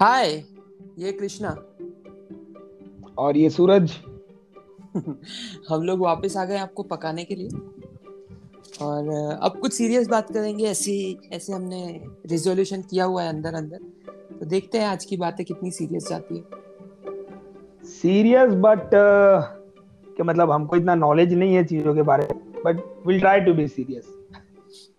हाय 0.00 0.44
ये 0.98 1.12
कृष्णा। 1.12 1.50
और 3.18 3.36
ये 3.36 3.50
सूरज। 3.50 3.92
हम 5.68 5.82
लोग 5.82 6.00
वापस 6.00 6.36
आ 6.36 6.44
गए 6.44 6.56
आपको 6.56 6.82
पकाने 6.82 7.24
के 7.24 7.34
लिए। 7.34 7.48
और 8.82 9.08
अब 9.42 9.58
कुछ 9.60 9.72
सीरियस 9.72 10.08
बात 10.08 10.32
करेंगे 10.32 10.64
ऐसी 10.64 11.20
ऐसे 11.32 11.52
हमने 11.52 12.00
रिजोल्यूशन 12.26 12.82
किया 12.82 13.04
हुआ 13.04 13.22
है 13.22 13.28
अंदर 13.28 13.54
अंदर। 13.54 13.78
तो 14.40 14.46
देखते 14.46 14.78
हैं 14.78 14.86
आज 14.86 15.04
की 15.04 15.16
बातें 15.16 15.46
कितनी 15.46 15.70
सीरियस 15.70 16.08
जाती 16.08 16.36
है। 16.36 16.44
सीरियस 17.84 18.52
बट 18.52 18.84
uh, 20.20 20.26
मतलब 20.26 20.50
हमको 20.50 20.76
इतना 20.76 20.94
नॉलेज 20.94 21.34
नहीं 21.34 21.54
है 21.54 21.64
चीज़ों 21.64 21.94
के 21.94 22.02
बारे 22.02 22.28
में 22.32 22.52
but 22.64 23.06
will 23.06 23.20
try 23.20 23.40
to 23.40 23.54
be 23.54 23.68
serious 23.68 24.15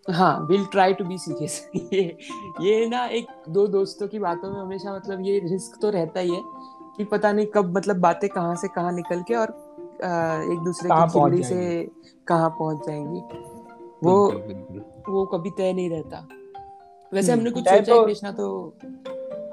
हाँ 0.08 0.48
will 0.50 0.66
try 0.66 0.94
to 0.94 1.06
be 1.06 1.18
serious 1.18 1.70
ये 1.94 2.02
ये 2.62 2.88
ना 2.90 3.06
एक 3.06 3.28
दो 3.50 3.66
दोस्तों 3.68 4.08
की 4.08 4.20
बातों 4.20 4.52
में 4.54 4.60
हमेशा 4.62 4.96
मतलब 4.96 5.22
ये 5.26 5.40
रिस्क 5.40 5.82
तो 5.82 5.90
रहता 5.90 6.20
ही 6.20 6.36
है 6.36 6.42
कि 6.98 7.04
पता 7.04 7.32
नहीं 7.32 7.46
कब 7.46 7.78
मतलब 7.78 8.00
बातें 8.02 8.30
कहाँ 8.30 8.56
से 8.56 8.68
कहाँ 8.68 8.92
निकल 8.92 9.22
के 9.22 9.36
और 9.36 9.50
एक 10.54 10.60
दूसरे 10.66 10.90
की 10.94 11.08
खिल्ली 11.10 11.44
से 11.44 11.88
कहाँ 12.28 12.50
पहुँच 12.50 12.88
जाएँगी। 12.88 13.20
वो 14.04 14.16
वो 15.14 15.26
कभी 15.26 15.50
तय 15.50 15.74
नहीं 15.74 15.90
रहता। 15.90 16.28
वैसे 17.14 17.32
हमने 17.32 17.52
कुछ 17.52 17.64
सोचा 17.64 17.94
तो, 17.94 18.06
कृष्णा 18.06 18.32
तो 18.32 18.78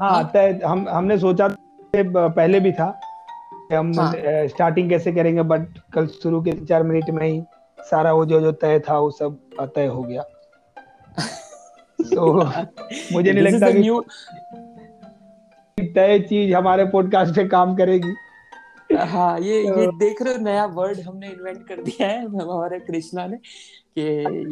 हाँ, 0.00 0.10
हाँ? 0.10 0.30
तय 0.32 0.60
हम 0.66 0.88
हमने 0.88 1.18
सोचा 1.18 1.48
पहले 1.96 2.60
भी 2.60 2.72
था 2.72 2.86
हम 3.72 3.92
हाँ. 4.00 4.12
स्टार्टिंग 4.48 4.90
कैसे 4.90 5.12
करेंगे 5.12 5.42
बट 5.42 5.78
कल 5.94 6.06
शुरू 6.06 6.42
के 6.42 6.52
चार 6.64 6.82
मिनट 6.82 7.10
में 7.10 7.26
ही 7.28 7.42
सारा 7.78 8.12
वो 8.12 8.24
जो 8.26 8.40
जो 8.40 8.52
तय 8.52 8.78
था 8.80 8.98
वो 8.98 9.10
सब 9.10 9.38
तय 9.74 9.86
हो 9.86 10.02
गया। 10.02 10.24
तो 12.04 12.32
मुझे 13.12 13.32
नहीं 13.32 13.42
लगता 13.42 13.70
कि 13.70 13.82
new... 13.82 14.02
तय 15.78 16.18
चीज़ 16.18 16.54
हमारे 16.54 16.84
पॉडकास्ट 16.84 17.34
पे 17.36 17.44
काम 17.48 17.74
करेगी। 17.76 18.14
हाँ 18.96 19.38
ये 19.40 19.62
तो... 19.64 19.80
ये 19.80 19.86
देख 19.98 20.22
रहे 20.22 20.34
हो 20.34 20.40
नया 20.44 20.64
वर्ड 20.66 21.00
हमने 21.00 21.28
इन्वेंट 21.28 21.66
कर 21.68 21.82
दिया 21.82 22.08
है 22.08 22.24
हमारे 22.26 22.78
कृष्णा 22.80 23.26
ने 23.26 23.36
कि 23.36 24.02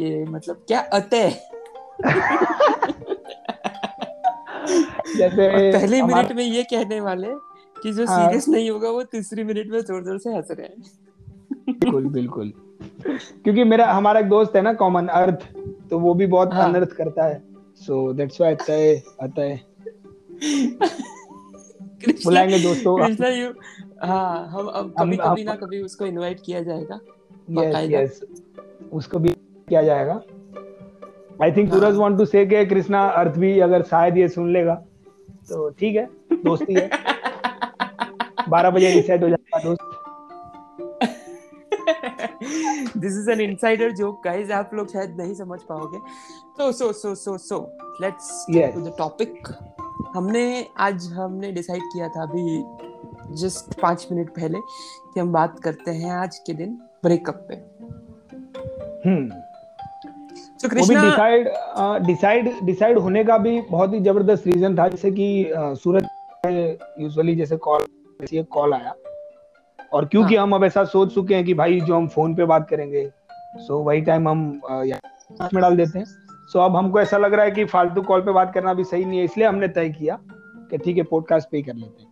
ये 0.05 0.25
मतलब 0.25 0.64
क्या 0.69 0.81
अतः? 0.81 1.31
जैसे 5.16 5.48
पहले 5.72 6.03
मिनट 6.03 6.33
में 6.33 6.44
ये 6.44 6.62
कहने 6.62 7.00
वाले 7.00 7.28
कि 7.83 7.92
जो 7.92 8.06
हाँ, 8.06 8.25
सीरियस 8.25 8.48
नहीं 8.48 8.70
होगा 8.70 8.91
वो 8.91 9.03
तीसरी 9.03 9.44
मिनट 9.44 9.70
में 9.70 9.81
ज़ोर 9.81 10.05
ज़ोर 10.05 10.19
से 10.19 10.31
हंस 10.31 10.48
रहे 10.50 10.66
हैं। 10.66 10.83
बिल्कुल 11.69 12.06
बिल्कुल। 12.06 12.53
क्योंकि 13.06 13.64
मेरा 13.64 13.92
हमारा 13.92 14.20
एक 14.20 14.28
दोस्त 14.28 14.56
है 14.56 14.62
ना 14.62 14.72
कॉमन 14.72 15.06
अर्थ 15.06 15.47
तो 15.91 15.98
वो 15.98 16.14
भी 16.14 16.27
बहुत 16.27 16.55
हाँ. 16.55 16.69
अनर्थ 16.69 16.88
करता 16.88 17.25
है। 17.25 17.42
सो 17.77 18.12
दैट्स 18.12 18.41
व्हाई 18.41 18.55
आता 18.55 18.72
है 18.72 19.02
आता 19.22 19.42
है। 19.42 19.61
बुलाएँगे 22.25 22.58
दोस्तों। 22.58 22.97
कृष्णा 23.06 23.28
यू 23.28 23.48
हाँ 24.05 24.47
हम 24.48 24.66
अब 24.66 24.94
कभी 24.98 25.16
हम, 25.16 25.33
कभी 25.33 25.44
ना 25.44 25.55
कभी 25.55 25.83
उसको 25.83 26.06
इनवाइट 26.06 26.41
किया 26.47 26.62
जाएगा। 26.62 27.00
यस 27.50 27.91
यस 27.91 28.20
उसको 28.92 29.19
भी 29.19 29.28
किया 29.69 29.83
जाएगा। 29.83 30.20
I 31.42 31.53
think 31.53 31.72
Suraj 31.72 31.97
want 31.97 32.19
to 32.19 32.25
say 32.25 32.47
के 32.47 32.64
कृष्णा 32.66 33.03
अर्थ 33.08 33.38
भी 33.38 33.58
अगर 33.60 33.83
शायद 33.83 34.16
ये 34.16 34.28
सुन 34.28 34.53
लेगा 34.53 34.75
तो 35.48 35.70
ठीक 35.70 35.97
है 35.97 36.08
दोस्ती 36.44 36.75
है। 36.75 36.91
बारह 38.48 38.70
बजे 38.70 38.91
रिसेट 38.91 39.22
हो 39.22 39.28
जाएगा 39.28 39.58
दोस्त। 39.64 39.92
This 42.97 43.12
is 43.12 43.31
an 43.31 43.41
insider 43.41 43.91
joke 43.97 44.20
guys 44.25 44.50
आप 44.53 44.70
लोग 44.75 44.92
शायद 44.92 45.17
नहीं 45.20 45.34
समझ 45.34 45.61
पाओगे। 45.69 45.98
तो 46.59 46.70
so 46.72 46.92
so 46.92 47.14
so 47.14 47.36
so 47.41 47.59
let's 48.03 48.47
to 48.50 48.81
the 48.81 48.94
topic 48.98 49.48
हमने 50.14 50.44
आज 50.81 51.06
हमने 51.12 51.53
डिसाइड 51.53 51.83
किया 51.92 52.09
था 52.09 52.22
अभी 52.22 53.34
जस्ट 53.42 53.81
पाँच 53.81 54.06
मिनट 54.12 54.31
पहले 54.31 54.59
कि 54.59 55.21
हम 55.21 55.32
बात 55.32 55.60
करते 55.60 55.91
हैं 55.93 56.10
आज 56.12 56.38
के 56.47 56.54
दिन 56.54 56.78
ब्रेकअप 57.04 57.47
पे। 57.49 57.54
हम्म 59.04 59.28
तो 60.62 60.69
कृष्णा 60.69 61.03
डिसाइड 61.03 61.48
डिसाइड 62.06 62.53
डिसाइड 62.65 62.98
होने 62.98 63.25
का 63.25 63.38
भी 63.38 63.60
बहुत 63.71 63.94
ही 63.94 64.00
ज़बरदस्त 64.00 64.47
रीजन 64.47 64.77
था। 64.78 64.88
जैसे 64.88 65.10
कि 65.10 65.53
सूरज 65.82 66.04
यूजुअली 67.00 67.34
जैसे 67.37 67.56
कॉल 67.59 67.87
कॉल 68.53 68.75
आया। 68.75 68.94
और 69.92 70.06
क्योंकि 70.06 70.34
हाँ. 70.34 70.42
हम 70.42 70.54
अब 70.54 70.64
ऐसा 70.64 70.84
सोच 70.86 71.14
चुके 71.14 71.34
हैं 71.34 71.44
कि 71.44 71.54
भाई 71.54 71.80
जो 71.80 71.94
हम 71.94 72.08
फ़ोन 72.08 72.34
पे 72.34 72.44
बात 72.47 72.69
करेंगे 72.70 73.08
सो 73.58 73.78
वही 73.78 74.00
टाइम 74.00 74.28
हम 74.28 74.38
में 75.44 75.60
डाल 75.62 75.76
देते 75.76 75.98
हैं। 75.98 76.04
सो 76.53 76.58
अब 76.58 76.76
हमको 76.76 77.00
ऐसा 77.00 77.19
लग 77.19 77.34
रहा 77.34 77.44
है 77.44 77.50
कि 77.50 77.64
फालतू 77.64 78.03
कॉल 78.03 78.20
पे 78.20 78.32
बात 78.32 78.53
करना 78.54 78.75
भी 78.75 78.84
सही 78.84 79.04
नहीं 79.04 79.19
है 79.19 79.25
इसलिए 79.25 79.47
हमने 79.47 79.69
तय 79.70 79.88
किया 79.91 80.19
कि 80.70 80.78
ठीक 80.78 80.97
है 80.97 81.03
पॉडकास्ट 81.03 81.48
पे 81.50 81.56
ही 81.56 81.62
कर 81.62 81.75
लेते 81.75 82.03
हैं। 82.03 82.10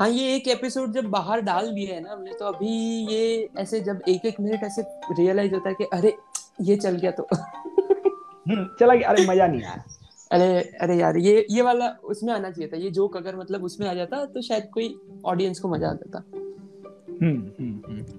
हाँ 0.00 0.08
ये 0.08 0.34
एक 0.34 0.48
एपिसोड 0.48 0.92
जब 0.92 1.04
बाहर 1.10 1.40
डाल 1.40 1.70
दिया 1.74 1.94
है 1.94 2.00
ना 2.02 2.12
हमने 2.12 2.32
तो 2.38 2.44
अभी 2.44 2.70
ये 3.12 3.48
ऐसे 3.58 3.80
जब 3.80 4.00
एक 4.08 4.26
एक 4.26 4.40
मिनट 4.40 4.64
ऐसे 4.64 4.82
रियलाइज़ 5.12 5.54
होता 5.54 5.68
है 5.68 5.74
कि 5.74 5.84
अरे 5.92 6.14
ये 6.62 6.76
चल 6.76 6.96
गया 6.96 7.10
तो। 7.10 7.26
हम्म, 7.32 8.66
चला 8.80 8.94
गया। 8.94 9.08
अरे 9.08 9.26
मज़ा 9.28 9.46
नहीं 9.46 9.62
आया। 9.62 9.84
अरे 10.30 10.60
अरे 10.80 10.96
यार 10.96 11.16
ये 11.16 11.46
ये 11.50 11.62
वाला 11.62 11.88
उसमें 12.04 12.32
आना 12.34 12.50
चाहिए 12.50 12.70
था। 12.72 12.76
ये 12.76 12.90
जोक 12.90 13.16
अगर 13.16 13.36
मतलब 13.36 13.64
उसमें 13.64 13.88
आ 13.88 13.94
जाता 13.94 14.24
तो 14.24 14.42
शायद 14.42 14.68
कोई 14.74 14.94
ऑडियंस 15.24 15.60
को 15.60 15.68
मज़ा 15.68 15.88
आ 15.88 15.92
जाता। 15.94 16.22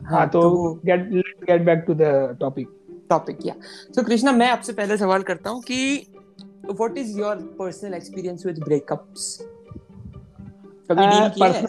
हाँ 0.06 0.30
तो 0.30 0.74
get 0.86 1.10
get 1.44 1.62
back 1.62 1.84
to 1.88 1.94
the 1.94 2.02
topic 2.40 2.68
topic 3.10 3.38
या 3.46 3.54
तो 3.96 4.04
कृष्णा 4.04 4.32
मैं 4.32 4.50
आपसे 4.50 4.74
पहले 4.74 4.98
सवाल 4.98 5.22
करता 5.22 5.50
हूँ 5.50 5.62
कि 5.62 6.08
what 6.72 6.98
is 6.98 7.20
your 7.20 7.36
personal 7.36 7.94
experience 7.94 8.46
with 8.46 8.60
breakups 8.60 9.48
कभी 10.92 11.08
डील 11.08 11.30
किया 11.30 11.48
है? 11.48 11.66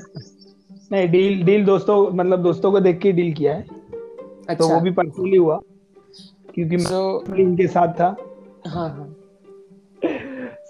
नहीं 0.92 1.08
डील 1.08 1.42
डील 1.42 1.64
दोस्तों 1.64 2.10
मतलब 2.10 2.42
दोस्तों 2.42 2.72
को 2.72 2.80
देख 2.80 2.98
के 2.98 3.12
डील 3.12 3.32
किया 3.34 3.54
है। 3.54 3.62
अच्छा। 3.62 4.54
तो 4.54 4.68
वो 4.68 4.80
भी 4.80 4.90
पर्सनली 4.90 5.36
हुआ 5.36 5.60
क्योंकि 6.54 6.76
so, 6.76 7.28
मैं 7.28 7.38
इनके 7.38 7.66
साथ 7.66 7.88
था। 7.88 8.16
हाँ 8.66 8.88
हाँ। 8.90 9.14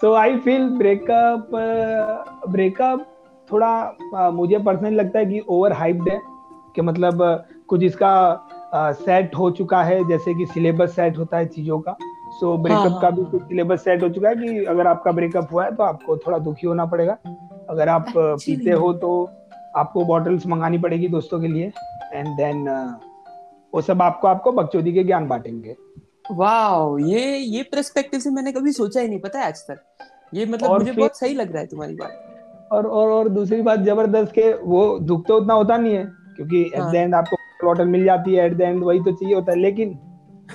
So 0.01 0.13
I 0.13 0.37
feel 0.37 0.69
breakup 0.69 1.49
breakup 2.49 3.15
थोड़ा 3.51 3.97
uh, 4.15 4.33
मुझे 4.33 4.57
पर्सनली 4.57 4.95
लगता 4.95 5.19
है 5.19 5.25
कि 5.25 5.39
ओवर 5.39 5.73
हाइप्ड 5.73 6.09
है। 6.09 6.38
कि 6.75 6.81
मतलब 6.81 7.23
कुछ 7.67 7.83
इसका 7.83 8.11
सेट 8.75 9.35
हो 9.35 9.49
चुका 9.51 9.81
है 9.83 10.07
जैसे 10.07 10.33
कि 10.33 10.45
सिलेबस 10.45 10.95
सेट 10.95 11.17
होता 11.17 11.37
है 11.37 11.45
चीज़ों 11.47 11.79
का। 11.79 11.95
सो 12.31 12.45
so, 12.47 12.61
ब्रेकअप 12.63 12.91
हाँ, 12.91 12.99
का 13.01 13.09
भी 13.09 13.21
हाँ, 13.21 13.31
कुछ 13.31 13.41
सिलेबस 13.43 13.83
सेट 13.83 14.03
हो 14.03 14.09
चुका 14.09 14.29
है 14.29 14.35
कि 14.35 14.63
अगर 14.65 14.87
आपका 14.87 15.11
ब्रेकअप 15.11 15.51
हुआ 15.51 15.63
है 15.65 15.75
तो 15.75 15.83
आपको 15.83 16.17
थोड़ा 16.17 16.37
दुखी 16.39 16.67
होना 16.67 16.85
पड़ेगा। 16.85 17.17
अगर 17.69 17.89
आप 17.89 18.13
पीते 18.15 18.71
हो 18.71 18.91
तो 18.95 19.29
आपको 19.77 20.03
बॉटल्स 20.05 20.45
मंगानी 20.47 20.77
पड़ेगी 20.77 21.07
दोस्तों 21.07 21.39
के 21.41 21.47
लिए। 21.47 21.71
एंड 22.13 22.27
देन 22.37 22.65
वो 23.73 23.81
सब 23.81 24.01
आपको 24.01 24.27
आपको 24.27 24.51
बकचोदी 24.51 24.93
के 24.93 25.03
ज्ञान 25.03 25.27
बांटेंगे। 25.27 25.75
वाओ 26.31 26.97
ये 26.99 27.37
ये 27.37 27.63
पर्सपेक्टिव 27.65 28.19
से 28.19 28.29
मैंने 28.29 28.51
कभी 28.51 28.71
सोचा 28.71 29.01
ही 29.01 29.07
नहीं 29.07 29.19
पता 29.19 29.39
है 29.39 29.45
आज 29.45 29.61
तक। 29.69 29.81
ये 30.33 30.45
मतलब 30.45 30.71
मुझे 30.71 30.91
बहुत 30.91 31.17
सही 31.17 31.33
लग 31.33 31.51
रहा 31.51 31.61
है 31.61 31.67
तुम्हारी 31.67 31.95
बात। 31.95 32.69
और 32.71 32.85
और 32.87 33.09
और 33.09 33.29
दूसरी 33.29 33.61
बात 33.61 33.79
ज़बरदस्त 33.81 34.31
के 34.31 34.51
वो 34.55 34.97
दुख 35.01 35.25
तो 35.27 35.37
उतना 35.37 35.53
होता 35.53 35.77
नहीं 35.77 35.93
है। 35.93 36.03
क्योंकि 36.39 36.61
एट 36.65 36.81
द 36.81 36.95
एंड 36.95 37.15
आपको 37.15 37.37
बॉटल 37.65 37.87
मिल 37.87 38.03
जाती 38.05 38.33
है 38.35 38.45
एट 38.45 38.53
द 38.57 38.61
एंड 38.61 38.83
वही 38.83 38.99
तो 38.99 39.11
चाहिए 39.11 39.35
होता 39.35 39.51
है। 39.51 39.57
लेकिन 39.59 39.97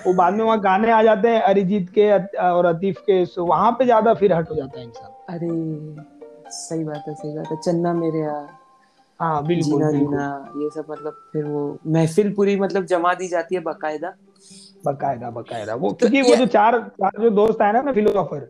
वो 0.07 0.13
बाद 0.15 0.35
में 0.35 0.45
वहाँ 0.45 0.61
गाने 0.61 0.91
आ 0.91 1.03
जाते 1.03 1.29
हैं 1.29 1.41
अरिजीत 1.43 1.89
के 1.99 2.11
और 2.41 2.67
अतीफ 2.67 2.99
के 3.01 3.25
सो 3.27 3.45
वहाँ 3.47 3.71
पे 3.73 3.85
ज़्यादा 3.85 4.15
फिर 4.15 4.33
हट 4.33 4.51
हो 4.51 4.55
जाता 4.55 4.79
है 4.81 4.85
इंसान। 4.85 5.35
अरे 5.35 6.51
सही 6.51 6.85
बात 6.85 7.05
है 7.09 7.15
सही 7.15 7.37
बात 7.37 7.51
है। 7.53 7.57
चन्ना 7.57 7.93
मेरे 7.93 8.19
यार। 8.19 8.47
हाँ 9.21 9.47
बिल्कुल 9.47 9.71
जीना 9.71 9.91
जीना 9.91 10.25
ये 10.57 10.71
सब 10.71 10.87
मतलब 10.91 11.21
फिर 11.33 11.45
वो 11.45 11.79
महफिल 11.87 12.33
पूरी 12.35 12.57
मतलब 12.61 12.85
जमा 12.85 13.15
दी 13.15 13.29
जाती 13.29 13.55
है 13.55 13.61
बकायदा। 13.61 14.13
बकायदा 14.87 15.31
बकायदा। 15.31 15.75
वो 15.75 15.91
तो 15.91 15.97
क्योंकि 15.97 16.23
वो 16.23 16.37
जो 16.37 16.47
चार 16.47 16.79
चार 17.01 17.23
जो 17.23 17.31
दोस्त 17.31 17.63
आए 17.63 17.73
ना 17.73 17.83
ना 17.83 17.93
फिलोसोफर 17.93 18.49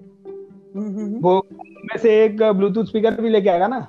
हम्म, 0.77 0.87
हम्म, 0.89 1.05
हम्म। 1.05 1.21
वो 1.23 1.37
में 1.85 1.99
से 2.03 2.25
एक 2.25 2.43
ब्लूटूथ 2.43 2.85
स्पीकर 2.85 3.21
भी 3.21 3.29
लेके 3.29 3.49
आएगा 3.51 3.67
ना? 3.67 3.87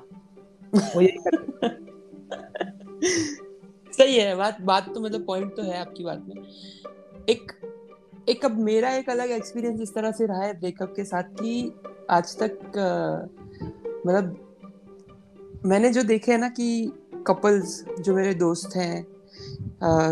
वो 0.74 1.00
यही 1.00 1.18
सही 3.92 4.16
है 4.16 4.34
बात 4.36 4.60
बात 4.60 4.88
तो 4.94 5.00
मतलब 5.00 5.24
पॉइंट 5.26 5.54
तो 5.56 5.62
है 5.62 5.78
आपकी 5.80 6.04
बात 6.04 6.24
में। 6.28 6.36
एक 7.28 7.52
एक 8.28 8.44
अब 8.44 8.58
मेरा 8.60 8.90
एक 8.90 9.10
अलग 9.10 9.30
एक्सपीरियंस 9.30 9.80
इस 9.80 9.94
तरह 9.94 10.12
से 10.12 10.26
रहा 10.26 10.42
है 10.42 10.58
ब्रेकअप 10.60 10.92
के 10.96 11.04
साथ 11.04 11.22
कि 11.40 11.72
आज 12.10 12.36
तक 12.42 12.58
मतलब 14.06 14.36
मैंने 15.66 15.90
जो 15.92 16.02
देखे 16.02 16.32
है 16.32 16.38
ना 16.38 16.48
कि 16.48 16.92
कपल्स 17.26 17.84
जो 18.00 18.14
मेरे 18.16 18.34
दोस्त 18.34 18.76
हैं 18.76 19.06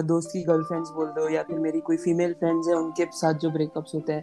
दोस्त 0.06 0.30
की 0.32 0.42
गर्लफ्रेंड्स 0.42 0.90
बोल 0.90 1.06
दो 1.08 1.28
या 1.28 1.42
फिर 1.42 1.58
मेरी 1.58 1.80
कोई 1.80 1.96
फीमेल 1.96 2.32
फ्रेंड्स 2.32 2.68
है 2.68 2.74
उनके 2.74 3.04
साथ 3.12 3.34
जो 3.34 3.50
ब्रेकअप्स 3.50 3.94
होते 3.94 4.12
हैं। 4.12 4.22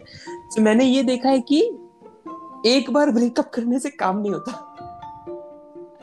तो 0.54 0.62
मैंने 0.62 0.84
ये 0.84 1.02
देखा 1.02 1.28
है 1.28 1.40
कि 1.52 1.60
एक 2.66 2.90
बार 2.90 3.10
ब्रेकअप 3.10 3.50
करने 3.54 3.78
से 3.78 3.90
काम 3.90 4.18
नहीं 4.18 4.32
होता। 4.32 4.52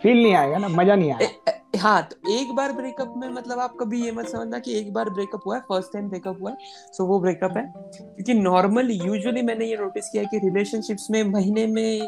फील 0.01 0.21
नहीं 0.23 0.33
आएगा 0.35 0.57
ना 0.57 0.67
मज़ा 0.67 0.95
नहीं 0.95 1.11
आएगा 1.11 1.51
हाँ 1.79 2.01
तो 2.03 2.31
एक 2.31 2.51
बार 2.55 2.71
ब्रेकअप 2.71 3.13
में 3.17 3.27
मतलब 3.29 3.59
आप 3.59 3.75
कभी 3.79 4.03
ये 4.05 4.11
मत 4.11 4.27
समझना 4.27 4.59
कि 4.59 4.77
एक 4.79 4.91
बार 4.93 5.09
ब्रेकअप 5.09 5.41
हुआ 5.45 5.55
है 5.55 5.61
फ़र्स्ट 5.61 5.93
टाइम 5.93 6.09
ब्रेकअप 6.09 6.41
हुआ 6.41 6.51
है 6.51 6.57
सो 6.93 7.05
वो 7.05 7.19
ब्रेकअप 7.19 7.57
है। 7.57 7.63
क्योंकि 7.75 8.33
नॉर्मली 8.33 8.93
यूजुअली 8.93 9.41
मैंने 9.41 9.65
ये 9.65 9.77
नोटिस 9.77 10.09
किया 10.09 10.23
कि 10.23 10.37
रिलेशनशिप्स 10.37 11.09
में 11.11 11.23
महीने 11.23 11.65
में 11.67 12.07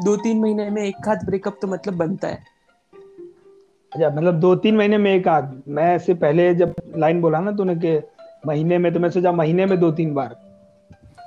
दो 0.00 0.16
तीन 0.16 0.40
महीने 0.40 0.68
में 0.70 0.82
एक 0.82 1.08
हाथ 1.08 1.24
ब्रेकअप 1.24 1.58
तो 1.62 1.68
मतलब 1.68 1.94
बनता 1.94 2.28
है। 2.28 2.38
अच्छा 3.92 4.10
मतलब 4.10 4.40
दो 4.40 4.54
तीन 4.56 4.76
महीने 4.76 4.98
में 4.98 5.14
एक 5.14 5.28
आध। 5.28 5.62
मैं 5.68 5.94
ऐसे 5.94 6.14
पहले 6.14 6.54
जब 6.54 6.74
लाइन 6.96 7.20
बोला 7.20 7.40
ना 7.40 7.52
तूने 7.52 7.76
कि 7.76 7.98
महीने 8.46 8.78
में 8.78 8.92
तो 8.94 9.00
मैं 9.00 9.10
सोचा 9.10 9.32
महीने 9.32 9.66
में 9.66 9.78
दो 9.80 9.90
तीन 9.92 10.14
बार। 10.14 10.36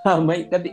हाँ 0.06 0.19
मैं 0.21 0.44
कभी 0.50 0.69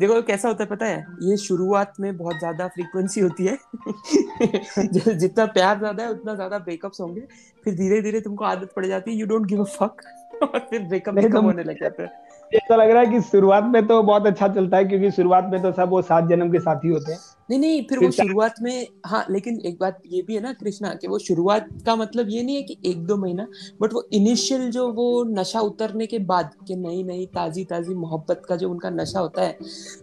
देखो 0.00 0.20
कैसा 0.22 0.48
होता 0.48 0.64
है 0.64 0.70
पता 0.70 0.86
है? 0.86 1.04
ये 1.22 1.36
शुरुआत 1.36 1.92
में 2.00 2.16
बहुत 2.16 2.38
ज़्यादा 2.38 2.68
फ्रीक्वेंसी 2.68 3.20
होती 3.20 3.46
है। 3.46 3.58
जितना 5.18 5.46
प्यार 5.48 5.78
ज़्यादा 5.78 6.02
है 6.02 6.10
उतना 6.10 6.34
ज़्यादा 6.34 6.58
ब्रेकअप्स 6.58 7.00
होंगे। 7.00 7.20
फिर 7.64 7.74
धीरे 7.74 8.00
धीरे 8.02 8.20
तुमको 8.20 8.44
आदत 8.44 8.72
पड़ 8.76 8.86
जाती 8.86 9.10
है 9.10 9.16
you 9.16 9.26
don't 9.26 9.46
give 9.46 9.60
a 9.60 9.68
fuck 9.70 10.02
और 10.42 10.58
फिर 10.60 10.82
ब्रेकअप 10.82 11.14
ब्रेकअप 11.14 11.44
होने 11.44 11.62
लग 11.64 11.80
जाता 11.80 12.02
है। 12.02 12.08
ऐसा 12.54 12.76
लग 12.76 12.90
रहा 12.90 13.02
है 13.02 13.06
कि 13.06 13.20
शुरुआत 13.20 13.64
में 13.64 13.86
तो 13.86 14.02
बहुत 14.02 14.26
अच्छा 14.26 14.48
चलता 14.48 14.76
है 14.76 14.84
क्योंकि 14.84 15.10
शुरुआत 15.10 15.48
में 15.52 15.62
तो 15.62 15.72
सब 15.72 15.88
वो 15.88 16.02
सात 16.02 16.28
जन्म 16.28 16.50
के 16.52 16.58
साथी 16.58 16.88
होते 16.88 17.12
हैं। 17.12 17.18
नहीं 17.50 17.58
नहीं 17.60 17.82
फिर 17.82 17.98
वो 17.98 18.10
शुरुआत 18.10 18.54
में 18.62 18.86
हाँ 19.06 19.24
लेकिन 19.30 19.60
एक 19.60 19.78
बात 19.80 20.00
ये 20.06 20.22
भी 20.22 20.34
है 20.34 20.40
ना 20.40 20.52
कृष्णा 20.52 20.94
कि 20.94 21.08
वो 21.08 21.18
शुरुआत 21.18 21.68
का 21.86 21.96
मतलब 21.96 22.26
ये 22.30 22.42
नहीं 22.42 22.56
है 22.56 22.62
कि 22.62 22.76
एक 22.86 23.06
दो 23.06 23.16
महीना 23.16 23.46
बट 23.82 23.92
वो 23.92 24.08
इनिशियल 24.12 24.70
जो 24.70 24.92
वो 24.92 25.24
नशा 25.24 25.60
उतरने 25.60 26.06
के 26.06 26.18
बाद 26.18 26.50
कि 26.68 26.76
नई 26.76 27.02
नई 27.02 27.26
ताजी 27.26 27.64
ताजी 27.64 27.94
मोहब्बत 27.94 28.42
का 28.48 28.56
जो 28.56 28.70
उनका 28.70 28.90
नशा 28.90 29.20
होता 29.20 29.42
है 29.42 29.56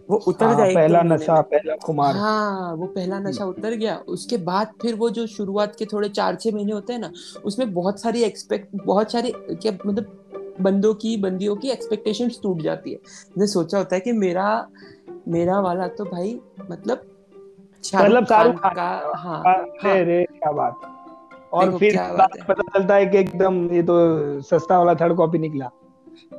वो 0.10 0.18
उतर 0.18 0.46
हाँ, 0.46 0.58
जाए 0.58 0.76
पहला 0.76 1.02
नशा 1.04 1.42
पहला 1.42 1.76
कुमार 1.86 2.16
हाँ 2.16 2.74
वो 2.74 2.86
पहला 2.86 3.20
नशा 3.20 3.46
उतर 3.46 3.74
गया 3.76 3.96
उसके 4.08 4.38
बाद 4.38 4.74
फिर 4.82 4.96
वो 4.96 5.10
जो 5.10 5.28
शुरुआत 5.28 5.76
के 5.80 5.86
थोड़े 5.86 6.10
चार 6.10 6.36
छह 6.36 6.56
महीने 6.56 6.72
होते 6.72 6.94
हैं 6.94 7.00
ना 7.00 7.12
उसमें 7.46 7.74
बहुत 7.74 8.02
सारी 8.02 8.24
एक्सपेक्ट 8.24 8.76
बहुत 8.86 9.12
सारी 9.12 9.34
क्या 9.38 9.78
मतलब 9.86 10.47
बंदों 10.62 10.94
की 10.94 11.18
बंदियों 11.18 11.56
की 11.56 11.70
एक्सपेक्टेशंस 11.70 12.40
टूट 12.44 12.62
जाती 12.62 12.92
है। 12.92 12.98
मैंने 12.98 13.48
सोचा 13.48 13.78
होता 13.78 13.96
है 13.96 14.02
कि 14.02 14.12
मेरा 14.12 14.68
मेरा 15.28 15.60
वाला 15.60 15.88
तो 15.88 16.06
भाई 16.06 16.40
मतलब 16.72 17.02
मतलब 17.96 18.26
शाहरुख 18.26 18.60
खान। 18.60 18.74
का 18.74 19.12
हाँ, 19.16 19.44
हाँ। 19.84 19.96
रे 19.96 20.24
क्या 20.24 20.52
बात 20.52 20.80
और 21.54 21.78
फिर 21.78 21.98
पता 22.50 22.80
चलता 22.80 22.96
है 22.96 23.06
कि 23.06 23.18
एकदम 23.18 23.72
ये 23.74 23.84
तो 23.84 23.96
सस्ता 24.42 24.78
वाला 24.78 24.96
थर्ड 24.96 25.16
कॉपी 25.16 25.38
निकला। 25.38 25.70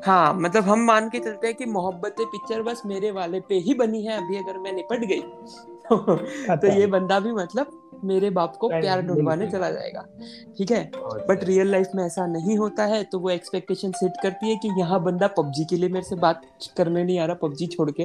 हाँ 0.07 0.35
मतलब 0.35 0.63
हम 0.63 0.81
मान 0.81 1.09
के 1.11 1.19
चलते 1.19 1.47
हैं 1.47 1.57
कि 1.57 1.65
मोहब्बत 1.65 2.17
पिक्चर 2.21 2.63
बस 2.63 2.83
मेरे 2.87 3.11
वाले 3.11 3.41
पे 3.41 3.55
ही 3.55 3.75
बनी 3.75 4.03
है 4.03 4.25
अभी 4.25 4.37
अगर 4.37 4.59
मैं 4.59 4.73
निपट 4.73 4.99
गई। 4.99 5.21
तो 6.57 6.67
ये 6.67 6.87
बंदा 6.87 7.21
भी 7.21 7.33
मतलब 7.33 7.88
मेरे 8.05 8.31
बाप 8.31 8.57
को 8.57 8.69
प्यार 8.69 9.03
ढूंढवाने 9.03 9.47
चला 9.47 9.71
जाएगा। 9.71 10.05
ठीक 10.59 10.71
है? 10.71 10.91
बट 10.97 11.45
रियल 11.45 11.71
लाइफ 11.71 11.89
में 11.95 12.05
ऐसा 12.05 12.27
नहीं 12.27 12.59
होता 12.59 12.85
है 12.85 13.05
तो 13.05 13.19
वो 13.19 13.31
एक्सपेक्टेशन 13.31 13.93
सेट 13.93 14.13
करती 14.23 14.51
है 14.51 14.57
कि 14.57 14.69
यहाँ 14.81 15.03
बंदा 15.05 15.27
पबजी 15.27 15.65
के 15.65 15.77
लिए 15.77 15.89
मेरे 15.89 16.05
से 16.05 16.17
बात 16.17 16.43
करने 16.77 17.05
नहीं 17.05 17.19
आ 17.19 17.25
रहा 17.25 17.35
पबजी 17.35 17.67
छोड़ 17.67 17.91
के। 17.91 18.05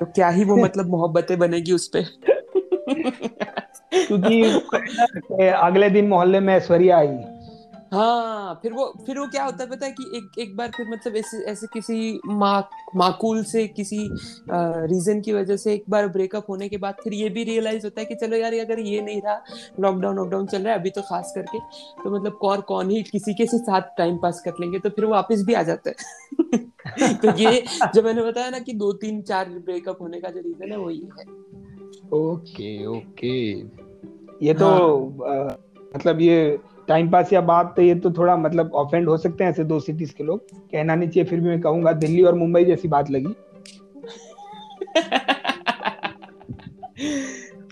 तो 0.00 0.06
क्या 0.06 0.28
ही 0.28 0.44
वो 0.44 0.56
मतलब 0.64 0.86
मोहब्बतें 0.86 1.38
बनेगी 1.38 1.72
उस 1.72 1.90
पर 1.96 2.02
क्योंकि 3.94 4.42
अगले 5.48 5.90
दिन 5.90 6.08
मोहल्ले 6.08 6.40
में 6.40 6.54
ऐश्वर्या 6.54 6.98
आई। 6.98 7.16
हाँ 7.92 8.58
फिर 8.62 8.72
वो 8.72 8.92
फिर 9.06 9.18
वो 9.18 9.26
क्या 9.26 9.44
होता 9.44 9.64
है 9.64 9.70
पता 9.70 9.86
है 9.86 9.92
कि 9.92 10.16
एक 10.16 10.38
एक 10.38 10.56
बार 10.56 10.70
फिर 10.76 10.86
मतलब 10.90 11.16
ऐसे 11.16 11.38
ऐसे 11.44 11.66
किसी 11.66 12.20
मा, 12.26 12.68
माकूल 12.96 13.44
से 13.44 13.66
किसी 13.68 14.10
रीजन 14.50 15.20
की 15.20 15.32
वजह 15.32 15.56
से 15.56 15.74
एक 15.74 15.84
बार 15.90 16.08
ब्रेकअप 16.08 16.46
होने 16.48 16.68
के 16.68 16.76
बाद 16.76 16.94
फिर 17.04 17.14
ये 17.14 17.28
भी 17.28 17.44
रियलाइज़ 17.44 17.84
होता 17.84 18.00
है 18.00 18.06
कि 18.06 18.14
चलो 18.14 18.36
यार 18.36 18.54
अगर 18.54 18.78
ये 18.78 19.00
नहीं 19.00 19.22
रहा 19.22 19.44
लॉकडाउन 19.80 20.16
लॉकडाउन 20.16 20.46
चल 20.46 20.62
रहा 20.62 20.72
है 20.72 20.80
अभी 20.80 20.90
तो 20.90 21.02
खास 21.02 21.32
करके 21.34 21.58
तो 22.04 22.20
मतलब 22.20 22.38
कौन 22.40 22.60
कौन 22.60 22.90
ही 22.90 23.02
किसी 23.02 23.34
के 23.34 23.46
साथ 23.46 23.82
टाइम 23.98 24.16
पास 24.16 24.42
कर 24.44 24.52
लेंगे 24.60 24.78
तो 24.78 24.90
फिर 24.90 25.04
वो 25.04 25.10
वापस 25.10 25.42
भी 25.42 25.54
आ 25.54 25.62
जाता 25.62 25.90
है। 25.90 26.58
तो 27.14 27.36
ये 27.38 27.64
जो 27.94 28.02
मैंने 28.02 28.22
बताया 28.22 28.50
ना 28.50 28.58
कि 28.58 28.72
दो 28.72 28.92
तीन 28.92 29.22
चार 29.22 29.48
ब्रेकअप 29.48 29.98
होने 30.00 30.20
का 30.20 30.28
जो 30.28 30.40
रीजन 30.40 30.72
है 30.72 30.78
वो 30.78 30.90
ये 30.90 31.08
है। 31.18 31.24
Okay 32.12 32.86
okay. 32.86 33.50
ये 34.46 34.54
तो 34.54 34.66
हाँ. 34.66 35.36
आ, 35.36 35.56
मतलब 35.96 36.20
ये 36.20 36.58
टाइम 36.88 37.10
पास 37.10 37.32
या 37.32 37.40
बात 37.40 37.72
तो 37.76 37.82
ये 37.82 37.94
तो 37.94 38.10
थोड़ा 38.10 38.36
मतलब 38.36 38.74
ऑफेंड 38.74 39.08
हो 39.08 39.16
सकते 39.16 39.44
हैं 39.44 39.50
ऐसे 39.50 39.64
दो 39.64 39.80
सिटीज़ 39.80 40.14
के 40.14 40.24
लोग। 40.24 40.40
कहना 40.72 40.94
नहीं 40.94 41.08
चाहिए 41.08 41.30
फिर 41.30 41.40
भी 41.40 41.48
मैं 41.48 41.60
कहूँगा 41.60 41.92
दिल्ली 41.92 42.22
और 42.22 42.34
मुंबई 42.34 42.64
जैसी 42.64 42.88
बात 42.88 43.10
लगी। 43.10 43.28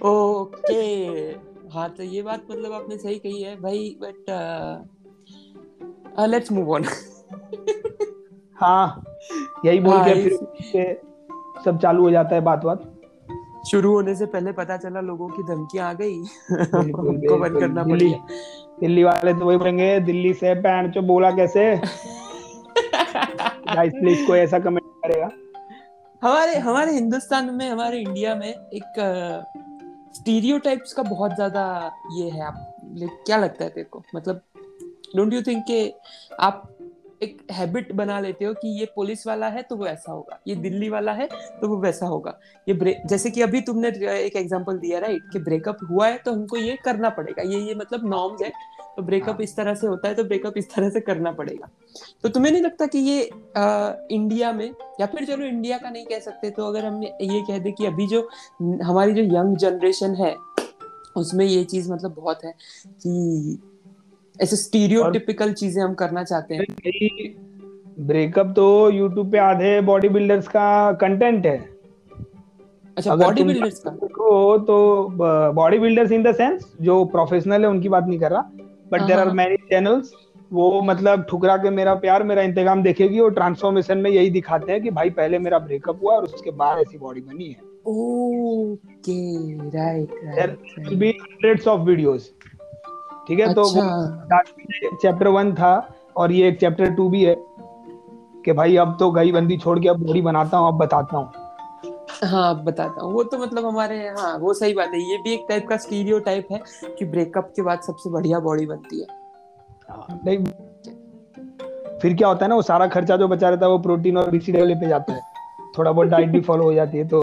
ओके। 0.05 0.83
हाँ 1.69 1.91
तो 1.91 2.03
ये 2.03 2.23
बात 2.23 2.47
मतलब 2.51 2.73
आपने 2.73 2.99
सही 2.99 3.19
कही 3.19 3.43
है 3.43 3.61
भाई 3.61 3.97
बट 4.03 4.31
लेट्स 6.29 6.53
मूव 6.53 6.73
ऑन 6.73 6.85
हाँ 8.57 9.05
यही 9.65 9.81
बोल 9.81 9.93
हाँ, 9.93 10.05
के 10.05 10.15
फिर 10.15 10.33
सब 11.65 11.79
चालू 11.83 12.03
हो 12.03 12.11
जाता 12.11 12.35
है 12.35 12.41
बात 12.41 12.65
बात 12.65 12.96
शुरू 13.71 13.93
होने 13.93 14.15
से 14.15 14.27
पहले 14.27 14.53
पता 14.53 14.77
चला 14.77 15.01
लोगों 15.01 15.29
की 15.29 15.43
धमकियाँ 15.43 15.89
आ 15.89 15.93
गई। 15.93 16.19
उनको 16.19 17.37
बंद 17.39 17.59
करना 17.61 17.83
पड़ी 17.83 18.15
दिल्ली 18.81 19.05
वाले 19.05 19.33
तो 19.35 19.45
वही 19.45 19.57
बोलेंगे 19.57 20.01
दिल्ली 20.01 20.33
से 20.35 20.55
पैंट 20.55 20.93
जो 20.95 21.03
बोला 21.03 21.31
कैसे? 21.31 21.65
गाइस 23.67 23.93
प्लीज़ 23.93 24.27
कोई 24.27 24.39
ऐसा 24.39 24.59
कमेंट 24.59 24.87
करेगा। 25.07 25.29
हमारे 26.23 26.57
हमारे 26.59 26.93
हिंदुस्तान 26.93 27.55
में 27.55 27.69
हमारे 27.71 27.99
इंडिया 27.99 28.35
में 28.35 28.49
एक 28.49 28.93
स्टीरियोटाइप्स 30.17 30.93
का 30.93 31.03
बहुत 31.03 31.35
ज़्यादा 31.35 31.93
ये 32.13 32.29
है। 32.31 32.43
आप 32.43 32.77
क्या 33.27 33.37
लगता 33.37 33.65
है 33.65 33.71
तेरे 33.71 33.89
को? 33.91 34.03
मतलब 34.15 34.41
डोंट 35.17 35.33
यू 35.33 35.43
थिंक 35.43 35.65
के 35.67 35.93
आप 36.41 36.76
एक 37.23 37.39
हैबिट 37.53 37.93
बना 37.93 38.19
लेते 38.21 38.45
हो 38.45 38.53
कि 38.55 38.69
ये 38.79 38.87
पुलिस 38.97 39.27
वाला 39.27 39.49
है 39.49 39.63
तो 39.63 39.77
वो 39.77 39.87
ऐसा 39.87 40.13
होगा 40.13 40.39
ये 40.49 40.55
दिल्ली 40.57 40.89
वाला 40.89 41.13
है 41.13 41.29
तो 41.61 41.69
वो 41.69 41.77
वैसा 41.81 42.07
होगा। 42.07 42.39
ये 42.69 42.97
जैसे 43.07 43.31
कि 43.31 43.43
अभी 43.43 43.61
तुमने 43.61 43.89
एक 44.17 44.37
एग्जांपल 44.37 44.79
दिया 44.79 44.99
राइट 44.99 45.31
कि 45.33 45.39
ब्रेकअप 45.39 45.79
हुआ 45.91 46.09
है 46.09 46.19
तो 46.19 46.33
हमको 46.33 46.57
ये 46.57 46.77
करना 46.85 47.09
पड़ेगा 47.11 47.43
ये 47.43 47.61
ये 47.61 47.75
मतलब 47.75 48.09
नॉर्म्स 48.11 48.43
है 48.43 48.51
तो 48.97 49.03
ब्रेकअप 49.03 49.35
हाँ। 49.35 49.43
इस 49.43 49.57
तरह 49.57 49.75
से 49.75 49.87
होता 49.87 50.09
है 50.09 50.15
तो 50.15 50.25
ब्रेकअप 50.25 50.57
इस 50.57 50.71
तरह 50.75 50.91
से 50.91 51.01
करना 51.01 51.33
पड़ेगा। 51.33 51.69
तो 52.23 52.29
तुम्हें 52.29 52.53
नहीं 52.53 52.63
लगता 52.63 52.87
कि 52.87 52.99
ये 52.99 53.29
आ, 53.57 53.93
इंडिया 54.11 54.53
में 54.53 54.71
या 55.01 55.07
फिर 55.07 55.25
चलो 55.27 55.45
इंडिया 55.45 55.79
का 55.79 55.91
नहीं 55.91 56.05
कह 56.07 56.19
सकते 56.19 56.51
तो 56.51 56.67
अगर 56.67 56.85
हम 56.85 57.03
ये 57.03 57.43
कह 57.49 57.59
दे 57.59 57.73
कि 57.73 57.87
अभी 57.87 58.07
जो 58.07 58.29
हमारी 58.83 59.13
जो 59.13 59.23
यंग 59.37 59.57
जनरेशन 59.57 60.15
है 60.15 60.35
उसमें 61.17 61.45
ये 61.47 61.65
चीज़ 61.65 61.93
मतलब 61.93 62.15
बहुत 62.15 62.45
है 62.45 62.53
कि 62.85 63.59
ऐसे 64.39 64.57
स्टीरियोटिपिकल 64.57 65.53
चीज़ें 65.55 65.83
हम 65.83 65.95
करना 65.95 66.23
चाहते 66.25 66.55
हैं। 66.55 66.65
ब्रेकअप 68.07 68.53
तो 68.57 68.67
यूट्यूब 68.91 69.31
पे 69.33 69.39
आधे 69.39 69.81
बॉडी 69.83 70.09
बिल्डर्स 70.09 70.49
का 70.49 70.93
कंटेंट 71.01 71.47
है। 71.47 71.57
अच्छा 72.97 73.15
बॉडी 73.17 73.43
बिल्डर्स 73.45 73.79
का? 73.79 73.91
तो 73.91 75.09
body 75.55 75.79
builders 75.79 76.13
in 76.13 76.23
the 76.23 76.35
sense 76.35 76.73
जो 76.83 77.05
प्रोफेशनल 77.07 77.65
है 77.65 77.69
उनकी 77.71 77.89
बात 77.89 78.07
नहीं 78.07 78.19
कर 78.19 78.31
रहा 78.31 78.51
but 78.93 79.03
there 79.03 79.19
are 79.19 79.31
many 79.33 79.57
channels 79.71 80.13
वो 80.51 80.81
मतलब 80.83 81.25
ठुकरा 81.31 81.57
के 81.57 81.71
मेरा 81.71 81.95
प्यार 81.97 82.23
मेरा 82.23 82.43
इंतज़ाम 82.43 82.83
देखेगी 82.83 83.19
और 83.21 83.33
ट्रांसफॉर्मेशन 83.35 83.99
में 83.99 84.11
यही 84.11 84.31
दिखाते 84.31 84.73
हैं 84.73 84.83
कि 84.83 84.91
भाई 84.91 85.11
पहले 85.13 85.39
मेरा 85.39 85.59
ब्रेकअप 85.59 86.03
हुआ 86.03 86.15
और 86.17 86.25
उसके 86.25 86.51
बाद 86.53 86.79
ऐसी 86.79 86.99
बॉडी 86.99 87.21
बनी 87.21 87.45
है। 87.45 87.61
Okay 87.89 89.19
right 89.71 90.11
right 90.27 90.93
be 90.95 91.09
hundreds 91.11 91.69
of 91.69 91.81
videos 91.81 92.33
ठीक 93.29 93.41
है? 93.41 93.53
तो 93.55 93.63
अच्छा। 93.63 94.41
तो 94.41 94.97
चैप्टर 94.97 95.29
वन 95.29 95.53
था 95.55 95.75
और 96.17 96.33
ये 96.33 96.49
एक 96.49 96.61
चैप्टर 96.61 96.91
टू 96.91 97.09
भी 97.09 97.23
है 97.25 97.35
कि 98.45 98.53
भाई 98.53 98.77
अब 98.77 98.97
तो 99.01 99.11
गई 99.11 99.33
बंदी 99.33 99.57
छोड़ 99.57 99.79
के 99.79 99.89
अब 99.89 100.05
बॉडी 100.07 100.23
बनाता 100.23 100.57
हूँ 100.57 100.69
अब 100.69 100.79
बताता 100.79 101.17
हूँ। 101.17 101.33
हाँ 102.25 102.65
बताता 102.65 103.05
हूँ। 103.05 103.13
वो 103.13 103.23
तो 103.23 103.39
मतलब 103.39 103.67
हमारे 103.67 103.99
हाँ 104.09 104.37
वो 104.39 104.53
सही 104.55 104.75
बात 104.75 104.91
है। 104.95 105.01
ये 105.01 105.17
भी 105.19 105.33
एक 105.33 105.47
टाइप 105.49 105.67
का 105.69 105.77
स्टीरियो 105.77 106.19
टाइप 106.19 106.49
है 106.53 106.61
कि 106.99 107.05
ब्रेकअप 107.05 107.53
के 107.57 107.63
बाद 107.63 107.81
सबसे 107.81 108.11
बढ़िया 108.11 108.39
बॉडी 108.41 108.67
बनती 108.67 109.01
है। 109.01 109.07
हाँ, 109.91 110.21
नहीं 110.27 110.45
फिर 112.01 112.15
क्या 112.15 112.29
होता 112.29 112.45
है 112.45 112.49
ना 112.49 112.55
वो 112.55 112.63
सारा 112.63 112.87
खर्चा 112.87 113.17
जो 113.17 113.29
बचा 113.29 113.49
रहता 113.49 113.67
है 113.67 113.73
वो 113.73 113.79
प्रोटीन 113.79 114.19
और 114.19 114.31
बीसी 114.31 114.53
लेवल 114.53 114.75
पे 114.75 114.89
जाता 114.89 115.13
है। 115.13 115.21
थोड़ा 115.79 115.93
बहुत 115.93 116.09
डाइट 116.09 116.29
भी 116.29 116.41
फॉलो 116.41 116.65
हो 116.65 116.73
जाती 116.75 116.99
है 116.99 117.07
तो 117.09 117.23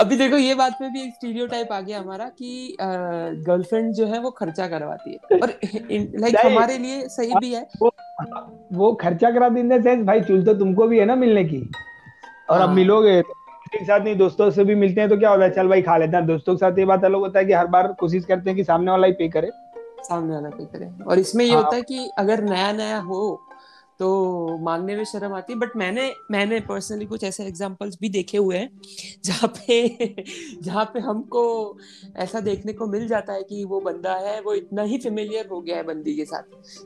अभी 0.00 0.16
देखो 0.16 0.36
ये 0.36 0.54
बात 0.54 0.78
में 0.80 0.92
भी 0.92 1.02
एक 1.02 1.14
स्टीरियोटाइप 1.14 1.72
आ 1.72 1.80
गया 1.80 1.98
हमारा 2.00 2.24
कि 2.28 2.76
गर्लफ्रेंड 2.80 3.92
जो 3.94 4.06
है 4.06 4.20
वो 4.20 4.30
खर्चा 4.30 4.68
करवाती 4.68 5.10
है। 5.10 5.38
और 5.38 5.52
लाइक 6.20 6.36
हमारे 6.36 6.78
लिए 6.78 7.08
सही 7.08 7.34
भी 7.40 7.52
है। 7.54 7.66
वो, 7.82 7.90
वो 8.72 8.92
खर्चा 8.94 9.30
करा 9.30 9.46
इन 9.58 9.82
सेंस 9.82 10.04
भाई 10.06 10.20
चुल 10.20 10.44
तो 10.44 10.54
तुमको 10.54 10.86
भी 10.88 10.98
है 10.98 11.04
ना 11.04 11.14
मिलने 11.16 11.44
की। 11.44 11.60
और 12.50 12.60
अब 12.60 12.68
हाँ। 12.68 12.74
मिलोगे 12.74 13.20
तो 13.22 13.34
के 13.72 13.84
साथ 13.84 14.00
नहीं 14.00 14.16
दोस्तों 14.16 14.50
से 14.50 14.64
भी 14.64 14.74
मिलते 14.74 15.00
हैं 15.00 15.10
तो 15.10 15.16
क्या 15.16 15.30
होता 15.30 15.44
है 15.44 15.50
चल 15.50 15.68
भाई 15.68 15.82
खा 15.82 15.96
लेते 15.96 16.16
हैं। 16.16 16.26
दोस्तों 16.26 16.54
के 16.54 16.58
साथ 16.58 16.78
ये 16.78 16.84
बात 16.84 17.04
अलग 17.04 17.18
होता 17.18 17.38
है 17.38 17.44
कि 17.44 17.52
हर 17.52 17.66
बार 17.66 17.92
कोशिश 18.00 18.24
करते 18.24 18.50
हैं 18.50 18.56
कि 18.56 18.64
सामने 18.64 18.90
वाला 18.90 19.06
ही 19.06 19.12
पे 19.12 19.28
करे। 19.28 19.50
सामने 20.02 20.34
वाला 20.34 20.48
पे 20.48 20.64
करे। 20.68 20.90
और 21.04 21.18
इसमें 21.18 21.44
ये 21.44 21.52
हाँ। 21.52 21.62
होता 21.62 21.76
है 21.76 21.82
कि 21.82 22.10
अगर 22.18 22.42
नया 22.44 22.72
नया 22.72 22.98
हो 23.00 23.20
तो 24.00 24.58
मांगने 24.62 24.96
में 24.96 25.04
शर्म 25.04 25.34
आती 25.34 25.52
है। 25.52 25.58
बट 25.58 25.76
मैंने 25.76 26.10
मैंने 26.30 26.60
पर्सनली 26.60 27.06
कुछ 27.06 27.24
ऐसे 27.24 27.44
एग्जाम्पल्स 27.44 27.98
भी 28.00 28.08
देखे 28.08 28.38
हुए 28.38 28.58
हैं, 28.58 28.70
जहाँ 29.24 29.48
पे 29.58 30.24
जहाँ 30.62 30.84
पे 30.94 31.00
हमको 31.00 31.44
ऐसा 32.16 32.40
देखने 32.40 32.72
को 32.72 32.86
मिल 32.86 33.06
जाता 33.08 33.32
है 33.32 33.42
कि 33.42 33.64
वो 33.64 33.80
बंदा 33.80 34.14
है, 34.18 34.40
वो 34.40 34.54
इतना 34.54 34.82
ही 34.82 34.98
फेमिलियर 34.98 35.46
हो 35.46 35.60
गया 35.60 35.76
है 35.76 35.82
बंदी 35.82 36.16
के 36.16 36.24
साथ 36.24 36.42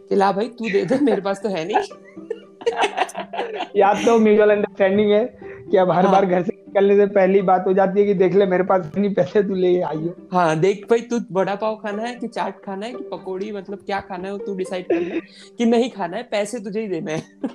कि 0.09 0.17
ला 0.17 0.33
भाई 0.33 0.49
तू 0.49 0.71
दे 0.71 0.85
दे, 0.85 0.99
मेरे 1.01 1.21
पास 1.23 1.41
तो 1.43 1.49
है 1.49 1.65
नहीं। 1.65 2.45
या 3.77 3.93
तो 4.05 4.19
म्यूचुअल 4.19 4.51
अंडरस्टैंडिंग 4.51 5.13
है 5.13 5.25
कि 5.71 5.77
अब 5.77 5.91
हर 5.91 6.05
हाँ. 6.05 6.13
बार 6.13 6.27
घर 6.27 6.43
से 6.43 6.53
निकलने 6.57 6.97
से 6.97 7.07
पहली 7.07 7.43
बात 7.43 7.65
हो 7.67 7.73
जाती 7.73 8.01
है 8.01 8.07
कि 8.07 8.15
देख 8.15 8.35
ले 8.35 8.47
मेरे 8.47 8.65
पास 8.65 8.87
इतनी 8.87 9.09
पैसे 9.09 9.43
तू 9.43 9.55
ले 9.55 9.81
आइयो। 9.81 10.29
हाँ 10.33 10.61
देख 10.61 10.87
भाई 10.91 11.01
तू 11.01 11.21
बड़ा 11.33 11.55
पाव 11.55 11.77
खाना 11.77 12.03
है 12.03 12.15
कि 12.15 12.29
चाट 12.29 12.65
खाना 12.65 12.87
है 12.87 12.93
कि 12.93 13.09
पकौड़ी 13.13 13.53
मतलब 13.53 13.79
क्या 13.87 14.01
खाना 14.01 14.29
है 14.29 14.39
तू 14.39 14.57
डिसाइड 14.57 14.89
कर 14.89 15.01
ले 15.01 15.21
कि 15.59 15.65
नहीं 15.65 15.91
खाना 15.91 16.17
है 16.17 16.23
पैसे 16.23 16.61
तुझे 16.61 16.81
ही 16.81 16.89
देना 16.89 17.13
है। 17.13 17.23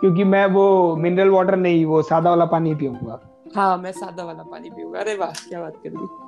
क्योंकि 0.00 0.24
मैं 0.24 0.46
वो 0.46 0.96
मिनरल 0.96 1.28
वाटर 1.28 1.56
नहीं 1.56 1.84
वो 1.84 2.02
सादा 2.02 2.30
वाला 2.30 2.44
पानी 2.44 2.74
पीऊँगा। 2.74 3.20
हाँ 3.56 3.78
मैं 3.78 3.92
सादा 3.92 4.24
वाला 4.24 4.42
पानी 4.42 4.70
पीऊँगा। 4.70 5.00
अरे 5.00 5.14
वाह 5.14 5.48
क्या 5.48 5.60
बात 5.60 5.80
कर 5.84 5.90
दी। 5.90 6.23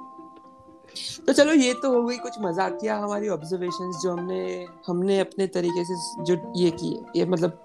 तो 1.27 1.33
चलो 1.33 1.53
ये 1.53 1.73
तो 1.73 1.91
हो 1.93 2.03
गई 2.03 2.17
कुछ 2.17 2.35
मजाकिया 2.41 2.97
हमारी 2.97 3.29
ऑब्जर्वेशन 3.29 3.93
जो 4.03 4.13
हमने 4.13 4.67
हमने 4.87 5.19
अपने 5.21 5.47
तरीके 5.47 5.85
से 5.85 5.95
जो 6.25 6.37
ये 6.57 6.71
किए 6.71 7.21
ये 7.21 7.25
मतलब 7.25 7.65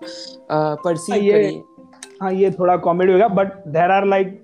परसीव 0.52 1.32
करी 1.32 1.62
हाँ। 2.22 2.32
ये 2.34 2.52
थोड़ा 2.52 2.76
कॉमेडी 2.78 3.14
होगा 3.14 3.28
but 3.28 3.54
there 3.68 3.92
are 3.92 4.06
like 4.06 4.42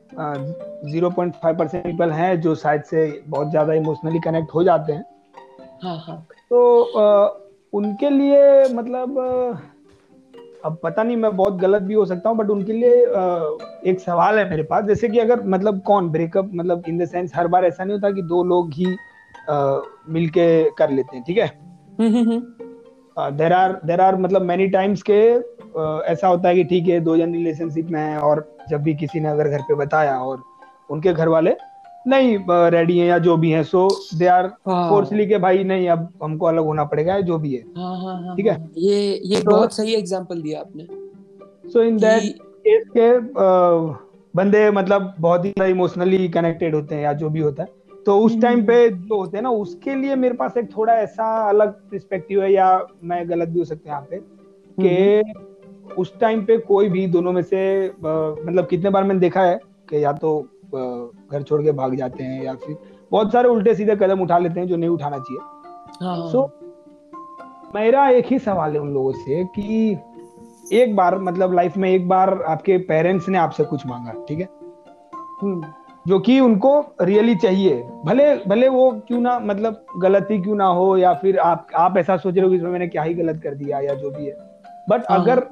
zero 0.85 1.09
point 1.09 1.33
five 1.33 1.57
percent 1.57 1.83
people 1.85 2.11
हैं 2.11 2.39
जो 2.41 2.55
शायद 2.55 2.83
से 2.83 3.23
बहुत 3.27 3.49
ज़्यादा 3.49 3.73
इमोशनली 3.73 4.19
कनेक्ट 4.19 4.53
हो 4.53 4.63
जाते 4.63 4.93
हैं। 4.93 5.05
हाँ 5.83 5.97
हाँ। 5.97 6.17
तो 6.49 6.59
uh, 6.97 7.29
उनके 7.73 8.09
लिए 8.09 8.63
मतलब 8.73 9.17
uh, 9.17 9.57
अब 10.65 10.77
पता 10.83 11.03
नहीं 11.03 11.17
मैं 11.17 11.35
बहुत 11.37 11.53
गलत 11.53 11.81
भी 11.81 11.93
हो 11.93 12.05
सकता 12.05 12.29
हूँ 12.29 12.37
बट 12.37 12.49
उनके 12.49 12.73
लिए 12.73 13.05
एक 13.85 13.99
सवाल 13.99 14.39
है 14.39 14.49
मेरे 14.49 14.63
पास 14.63 14.85
जैसे 14.85 15.09
कि 15.09 15.19
अगर 15.19 15.43
मतलब 15.43 15.81
कौन 15.81 16.09
ब्रेकअप 16.09 16.51
मतलब 16.53 16.83
इन 16.87 16.97
द 16.97 17.05
सेंस 17.05 17.31
हर 17.35 17.47
बार 17.47 17.65
ऐसा 17.65 17.83
नहीं 17.83 17.93
होता 17.93 18.11
कि 18.11 18.21
दो 18.21 18.43
लोग 18.43 18.73
ही 18.73 18.95
मिलके 20.09 20.69
कर 20.69 20.89
लेते 20.89 21.17
हैं 21.17 21.25
ठीक 21.27 21.37
है? 21.37 21.67
देर 23.19 23.53
आर 23.53 23.79
देर 23.85 24.01
आर 24.01 24.17
मतलब 24.17 24.41
मैनी 24.41 24.67
टाइम्स 24.67 25.03
के 25.09 25.21
ऐसा 26.11 26.27
होता 26.27 26.49
है 26.49 26.55
कि 26.55 26.63
ठीक 26.63 26.87
है 26.87 26.99
दो 26.99 27.17
जन 27.17 27.33
रिलेशनशिप 27.33 27.87
में 27.89 28.01
है 28.01 28.19
और 28.19 28.57
जब 28.69 28.81
भी 28.81 28.95
किसी 28.95 29.19
ने 29.19 29.29
अगर 29.29 29.47
घर 29.47 29.61
पे 29.61 29.75
बताया 29.75 30.17
और 30.19 30.43
उनके 30.89 31.13
घर 31.13 31.27
वाले 31.27 31.55
नहीं 32.07 32.37
रेडी 32.49 32.97
है 32.97 33.07
या 33.07 33.17
जो 33.17 33.37
भी 33.37 33.51
है 33.51 33.63
सो 33.63 33.87
दे 34.17 34.25
आर 34.25 34.47
फोर्सली 34.67 35.27
के 35.27 35.37
भाई 35.37 35.63
नहीं 35.63 35.89
अब 35.89 36.09
हमको 36.23 36.45
अलग 36.45 36.63
होना 36.63 36.83
पड़ेगा 36.83 37.19
जो 37.19 37.37
भी 37.37 37.55
है। 37.55 37.63
हाँ, 37.77 37.97
हाँ, 37.97 38.23
हाँ, 38.23 38.35
ठीक 38.35 38.45
है? 38.45 38.69
ये 38.77 39.21
ये 39.25 39.41
तो, 39.41 39.51
बहुत 39.51 39.73
सही 39.73 39.93
एग्जांपल 39.93 40.41
दिया 40.41 40.59
आपने 40.59 40.87
सो 41.69 41.81
इन 41.81 41.97
दैट 41.97 42.46
केस 42.67 42.83
के 42.97 43.09
बंदे 44.33 44.69
मतलब 44.71 45.13
बहुत 45.19 45.45
ही 45.45 45.53
इमोशनली 45.65 46.27
कनेक्टेड 46.29 46.75
होते 46.75 46.95
हैं 46.95 47.03
या 47.03 47.13
जो 47.13 47.29
भी 47.29 47.39
होता 47.39 47.63
है 47.63 47.75
तो 48.05 48.17
उस 48.19 48.41
टाइम 48.41 48.55
हम्म। 48.55 48.67
पे 48.67 48.89
जो 48.89 49.15
होते 49.15 49.37
हैं 49.37 49.43
ना 49.43 49.49
उसके 49.61 49.95
लिए 49.95 50.15
मेरे 50.15 50.33
पास 50.33 50.57
एक 50.57 50.69
थोड़ा 50.77 50.93
ऐसा 50.95 51.25
अलग 51.49 51.71
पर्सपेक्टिव 51.91 52.41
है 52.43 52.51
या 52.53 52.67
मैं 53.03 53.29
गलत 53.29 53.49
भी 53.49 53.59
हो 53.59 53.65
सकते 53.65 53.89
हैं 53.89 53.95
यहाँ 53.95 54.07
पे 54.09 54.19
कि 54.77 55.29
हम्म। 55.29 55.93
उस 55.93 56.13
टाइम 56.19 56.45
पे 56.45 56.57
कोई 56.67 56.89
भी 56.89 57.05
दोनों 57.07 57.31
में 57.31 57.41
से 57.41 57.63
मतलब 57.97 58.67
कितने 58.69 58.89
बार 58.89 59.03
मैंने 59.03 59.19
देखा 59.19 59.41
है 59.41 59.59
कि 59.89 60.03
या 60.03 60.13
तो 60.13 60.39
घर 60.73 61.43
छोड़ 61.43 61.61
के 61.63 61.71
भाग 61.71 61.95
जाते 61.95 62.23
हैं 62.23 62.43
या 62.43 62.53
फिर 62.55 62.77
बहुत 63.11 63.31
सारे 63.31 63.49
उल्टे 63.49 63.75
सीधे 63.75 63.95
कदम 63.95 64.21
उठा 64.21 64.37
लेते 64.37 64.59
हैं 64.59 64.67
जो 64.67 64.75
नहीं 64.75 64.89
उठाना 64.89 65.17
चाहिए 65.19 65.39
सो 65.93 66.05
हाँ। 66.05 66.31
so, 66.31 66.47
मेरा 67.75 68.07
एक 68.09 68.25
ही 68.25 68.39
सवाल 68.39 68.73
है 68.73 68.79
उन 68.79 68.93
लोगों 68.93 69.11
से 69.13 69.43
कि 69.55 69.95
एक 70.73 70.95
बार 70.95 71.17
मतलब 71.19 71.53
लाइफ 71.53 71.77
में 71.77 71.89
एक 71.89 72.07
बार 72.07 72.41
आपके 72.47 72.77
पेरेंट्स 72.85 73.27
ने 73.29 73.37
आपसे 73.37 73.63
कुछ 73.63 73.85
मांगा 73.85 74.13
ठीक 74.27 74.39
है 74.39 74.47
हम्म। 75.41 75.73
जो 76.05 76.19
कि 76.19 76.39
उनको 76.39 76.79
रियली 77.01 77.35
चाहिए 77.35 77.75
भले 78.05 78.33
भले 78.47 78.67
वो 78.69 78.89
क्यों 79.07 79.19
ना 79.21 79.37
मतलब 79.39 79.85
गलती 79.97 80.37
क्यों 80.41 80.55
ना 80.55 80.65
हो 80.71 80.95
या 80.97 81.13
फिर 81.13 81.37
आप 81.39 81.67
आप 81.75 81.97
ऐसा 81.97 82.17
सोच 82.17 82.35
रहे 82.35 82.43
हो 82.43 82.49
कि 82.49 82.55
इसमें 82.55 82.69
मैंने 82.71 82.87
क्या 82.87 83.03
ही 83.03 83.13
गलत 83.13 83.41
कर 83.43 83.55
दिया 83.55 83.79
या 83.79 83.93
जो 83.93 84.11
भी 84.11 84.25
है 84.25 84.35
बट 84.89 85.05
हाँ। 85.09 85.19
अगर 85.19 85.43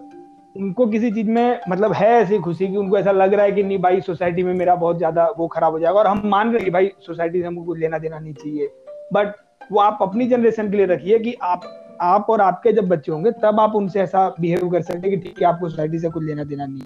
उनको 0.56 0.86
किसी 0.88 1.12
चीज़ 1.12 1.30
में 1.30 1.60
मतलब 1.70 1.94
है 1.94 2.10
ऐसी 2.12 2.38
खुशी 2.40 2.68
कि 2.68 2.78
उनको 2.78 2.98
ऐसा 2.98 3.12
लग 3.12 3.34
रहा 3.34 3.46
है 3.46 3.52
कि 3.52 3.64
नहीं 3.64 3.78
भाई 3.80 4.02
सोसाइटी 4.02 4.44
में 4.44 4.54
मेरा 4.54 4.76
बहुत 4.76 4.98
ज़्यादा 4.98 5.28
वो 5.38 5.48
खराब 5.48 5.74
हो 5.74 5.80
जाएगा 5.80 6.00
और 6.00 6.08
हम 6.08 6.22
मान 6.26 6.54
रहे 6.54 6.64
हैं 6.64 6.72
भाई 6.74 6.92
सोसाइटी 7.00 7.42
से 7.42 7.48
हमको 7.48 7.64
कुछ 7.64 7.80
लेना 7.80 7.98
देना 7.98 8.20
नहीं 8.20 8.34
चाहिए 8.34 8.70
बट 9.14 9.34
वो 9.72 9.80
आप 9.80 9.98
अपनी 10.02 10.28
जनरेशन 10.28 10.70
के 10.72 10.78
लिए 10.78 10.86
रखिए 10.86 11.20
कि 11.20 11.34
आप 11.44 11.62
आप 12.02 12.30
और 12.30 12.42
आपके 12.42 12.72
जब 12.72 12.88
बच्चे 12.88 13.12
होंगे 13.12 13.32
तब 13.42 13.60
आप 13.60 13.76
उनसे 13.76 14.00
ऐसा 14.02 14.28
बिहेव 14.40 14.70
कर 14.70 14.82
सकते 14.82 15.08
हैं 15.08 15.10
कि 15.12 15.18
ठीक 15.20 15.42
है 15.42 15.48
आपको 15.48 15.70
सोसाइटी 15.70 16.00
से 16.00 16.10
कुछ 16.10 16.24
लेना 16.24 16.44
देना 16.44 16.66
नहीं 16.66 16.82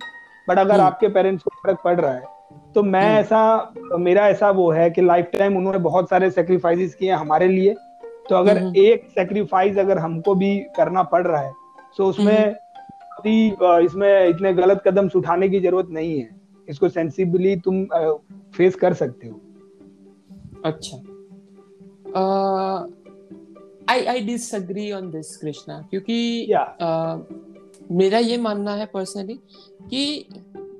बट 0.47 0.57
अगर 0.57 0.73
हम्म। 0.73 0.83
आपके 0.83 1.07
पेरेंट्स 1.09 1.43
को 1.43 1.51
फ़र्क 1.57 1.79
पड़ 1.83 1.99
रहा 1.99 2.13
है 2.13 2.23
तो 2.75 2.83
मैं 2.83 3.01
हम्म। 3.01 3.17
ऐसा 3.17 3.97
मेरा 3.99 4.27
ऐसा 4.27 4.49
वो 4.51 4.71
है 4.71 4.89
कि 4.89 5.01
लाइफ 5.01 5.29
टाइम 5.33 5.57
उन्होंने 5.57 5.79
बहुत 5.79 6.09
सारे 6.09 6.29
सेक्रीफाइसेस 6.31 6.95
किए 6.95 7.11
हमारे 7.13 7.47
लिए 7.47 7.75
तो 8.29 8.35
अगर 8.35 8.57
हम्म। 8.57 8.75
एक 8.77 9.07
सेक्रीफाइस 9.09 9.77
अगर 9.77 9.97
हमको 9.97 10.35
भी 10.35 10.57
करना 10.77 11.03
पड़ 11.05 11.25
रहा 11.27 11.41
है 11.41 11.53
तो 11.97 12.05
उसमें 12.05 12.55
ही 13.25 13.47
इसमें 13.85 14.27
इतने 14.27 14.53
गलत 14.53 14.81
कदम 14.85 15.09
उठाने 15.15 15.49
की 15.49 15.59
ज़रूरत 15.59 15.87
नहीं 15.91 16.19
है 16.19 16.29
इसको 16.67 16.89
सेंसिबली 16.89 17.55
तुम 17.59 17.85
फेस 18.53 18.75
कर 18.75 18.93
सकते 18.93 19.27
हो 19.27 19.39
अच्छा 20.65 20.97
I 23.89 24.05
I 24.05 24.19
disagree 24.19 24.91
on 24.91 25.11
this 25.11 25.37
Krishna 25.37 25.87
क्योंकि 25.89 26.47
uh, 26.81 27.23
मेरा 27.91 28.19
ये 28.19 28.37
मानना 28.37 28.75
है 28.75 28.85
पर्सनली 28.85 29.33
कि 29.89 30.25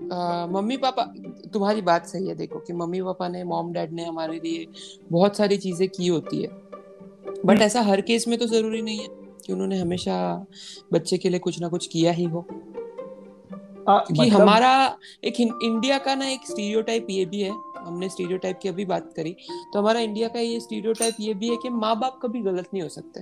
uh, 0.04 0.50
मम्मी 0.50 0.78
पापा 0.78 1.04
तुम्हारी 1.54 1.82
बात 1.82 2.06
सही 2.06 2.28
है 2.28 2.36
देखो 2.36 2.60
कि 2.60 2.74
मम्मी 2.74 3.02
पापा 3.02 3.28
ने 3.28 3.44
मॉम 3.44 3.74
डैड 3.74 3.94
ने 3.94 4.06
हमारे 4.06 4.38
लिए 4.38 4.68
बहुत 5.12 5.38
सारी 5.38 5.58
चीज़ें 5.58 5.90
की 5.90 6.08
होती 6.08 6.42
है। 6.42 6.48
But 7.46 7.56
hmm. 7.56 7.66
ऐसा 7.66 7.82
हर 7.82 8.02
केस 8.02 8.28
में 8.28 8.40
तो 8.40 8.46
ज़रूरी 8.46 8.82
नहीं 8.82 9.00
है 9.00 9.08
कि 9.46 9.54
उन्होंने 9.54 9.80
हमेशा 9.80 10.46
बच्चे 10.94 11.18
के 11.18 11.30
लिए 11.30 11.40
कुछ 11.40 11.62
ना 11.62 11.68
कुछ 11.68 11.88
किया 11.88 12.12
ही 12.12 12.24
हो। 12.24 12.46
आ, 13.90 14.00
कि 14.00 14.22
मतलब... 14.22 14.42
हमारा 14.42 14.98
एक 15.24 15.42
इंडिया 15.42 15.98
का 15.98 16.16
ना 16.16 16.30
एक 16.30 16.40
स्टीरियोटाइप 16.48 17.08
ये 17.10 17.26
भी 17.26 17.42
है 17.42 17.52
हमने 17.90 18.10
स्टीरियोटाइप 18.10 18.60
की 18.62 18.70
अभी 18.70 18.86
बात 18.86 19.12
करी 19.16 19.36
तो 19.74 19.80
हमारा 19.80 20.00
इंडिया 20.02 20.28
का 20.28 20.40
ये 20.42 20.60
स्टीरियोटाइप 20.60 21.16
ये 21.20 21.34
भी 21.34 21.50
है 21.50 21.58
कि 21.58 21.70
माँ 21.76 21.98
बाप 22.00 22.20
कभी 22.22 22.42
गलत 22.42 22.68
नहीं 22.74 22.84
हो 22.84 22.90
सकते 22.90 23.22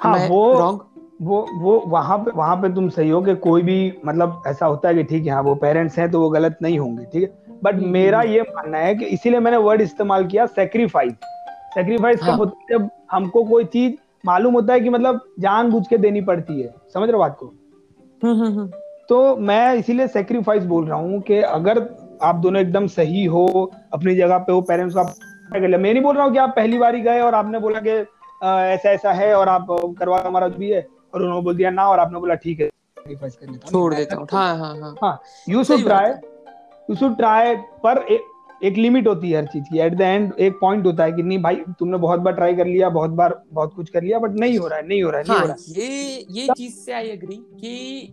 हाँ 0.00 0.28
वो 0.28 0.42
रॉन्ग 0.58 0.80
वो 1.22 1.46
वो 1.58 1.78
वहाँ 1.88 2.16
पे 2.18 2.30
वहाँ 2.30 2.56
पे 2.56 2.68
तुम 2.74 2.88
सही 2.88 3.10
हो 3.10 3.20
कि 3.22 3.34
कोई 3.42 3.62
भी 3.62 3.76
मतलब 4.06 4.42
ऐसा 4.46 4.66
होता 4.66 4.88
है 4.88 4.94
कि 4.94 5.02
ठीक 5.04 5.26
है 5.26 5.32
हाँ 5.32 5.42
वो 5.42 5.54
पेरेंट्स 5.54 5.98
हैं 5.98 6.10
तो 6.10 6.20
वो 6.20 6.28
गलत 6.30 6.58
नहीं 6.62 6.78
होंगे 6.78 7.04
ठीक 7.04 7.22
है 7.22 7.58
बट 7.62 7.74
हम्म, 7.74 7.88
मेरा 7.88 8.18
हम्म। 8.20 8.30
ये 8.30 8.42
मानना 8.50 8.78
है 8.78 8.94
कि 8.94 9.04
इसीलिए 9.06 9.40
मैंने 9.40 9.56
वर्ड 9.58 9.80
इस्तेमाल 9.80 10.26
किया 10.26 10.46
सेक्रीफाइस 10.48 11.12
सेक्रीफाइस 11.74 12.22
हाँ. 12.22 12.32
कब 12.32 12.38
होता 12.38 12.58
है 12.60 12.78
जब 12.78 12.88
हमको 13.12 13.44
कोई 13.44 13.64
चीज़ 13.66 13.94
मालूम 14.26 14.54
होता 14.54 14.72
है 14.72 14.80
कि 14.80 14.88
मतलब 14.88 15.20
जान 15.40 15.70
बुझ 15.70 15.86
के 15.86 15.98
देनी 15.98 16.20
पड़ती 16.22 16.60
है 16.60 16.74
समझ 16.94 17.08
रहे 17.08 17.18
बात 17.18 17.36
को 17.40 17.46
हम्म, 17.46 18.34
हम्म, 18.34 18.58
हम्म। 18.58 18.70
तो 19.08 19.36
मैं 19.36 19.74
इसीलिए 19.74 20.08
सेक्रीफाइस 20.08 20.64
बोल 20.64 20.86
रहा 20.86 20.98
हूँ 20.98 21.20
कि 21.20 21.38
अगर 21.40 21.78
आप 22.22 22.36
दोनों 22.36 22.60
एकदम 22.60 22.86
सही 22.86 23.24
हो 23.24 23.46
अपनी 23.92 24.14
जगह 24.16 24.38
पे 24.38 24.52
हो 24.52 24.60
पेरेंट्स 24.60 24.94
का 24.94 25.02
मैं 25.52 25.78
नहीं 25.92 26.02
बोल 26.02 26.16
रहा 26.16 26.24
हूँ 26.24 26.32
कि 26.32 26.38
आप 26.38 26.52
पहली 26.56 26.78
बार 26.78 26.94
ही 26.94 27.00
गए 27.00 27.20
और 27.20 27.34
आपने 27.34 27.58
बोला 27.58 27.80
कि 27.80 27.90
ऐसा 28.46 28.90
ऐसा 28.90 29.12
है 29.12 29.34
और 29.34 29.48
आप 29.48 29.66
करवा 29.98 30.22
हमारा 30.26 30.48
भी 30.48 30.70
है। 30.70 30.86
और 31.14 31.22
उन्होंने 31.22 31.42
बोल 31.44 31.56
दिया 31.56 31.70
ना 31.70 31.88
और 31.88 31.98
आपने 31.98 32.18
बोला 32.20 32.34
ठीक 32.34 32.60
है। 32.60 32.68
छोड़ 33.70 33.94
देता 33.94 34.16
हूँ। 34.16 34.26
हाँ 34.32 34.56
हाँ 34.58 34.74
हाँ। 34.80 34.94
हाँ 35.02 35.20
you 35.48 35.62
should 35.64 35.82
try 35.84 36.10
you 36.90 36.96
should 36.96 37.16
try 37.16 37.54
पर 37.84 37.98
एक 38.64 38.76
लिमिट 38.76 39.06
होती 39.06 39.30
है 39.30 39.38
हर 39.38 39.46
चीज़ 39.46 39.64
की। 39.64 39.78
एट 39.78 39.94
द 39.94 40.00
एंड 40.00 40.32
एक 40.40 40.58
पॉइंट 40.60 40.86
होता 40.86 41.04
है 41.04 41.12
कि 41.12 41.22
नहीं 41.22 41.38
भाई 41.42 41.56
तुमने 41.78 41.96
बहुत 41.98 42.20
बार 42.20 42.34
ट्राई 42.34 42.54
कर 42.56 42.66
लिया 42.66 42.88
बहुत 42.88 43.10
बार 43.10 43.40
बहुत 43.52 43.74
कुछ 43.74 43.90
कर 43.90 44.02
लिया 44.02 44.18
बट 44.18 44.38
नहीं 44.40 44.58
हो 44.58 44.66
रहा 44.68 44.78
है 44.78 44.86
नहीं 44.88 45.02
हो 45.02 45.10
रहा 45.10 45.20
है 45.20 45.26
हाँ, 45.26 45.34
नहीं 45.34 45.40
हो 45.40 45.46
रहा 45.46 45.56
है। 45.60 45.80
ये 45.80 46.26
ये 46.40 46.48
चीज़ 46.56 46.74
से 46.74 46.92
आई 46.92 47.08
एग्री 47.08 47.36
कि 47.36 48.12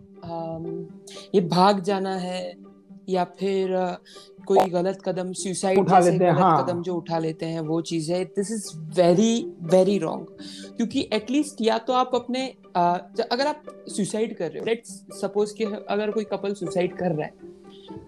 ये 1.34 1.40
भाग 1.40 1.80
जाना 1.80 2.14
है 2.16 2.54
या 3.08 3.24
फिर 3.24 3.96
कोई 4.46 4.68
गलत 4.70 4.98
कदम 5.04 5.32
सुसाइड 5.32 5.78
उठा 5.78 5.98
लेते 5.98 6.24
हैं 6.24 6.32
हाँ. 6.32 6.64
कदम 6.64 6.82
जो 6.82 6.94
उठा 6.94 7.18
लेते 7.18 7.46
हैं 7.46 7.60
वो 7.60 7.80
चीज़ 7.80 8.12
है। 8.12 8.24
This 8.24 8.50
is 8.50 8.66
very 8.96 9.46
very 9.62 9.98
wrong 9.98 10.26
क्योंकि 10.76 11.08
एटलीस्ट 11.12 11.60
या 11.60 11.78
तो 11.78 11.92
आप 11.92 12.10
अपने 12.14 12.54
आ, 12.76 12.94
अगर 13.32 13.46
आप 13.46 13.62
सुसाइड 13.88 14.36
कर 14.36 14.50
रहे 14.50 14.58
हो 14.58 14.64
लेट्स 14.64 14.90
सपोज़ 15.20 15.54
कि 15.54 15.64
अगर 15.64 16.10
कोई 16.10 16.24
कपल 16.24 16.54
सुसाइड 16.54 16.96
कर 16.96 17.12
रहा 17.12 17.26
है 17.26 17.32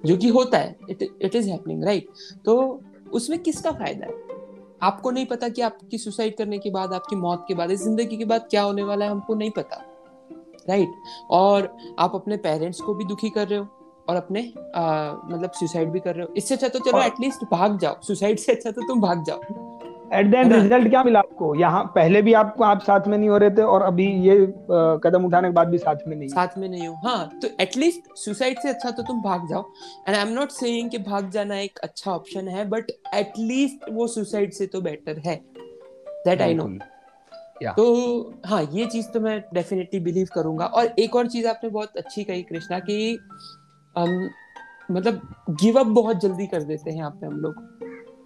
जो 0.06 0.16
कि 0.16 0.28
होता 0.28 0.58
है 0.58 0.76
it 0.90 1.02
it 1.22 1.34
is 1.34 1.50
happening 1.50 1.84
right 1.84 2.08
तो 2.44 2.80
उसमें 3.12 3.38
किसका 3.38 3.70
फ़ायदा 3.70 4.06
है? 4.06 4.12
आपको 4.82 5.10
नहीं 5.10 5.26
पता 5.26 5.48
कि 5.48 5.62
आपकी 5.62 5.98
सुसाइड 5.98 6.36
करने 6.36 6.58
के 6.58 6.70
बाद 6.70 6.92
आपकी 6.92 7.16
मौत 7.16 7.44
के 7.48 7.54
बाद 7.54 7.70
इस 7.70 7.82
ज़िंदगी 7.82 8.16
के 8.16 8.24
बाद 8.24 8.46
क्या 8.50 8.62
होने 8.62 8.82
वाला 8.82 9.04
है 9.04 9.10
हमको 9.10 9.34
नहीं 9.34 9.50
पता। 9.50 9.76
राइट 10.68 10.94
और 11.30 11.76
आप 11.98 12.14
अपने 12.14 12.36
पेरेंट्स 12.38 12.80
को 12.80 12.94
भी 12.94 13.04
दुखी 13.04 13.30
कर 13.30 13.48
रहे 13.48 13.58
हो 13.58 13.66
और 14.08 14.16
अपने 14.16 14.40
आ, 14.76 15.12
मतलब 15.24 15.50
सुसाइड 15.54 15.90
भी 15.90 16.00
कर 16.00 16.14
रहे 16.14 16.26
हो। 16.26 16.34
इससे 16.36 16.54
अच्छा 16.54 16.68
तो 16.68 16.78
चलो 16.80 17.02
एटलीस्ट 17.02 17.44
भाग 17.52 17.78
जाओ। 17.78 18.00
सुसाइड 18.02 18.38
से 18.38 18.52
अच्छा 18.52 18.70
तो 18.70 18.86
तुम 18.88 19.00
भाग 19.00 19.24
जाओ। 19.24 19.40
एट 20.14 20.26
द 20.30 20.34
एंड 20.34 20.52
रिज़ल्ट 20.52 20.88
क्या 20.88 21.02
मिला 21.04 21.18
आपको? 21.18 21.54
यहाँ 21.54 21.82
पहले 21.94 22.20
भी 22.22 22.32
आपको 22.32 22.64
आप 22.64 22.82
साथ 22.82 23.06
में 23.08 23.16
नहीं 23.18 23.28
हो 23.28 23.38
रहे 23.38 23.50
थे 23.50 23.62
और 23.64 23.82
अभी 23.82 24.06
ये 24.28 24.42
आ, 24.42 24.96
कदम 25.04 25.24
उठाने 25.24 25.48
के 25.48 25.54
बाद 25.54 25.68
भी 25.68 25.78
साथ 25.78 26.06
में 26.08 26.16
नहीं 26.16 26.28
साथ 26.28 26.58
में 26.58 26.68
नहीं 26.68 26.86
हो। 26.88 26.94
हाँ 27.04 27.38
तो 27.42 27.48
एटलीस्ट 27.60 28.16
सुसाइड 28.16 28.60
से 28.60 28.68
अच्छा 28.68 28.90
तो 28.90 29.02
तुम 29.02 29.22
भाग 29.22 29.48
जाओ। 29.48 29.64
And 30.08 30.16
I 30.16 30.22
am 30.22 30.32
not 30.34 30.50
saying 30.52 30.90
कि 30.90 30.98
भाग 31.10 31.30
जाना 31.30 31.58
एक 31.60 31.78
अच्छा 31.78 32.10
ऑप्शन 32.10 32.48
है 32.48 32.68
बट 32.70 32.90
एटलीस्ट 33.14 33.90
वो 33.92 34.06
सुसाइड 34.08 34.52
से 34.52 34.66
तो 34.66 34.80
बेटर 34.80 35.18
है। 35.26 35.36
दैट 36.26 36.42
आई 36.42 36.54
नो 36.54 36.68
तो 37.72 38.34
हाँ 38.46 38.62
ये 38.72 38.86
चीज़ 38.86 39.06
तो 39.08 39.20
मैं 39.20 39.42
डेफिनेटली 39.54 40.00
बिलीव 40.00 40.28
करूँगा। 40.34 40.66
और 40.66 40.86
एक 40.98 41.16
और 41.16 41.26
चीज़ 41.26 41.46
आपने 41.46 41.70
बहुत 41.70 41.96
अच्छी 41.96 42.24
कही 42.24 42.42
कृष्णा 42.42 42.78
कि 42.78 43.18
um, 43.98 44.28
मतलब 44.90 45.20
गिव 45.50 45.78
अप 45.80 45.86
बहुत 45.86 46.16
जल्दी 46.16 46.46
कर 46.46 46.62
देते 46.62 46.90
हैं 46.90 46.96
यहाँ 46.96 47.10
पे 47.10 47.26
हम 47.26 47.32
लोग। 47.32 47.54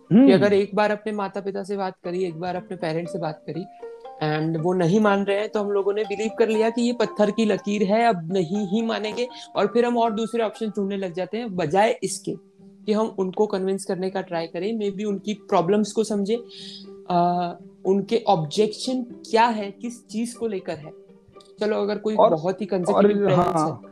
कि 0.08 0.14
हम्म। 0.14 0.34
अगर 0.34 0.52
एक 0.52 0.74
बार 0.74 0.90
अपने 0.90 1.12
माता 1.12 1.40
पिता 1.40 1.62
से 1.62 1.76
बात 1.76 1.94
करी 2.04 2.24
एक 2.24 2.40
बार 2.40 2.56
अपने 2.56 2.76
पेरेंट्स 2.76 3.12
से 3.12 3.18
बात 3.18 3.42
करी 3.46 3.64
एंड 4.22 4.56
वो 4.56 4.72
नहीं 4.72 5.00
मान 5.00 5.24
रहे 5.24 5.38
हैं 5.38 5.48
तो 5.48 5.60
हम 5.60 5.70
लोगों 5.70 5.92
ने 5.92 6.04
बिलीव 6.04 6.30
कर 6.38 6.48
लिया 6.48 6.70
कि 6.70 6.82
ये 6.82 6.92
पत्थर 6.92 7.30
की 7.30 7.44
लकीर 7.44 7.82
है 7.82 8.04
अब 8.06 8.32
नहीं 8.32 8.66
ही 8.66 8.82
मानेंगे। 8.82 9.28
और 9.56 9.66
फिर 9.66 9.84
हम 9.84 9.98
और 9.98 10.12
दूसरे 10.12 10.42
ऑप्शन 10.42 10.66
ढूँढने 10.66 10.96
लग 10.96 11.12
जाते 11.12 11.38
हैं 11.38 11.56
बजाय 11.56 11.98
इसके 12.02 12.32
कि 12.86 12.92
हम 12.92 13.06
उनको 13.18 13.46
कन्विंस 13.46 13.84
करने 13.84 14.10
का 14.10 14.20
ट्राई 14.20 14.46
करें। 14.46 14.72
मे 14.78 14.90
बी 14.90 15.04
उनकी 15.04 15.34
प्रॉब्लम्स 15.34 15.92
को 15.92 16.04
समझे। 16.04 16.36
उनके 17.84 18.22
ऑब्जेक्शन 18.28 19.02
क्या 19.30 19.46
है 19.46 19.70
किस 19.70 20.06
चीज़ 20.06 20.36
को 20.36 20.46
लेकर 20.46 20.78
है? 20.78 20.92
चलो 21.60 21.76
अगर 21.82 21.98
कोई 21.98 22.16
और, 22.16 22.30
बहुत 22.30 22.60
ही 22.60 22.66
कंजर्वेटिव 22.66 23.28
हाँ, 23.30 23.80
है 23.84 23.88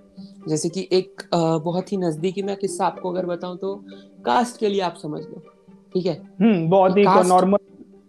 जैसे 0.48 0.68
कि 0.68 0.88
एक 0.92 1.22
बहुत 1.34 1.92
ही 1.92 1.96
नजदीकी 1.96 2.42
मैं 2.42 2.56
किस्सा 2.56 2.86
आपको 2.86 3.10
अगर 3.10 3.26
बताऊँ 3.26 3.56
तो 3.56 3.74
कास्ट 4.24 4.60
के 4.60 4.68
लिए 4.68 4.80
आप 4.80 4.96
समझ 5.02 5.22
लो 5.22 5.42
ठीक 5.94 6.06
है? 6.06 6.14
हम्म 6.40 6.68
बहुत 6.70 6.96
ही 6.98 7.04
नॉर्मल 7.28 7.58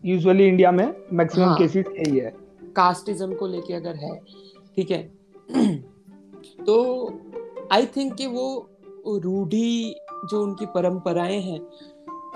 यूजुअली 0.05 0.47
इंडिया 0.47 0.71
में 0.71 0.93
मैक्सिमम 1.13 1.45
हाँ, 1.45 1.57
केसेस 1.57 1.85
यही 1.99 2.17
है। 2.19 2.33
कास्टिज्म 2.75 3.35
को 3.35 3.47
लेके 3.47 3.73
अगर 3.73 3.95
है 3.95 4.15
ठीक 4.75 4.91
है? 4.91 5.01
तो 6.65 6.77
आई 7.71 7.85
थिंक 7.85 8.13
कि 8.13 8.27
वो 8.27 8.69
रूढ़ी 9.07 9.95
जो 10.31 10.41
उनकी 10.43 10.65
परंपराएँ 10.65 11.39
हैं 11.41 11.59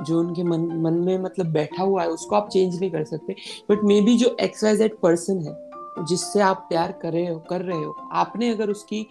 जो 0.02 0.20
उनके 0.20 0.44
मन 0.44 0.62
मन 0.84 0.94
में 1.06 1.18
मतलब 1.18 1.52
बैठा 1.54 1.84
हुआ 1.84 2.02
है 2.02 2.10
उसको 2.10 2.36
आप 2.36 2.50
चेंज 2.50 2.80
नहीं 2.80 2.92
कर 2.92 3.04
सकते। 3.04 3.36
बट 3.70 3.84
मे 3.84 4.02
बी 4.02 4.18
जो 4.18 4.36
एक्स 4.42 4.64
वाई 4.64 4.78
जेड 4.78 4.98
पर्सन 5.04 5.46
है 5.48 5.62
जिससे 6.00 6.40
आप 6.42 6.66
प्यार 6.70 6.92
कर 7.02 7.12
रहे 7.14 7.26
हो 7.28 7.38
कर 7.50 7.62
रहे 7.62 7.78
हो 7.78 7.96
आपने 8.14 8.50
अगर 8.50 8.70
उसकी 8.70 9.02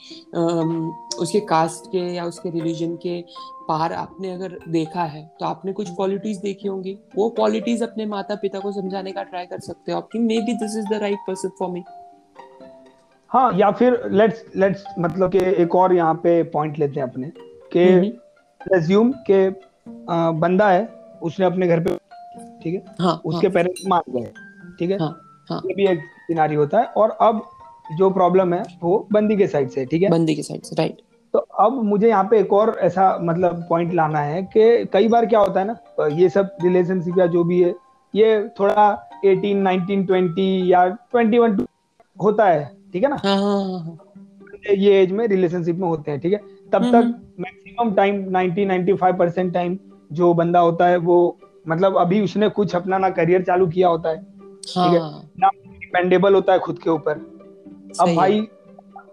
उसके 1.23 1.41
कास्ट 1.49 1.87
के 1.87 1.99
या 2.15 2.25
उसके 2.25 2.51
रिलीजन 2.51 2.97
के 2.97 3.21
पार 3.69 3.93
आपने 3.93 4.33
अगर 4.33 4.59
देखा 4.69 5.03
है 5.05 5.25
तो 5.41 5.47
आपने 5.47 5.73
कुछ 5.73 5.91
क्वालिटीज 5.91 6.39
देखी 6.39 6.69
होंगी। 6.69 6.99
वो 7.17 7.29
क्वालिटीज 7.31 7.83
अपने 7.83 8.07
माता 8.07 8.35
पिता 8.35 8.59
को 8.61 8.73
समझाने 8.73 9.12
का 9.12 9.23
ट्राई 9.23 9.47
कर 9.47 9.61
सकते 9.61 9.93
हो 9.93 9.99
आपकी 9.99 10.19
maybe 10.41 10.55
this 10.55 10.77
is 10.79 10.89
the 10.89 11.01
right 11.01 11.19
person 11.27 11.51
for 11.59 11.71
me 11.71 11.85
हाँ 13.31 13.53
या 13.59 13.71
फिर 13.71 14.01
लेट्स 14.12 14.45
लेट्स 14.57 14.85
मतलब 14.99 15.31
कि 15.33 15.39
एक 15.62 15.75
और 15.75 15.95
यहाँ 15.95 16.15
पे 16.15 16.43
पॉइंट 16.53 16.79
लेते 16.79 17.01
हैं 17.01 17.09
अपने 17.09 17.31
कि 17.77 17.85
रेज्यूम 18.61 19.12
के 19.31 19.49
बंदा 19.87 20.69
है 20.71 20.85
उसने 21.23 21.47
अपने 21.47 21.67
घर 21.69 21.81
पे 21.81 21.97
ठीक 22.62 22.75
है? 22.75 22.83
हाँ, 23.01 23.21
उसके 23.25 23.47
हाँ, 23.47 23.55
पेरेंट्स 23.55 23.83
मार 23.89 24.03
गए 24.11 24.33
ठीक 24.79 24.91
है? 24.91 24.99
हाँ, 24.99 25.45
हाँ, 25.51 25.61
ये 25.67 25.75
भी 25.75 25.87
एक 25.87 26.01
सिनारी 26.27 26.55
होता 26.55 26.79
है 26.79 26.87
और 26.97 27.11
अब 27.21 27.43
जो 27.99 28.11
प्रॉब्लम 28.11 28.55
है 28.55 28.62
वो 28.83 29.07
बंदी 29.12 29.37
के 29.37 29.47
साइड 29.47 29.71
से 29.71 29.85
ठीक 29.87 30.03
है? 30.03 30.11
बंदी 30.11 30.35
के 30.35 30.43
साइड 30.43 30.62
से 30.62 30.77
राइट 30.79 31.01
तो 31.35 31.39
अब 31.39 31.83
मुझे 31.85 32.09
यहाँ 32.09 32.25
पे 32.31 32.39
एक 32.41 32.53
और 32.53 32.77
ऐसा 32.83 33.17
मतलब 33.23 33.65
पॉइंट 33.69 33.93
लाना 33.95 34.21
है 34.21 34.43
कि 34.43 34.85
कई 34.93 35.09
बार 35.09 35.27
क्या 35.27 35.41
होता 35.41 35.61
है 35.61 35.67
ना 35.67 36.07
ये 36.17 36.29
सब 36.29 36.57
रिलेशनशिप 36.62 37.19
या 37.19 37.27
जो 37.27 37.45
भी 37.45 37.62
है 37.62 37.75
ये 38.15 38.49
थोड़ा 38.61 38.87
18, 39.25 39.62
19, 39.65 40.07
20 40.11 40.39
या 40.71 40.85
21 41.15 41.65
होता 42.23 42.47
है 42.49 42.65
ठीक 42.93 43.03
है 43.03 43.09
ना? 43.11 43.17
हाँ, 43.25 43.37
हाँ, 43.37 43.62
हाँ, 43.65 43.79
हाँ। 43.81 44.75
ये 44.77 45.01
एज 45.03 45.12
में 45.12 45.27
रिलेशनशिप 45.29 45.77
में 45.77 45.89
होते 45.89 46.11
हैं 46.11 46.21
ठीक 46.21 46.33
है? 46.33 46.39
तब 46.73 46.83
हम्म, 46.85 47.03
तक 47.03 47.45
मैक्सिमम 47.81 47.95
टाइम 47.95 48.31
90 48.33 48.88
95 48.88 49.19
परसेंट 49.19 49.55
टाइम 49.55 49.79
जो 50.12 50.35
बंदा 50.35 50.59
होता 50.59 50.87
है 50.87 50.97
वो 50.97 51.38
मतलब 51.69 51.97
अभी 51.97 52.21
उसने 52.21 52.49
कुछ 52.49 52.76
अपना 52.76 52.99
ना 52.99 53.11
करियर 53.11 53.43
चालू 53.43 53.67
किया 53.67 53.88
होता 53.88 54.09
है 54.09 54.17
ठीक 54.19 54.76
है? 54.76 55.00
हाँ। 55.00 55.31
ना 55.38 55.49
डिपेंडेबल 55.49 56.35
होता 56.35 56.52
है 56.52 56.59
खुद 56.59 56.79
के 56.79 56.91
ऊपर। 56.91 57.12
अब 58.00 58.14
भाई 58.17 58.49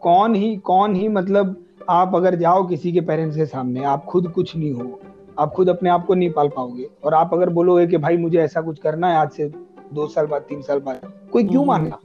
कौन 0.02 0.36
ही 0.36 0.56
कौन 0.56 0.96
ही 0.96 1.08
मतलब 1.08 1.66
आप 1.90 2.16
अगर 2.16 2.36
जाओ 2.36 2.68
किसी 2.68 2.92
के 2.92 3.02
पेरेंट्स 3.02 3.38
के 3.38 3.46
सामने 3.46 3.84
आप 3.84 4.06
खुद 4.06 4.28
कुछ 4.28 4.56
नहीं 4.56 4.74
हो 4.74 5.00
आप 5.40 5.54
खुद 5.54 5.70
अपने 5.70 5.90
आप 5.90 6.06
को 6.06 6.16
नहीं 6.16 6.32
पाल 6.32 6.48
पाओगे। 6.48 6.90
और 7.04 7.14
आप 7.14 7.34
अगर 7.34 7.50
बोलोगे 7.50 7.88
कि 7.88 7.98
भाई 7.98 8.18
मुझे 8.18 8.40
ऐसा 8.40 8.62
कुछ 8.62 8.80
करना 8.80 9.10
है 9.10 9.18
आज 9.18 9.32
से 9.32 9.52
दो 9.94 10.08
साल 10.08 10.26
बाद 10.26 10.42
तीन 10.42 10.62
साल 10.62 10.80
बाद 10.80 11.14
कोई 11.32 11.44
क्यों 11.44 11.66
मानना 11.66 12.00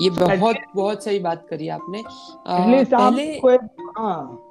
ये 0.00 0.10
बहुत 0.10 0.56
बहुत 0.76 1.04
सही 1.04 1.18
बात 1.18 1.46
करी 1.50 1.68
आपने। 1.68 2.02
आ, 2.46 2.58
पहले 2.58 3.54
हाँ। 3.98 4.45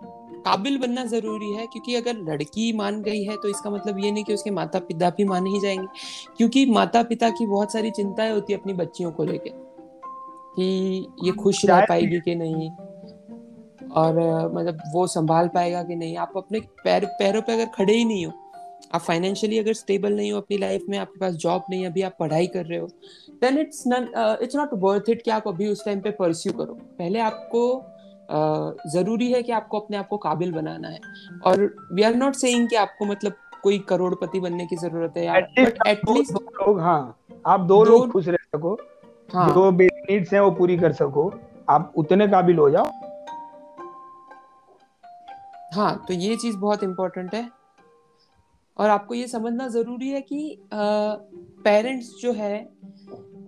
काबिल 0.45 0.77
बनना 0.77 1.05
ज़रूरी 1.05 1.51
है 1.51 1.65
क्योंकि 1.67 1.95
अगर 1.95 2.17
लड़की 2.23 2.71
मान 2.73 3.01
गई 3.01 3.23
है 3.23 3.35
तो 3.37 3.47
इसका 3.47 3.69
मतलब 3.69 3.99
ये 3.99 4.11
नहीं 4.11 4.23
कि 4.23 4.33
उसके 4.33 4.51
माता 4.51 4.79
पिता 4.79 5.09
भी 5.09 5.23
मान 5.23 5.45
ही 5.45 5.59
जाएँगे 5.59 5.87
क्योंकि 6.37 6.65
माता 6.65 7.03
पिता 7.03 7.29
की 7.29 7.45
बहुत 7.47 7.73
सारी 7.73 7.91
चिंताएँ 7.91 8.31
होती 8.31 8.53
है 8.53 8.59
अपनी 8.59 8.73
बच्चियों 8.73 9.11
को 9.11 9.23
लेके 9.23 9.49
कि 10.57 10.65
ये 11.23 11.31
खुश 11.31 11.65
रह 11.65 11.85
पाएगी 11.85 12.19
कि 12.19 12.35
नहीं 12.35 12.69
और 13.91 14.19
मतलब 14.55 14.81
वो 14.93 15.05
संभाल 15.07 15.47
पाएगा 15.47 15.83
कि 15.83 15.95
नहीं। 15.95 16.17
आप 16.17 16.33
अपने 16.37 16.59
पैर 16.83 17.05
पैरों 17.19 17.41
पे 17.41 17.53
अगर 17.53 17.65
खड़े 17.65 17.93
ही 17.93 18.05
नहीं 18.05 18.25
हो 18.25 18.31
आप 18.93 19.01
फाइनेंशियली 19.01 19.57
अगर 19.59 19.73
स्टेबल 19.73 20.13
नहीं 20.13 20.31
हो 20.31 20.39
अपनी 20.39 20.57
लाइफ 20.57 20.83
में 20.89 20.97
आपके 20.97 21.19
पास 21.19 21.33
जॉब 21.33 21.63
नहीं 21.69 21.85
अभी 21.85 22.01
आप 22.01 22.15
पढ़ाई 22.19 22.47
कर 22.47 22.65
रहे 22.65 22.79
हो 22.79 22.87
then 23.41 23.57
it's 23.57 23.83
it's 24.41 24.55
not 24.55 24.69
worth 24.73 25.09
it 25.09 25.21
कि 25.21 25.31
आप 25.31 25.47
अभी 25.47 25.67
उस 25.67 25.83
टाइम 25.85 25.99
पे 25.99 26.11
परस्यू 26.11 26.53
करो। 26.53 26.73
पहले 26.99 27.19
आपको 27.19 27.61
ज़रूरी 28.87 29.31
है 29.31 29.41
कि 29.43 29.51
आपको 29.51 29.79
अपने 29.79 29.97
आप 29.97 30.07
को 30.07 30.17
काबिल 30.17 30.51
बनाना 30.51 30.87
है। 30.87 30.99
और 31.45 31.63
वी 31.93 32.03
आर 32.03 32.15
नॉट 32.15 32.35
सेइंग 32.35 32.67
कि 32.69 32.75
आपको 32.75 33.05
मतलब 33.05 33.33
कोई 33.63 33.79
करोड़पति 33.79 34.39
बनने 34.39 34.65
की 34.65 34.75
ज़रूरत 34.75 35.13
है 35.17 35.25
यार 35.25 35.47
एटलीस्ट 35.87 36.33
लोग 36.33 36.79
हाँ 36.79 37.17
आप 37.47 37.59
दो, 37.59 37.83
दो 37.85 37.91
लोग 37.91 38.11
खुश 38.11 38.27
रह 38.27 38.37
सको। 38.55 38.77
हाँ, 39.33 39.53
जो 39.53 39.71
बेसिक 39.71 40.11
नीड्स 40.11 40.33
हैं 40.33 40.41
वो 40.41 40.51
पूरी 40.51 40.77
कर 40.77 40.93
सको। 40.93 41.31
आप 41.69 41.93
उतने 41.97 42.27
काबिल 42.27 42.57
हो 42.57 42.69
जाओ। 42.69 42.89
हाँ 45.73 46.05
तो 46.07 46.13
ये 46.13 46.35
चीज़ 46.35 46.57
बहुत 46.57 46.83
इम्पोर्टेंट 46.83 47.33
है। 47.35 47.49
और 48.77 48.89
आपको 48.89 49.13
ये 49.13 49.27
समझना 49.27 49.67
ज़रूरी 49.67 50.09
है 50.09 50.21
कि 50.21 50.57
पेरेंट्स 50.73 52.13
जो 52.21 52.31
है 52.33 52.55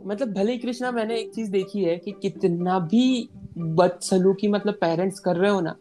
मतलब 0.06 0.34
भले 0.34 0.58
कृष्णा 0.58 0.92
मैंने 0.92 1.16
एक 1.16 1.34
चीज़ 1.34 1.52
देखी 1.52 1.84
है 1.84 1.98
कि 1.98 2.12
कितना 2.12 2.80
भी 2.80 3.30
बदसलूकी 3.58 4.48
मतलब 4.48 4.74
पेरेंट्स 4.74 5.20
कर 5.20 5.36
रहे 5.36 5.52
हो 5.52 5.62
ना 5.62 5.76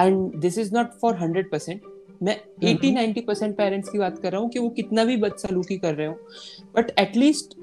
and 0.00 0.34
this 0.34 0.58
is 0.58 0.74
not 0.74 0.92
for 0.92 1.16
hundred 1.16 1.50
percent 1.50 1.80
मैं 2.22 2.36
एटी 2.64 2.90
नाइनटी 2.92 3.20
परसेंट 3.20 3.56
पेरेंट्स 3.56 3.88
की 3.88 3.98
बात 3.98 4.18
कर 4.18 4.32
रहा 4.32 4.40
हूँ 4.40 4.50
कि 4.50 4.58
वो 4.58 4.68
कितना 4.68 5.04
भी 5.04 5.16
बदसलूकी 5.16 5.78
कर 5.78 5.94
रहे 5.94 6.06
हो 6.06 6.14
but 6.76 6.90
at least 6.98 7.54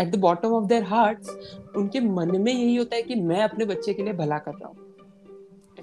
at 0.00 0.10
the 0.10 0.18
bottom 0.18 0.48
of 0.48 0.68
their 0.68 0.82
hearts 0.82 1.30
उनके 1.76 2.00
मन 2.00 2.40
में 2.40 2.52
यही 2.52 2.76
होता 2.76 2.96
है 2.96 3.02
कि 3.02 3.14
मैं 3.14 3.42
अपने 3.42 3.64
बच्चे 3.64 3.94
के 3.94 4.02
लिए 4.02 4.12
भला 4.12 4.38
कर 4.38 4.52
रहा 4.52 4.68
हूँ। 4.68 4.76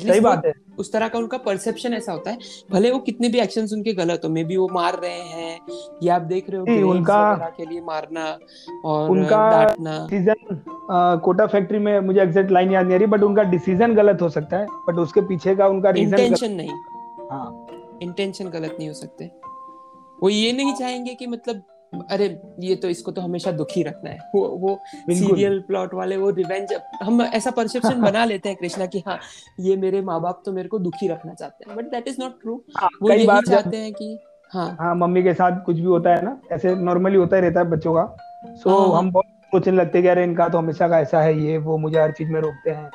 सही 0.01 0.19
बात 0.19 0.45
है। 0.45 0.53
उस 0.79 0.91
तरह 0.93 1.07
का 1.07 1.19
उनका 1.19 1.37
परसेप्शन 1.37 1.93
ऐसा 1.93 2.11
होता 2.11 2.31
है 2.31 2.37
भले 2.71 2.91
वो 2.91 2.99
कितने 3.01 3.29
भी 3.29 3.39
एक्शन 3.39 3.67
उनके 3.73 3.93
गलत 3.93 4.21
हो 4.25 4.29
मे 4.29 4.43
बी 4.43 4.57
वो 4.57 4.67
मार 4.73 4.99
रहे 4.99 5.21
हैं 5.31 5.59
या 6.03 6.15
आप 6.15 6.21
देख 6.23 6.49
रहे 6.49 6.59
हो 6.59 6.65
कि 6.65 6.81
उनका 6.83 7.49
के 7.57 7.65
लिए 7.65 7.81
मारना 7.81 8.25
और 8.85 9.09
उनका 9.09 9.49
डांटना। 9.51 9.97
डिसीज़न 10.11 11.19
कोटा 11.23 11.45
फैक्ट्री 11.47 11.79
में 11.79 11.99
मुझे 12.01 12.21
एग्जैक्ट 12.21 12.51
लाइन 12.51 12.71
याद 12.71 12.85
नहीं 12.85 12.95
आ 12.95 12.97
रही 12.97 13.07
बट 13.07 13.23
उनका 13.23 13.43
डिसीज़न 13.51 13.93
गलत 13.95 14.21
हो 14.21 14.29
सकता 14.29 14.57
है 14.57 14.65
बट 14.87 14.99
उसके 14.99 15.21
पीछे 15.27 15.55
का 15.55 15.67
उनका 15.67 15.89
रीजन 15.89 16.17
इंटेंशन 16.17 16.51
नहीं। 16.51 16.69
हाँ। 17.31 17.67
इंटेंशन 18.01 18.49
गलत 18.49 18.75
नहीं 18.79 18.87
हो 18.87 18.93
सकते। 18.93 19.25
वो 20.23 20.29
ये 20.29 20.51
नहीं 20.53 20.73
चाहेंगे 20.75 21.13
कि 21.13 21.27
मतलब 21.27 21.61
अरे 21.93 22.25
ये 22.59 22.75
तो 22.75 22.89
इसको 22.89 23.11
तो 23.11 23.21
हमेशा 23.21 23.51
दुखी 23.51 23.83
रखना 23.83 24.09
है। 24.09 24.17
वो 24.35 24.47
वो 24.57 24.79
सीरियल 25.09 25.59
प्लॉट 25.59 25.93
वाले 25.93 26.17
वो 26.17 26.29
रिवेंज 26.29 26.73
हम 27.03 27.21
ऐसा 27.21 27.51
परसेप्शन 27.51 28.01
बना 28.01 28.25
लेते 28.25 28.49
हैं 28.49 28.57
कृष्णा 28.57 28.85
कि 28.85 29.03
हाँ 29.07 29.19
ये 29.59 29.75
मेरे 29.77 30.01
माँ 30.01 30.19
बाप 30.21 30.41
तो 30.45 30.51
मेरे 30.51 30.69
को 30.69 30.79
दुखी 30.79 31.07
रखना 31.07 31.33
चाहते 31.33 31.69
हैं। 31.69 31.77
But 31.77 31.91
that 31.91 32.07
is 32.07 32.17
not 32.19 32.41
true 32.41 32.61
वो 33.01 33.11
यही 33.11 33.25
चाहते 33.49 33.77
हैं 33.77 33.93
कि 33.93 34.17
हाँ। 34.51 34.75
हाँ 34.79 34.95
मम्मी 34.95 35.23
के 35.23 35.33
साथ 35.33 35.63
कुछ 35.65 35.75
भी 35.75 35.85
होता 35.85 36.09
है 36.09 36.25
ना 36.25 36.39
ऐसे 36.51 36.75
नॉर्मली 36.75 37.17
होता 37.17 37.35
ही 37.35 37.41
रहता 37.41 37.59
है 37.59 37.69
बच्चों 37.69 37.93
का। 37.93 38.03
सो 38.45 38.69
so, 38.69 38.91
हाँ, 38.91 38.99
हम 38.99 39.11
बहुत 39.11 39.25
सोचने 39.51 39.73
लगते 39.73 39.97
हैं 39.97 40.03
कि 40.03 40.09
अरे 40.09 40.23
इनका 40.23 40.47
तो 40.49 40.57
हमेशा 40.57 40.87
का 40.87 40.99
ऐसा 40.99 41.21
है 41.21 41.39
ये 41.39 41.57
वो 41.57 41.77
मुझे 41.77 41.99
हर 42.01 42.11
चीज़ 42.11 42.29
में 42.29 42.39
रोकते 42.41 42.71
हैं। 42.71 42.89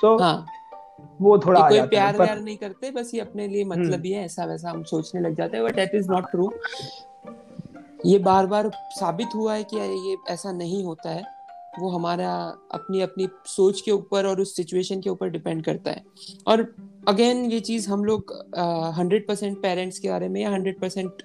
सो 0.00 0.14
so, 0.14 0.22
हाँ, 0.22 0.46
वो 1.22 1.38
थोड़ा 1.38 1.68
कोई 1.68 1.80
प्यार 1.80 2.16
व्यार 2.16 2.38
नहीं 2.40 2.56
करते 2.56 2.90
बस 2.90 3.10
ये 3.14 3.20
अपने 3.20 3.48
लिए 3.48 3.64
मतलब 3.64 3.92
हम्म। 3.92 4.02
ही 4.04 4.12
है 4.12 4.24
ऐसा 4.24 4.44
वैसा 4.44 4.70
हम 4.70 4.82
सोचने 4.82 5.20
लग 5.20 5.34
जाते 5.34 5.56
हैं। 5.56 5.66
But 5.66 5.76
that 5.76 5.94
is 5.94 6.10
not 6.10 6.30
true 6.30 6.52
ये 8.04 8.18
बार 8.18 8.46
बार 8.46 8.70
साबित 8.90 9.34
हुआ 9.34 9.54
है 9.54 9.64
कि 9.64 9.76
ये 9.76 10.16
ऐसा 10.30 10.52
नहीं 10.52 10.84
होता 10.84 11.10
है। 11.10 11.22
वो 11.80 11.88
हमारा 11.90 12.32
अपनी 12.72 13.00
अपनी 13.00 13.26
सोच 13.46 13.80
के 13.80 13.90
ऊपर 13.90 14.26
और 14.26 14.40
उस 14.40 14.54
सिचुएशन 14.56 15.00
के 15.00 15.10
ऊपर 15.10 15.28
डिपेंड 15.28 15.64
करता 15.64 15.90
है। 15.90 16.02
और 16.46 16.60
अगेन 17.08 17.44
ये 17.44 17.60
चीज़ 17.60 17.88
हम 17.90 18.04
लोग 18.04 18.32
हंड्रेड 18.98 19.26
परसेंट 19.28 19.58
पेरेंट्स 19.62 19.98
के 19.98 20.08
बारे 20.08 20.28
में 20.28 20.40
या 20.40 20.50
हंड्रेड 20.50 20.80
परसेंट 20.80 21.22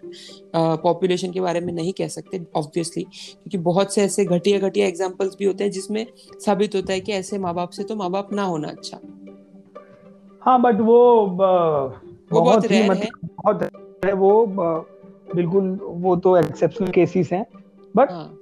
पॉपुलेशन 0.56 1.32
के 1.32 1.42
बारे 1.42 1.60
में 1.60 1.72
नहीं 1.74 1.94
कह 1.94 2.08
सकते 2.08 2.46
ऑब्वियसली 2.56 3.04
क्योंकि 3.04 3.58
बहुत 3.58 3.94
से 3.94 4.02
ऐसे 4.04 4.26
घटिया 4.26 4.60
घटिया 4.60 4.88
एग्जाम्पल्स 4.88 5.36
भी 5.40 5.46
होते 5.46 5.64
हैं 5.64 5.72
जिसमें 5.72 6.06
साबित 6.46 6.76
होता 6.76 6.94
है 6.94 7.00
कि 7.00 7.12
ऐसे 7.12 7.38
माँ 7.38 7.54
बाप 7.54 7.70
से 7.70 7.84
तो 7.84 7.96
माँ 7.96 8.10
बाप 8.12 8.34
ना 8.34 8.44
होना 8.44 8.68
अच्छा। 8.68 9.00
हाँ 10.42 10.62
बट 10.62 10.82
वो 10.82 10.98
वो 11.26 12.42
बहुत 12.42 12.72
ही 12.72 12.82
मतलब 12.90 13.08
बहुत 13.44 13.64
है। 13.64 14.14
वो 14.14 14.46
बिल्कुल 15.36 15.80
वो 15.84 16.16
तो 16.16 16.38
एक्सेप्शनल 16.38 16.88
केसेस 16.88 17.30
हैं 17.34 17.46
बट 17.96 18.12
हाँ. 18.12 18.38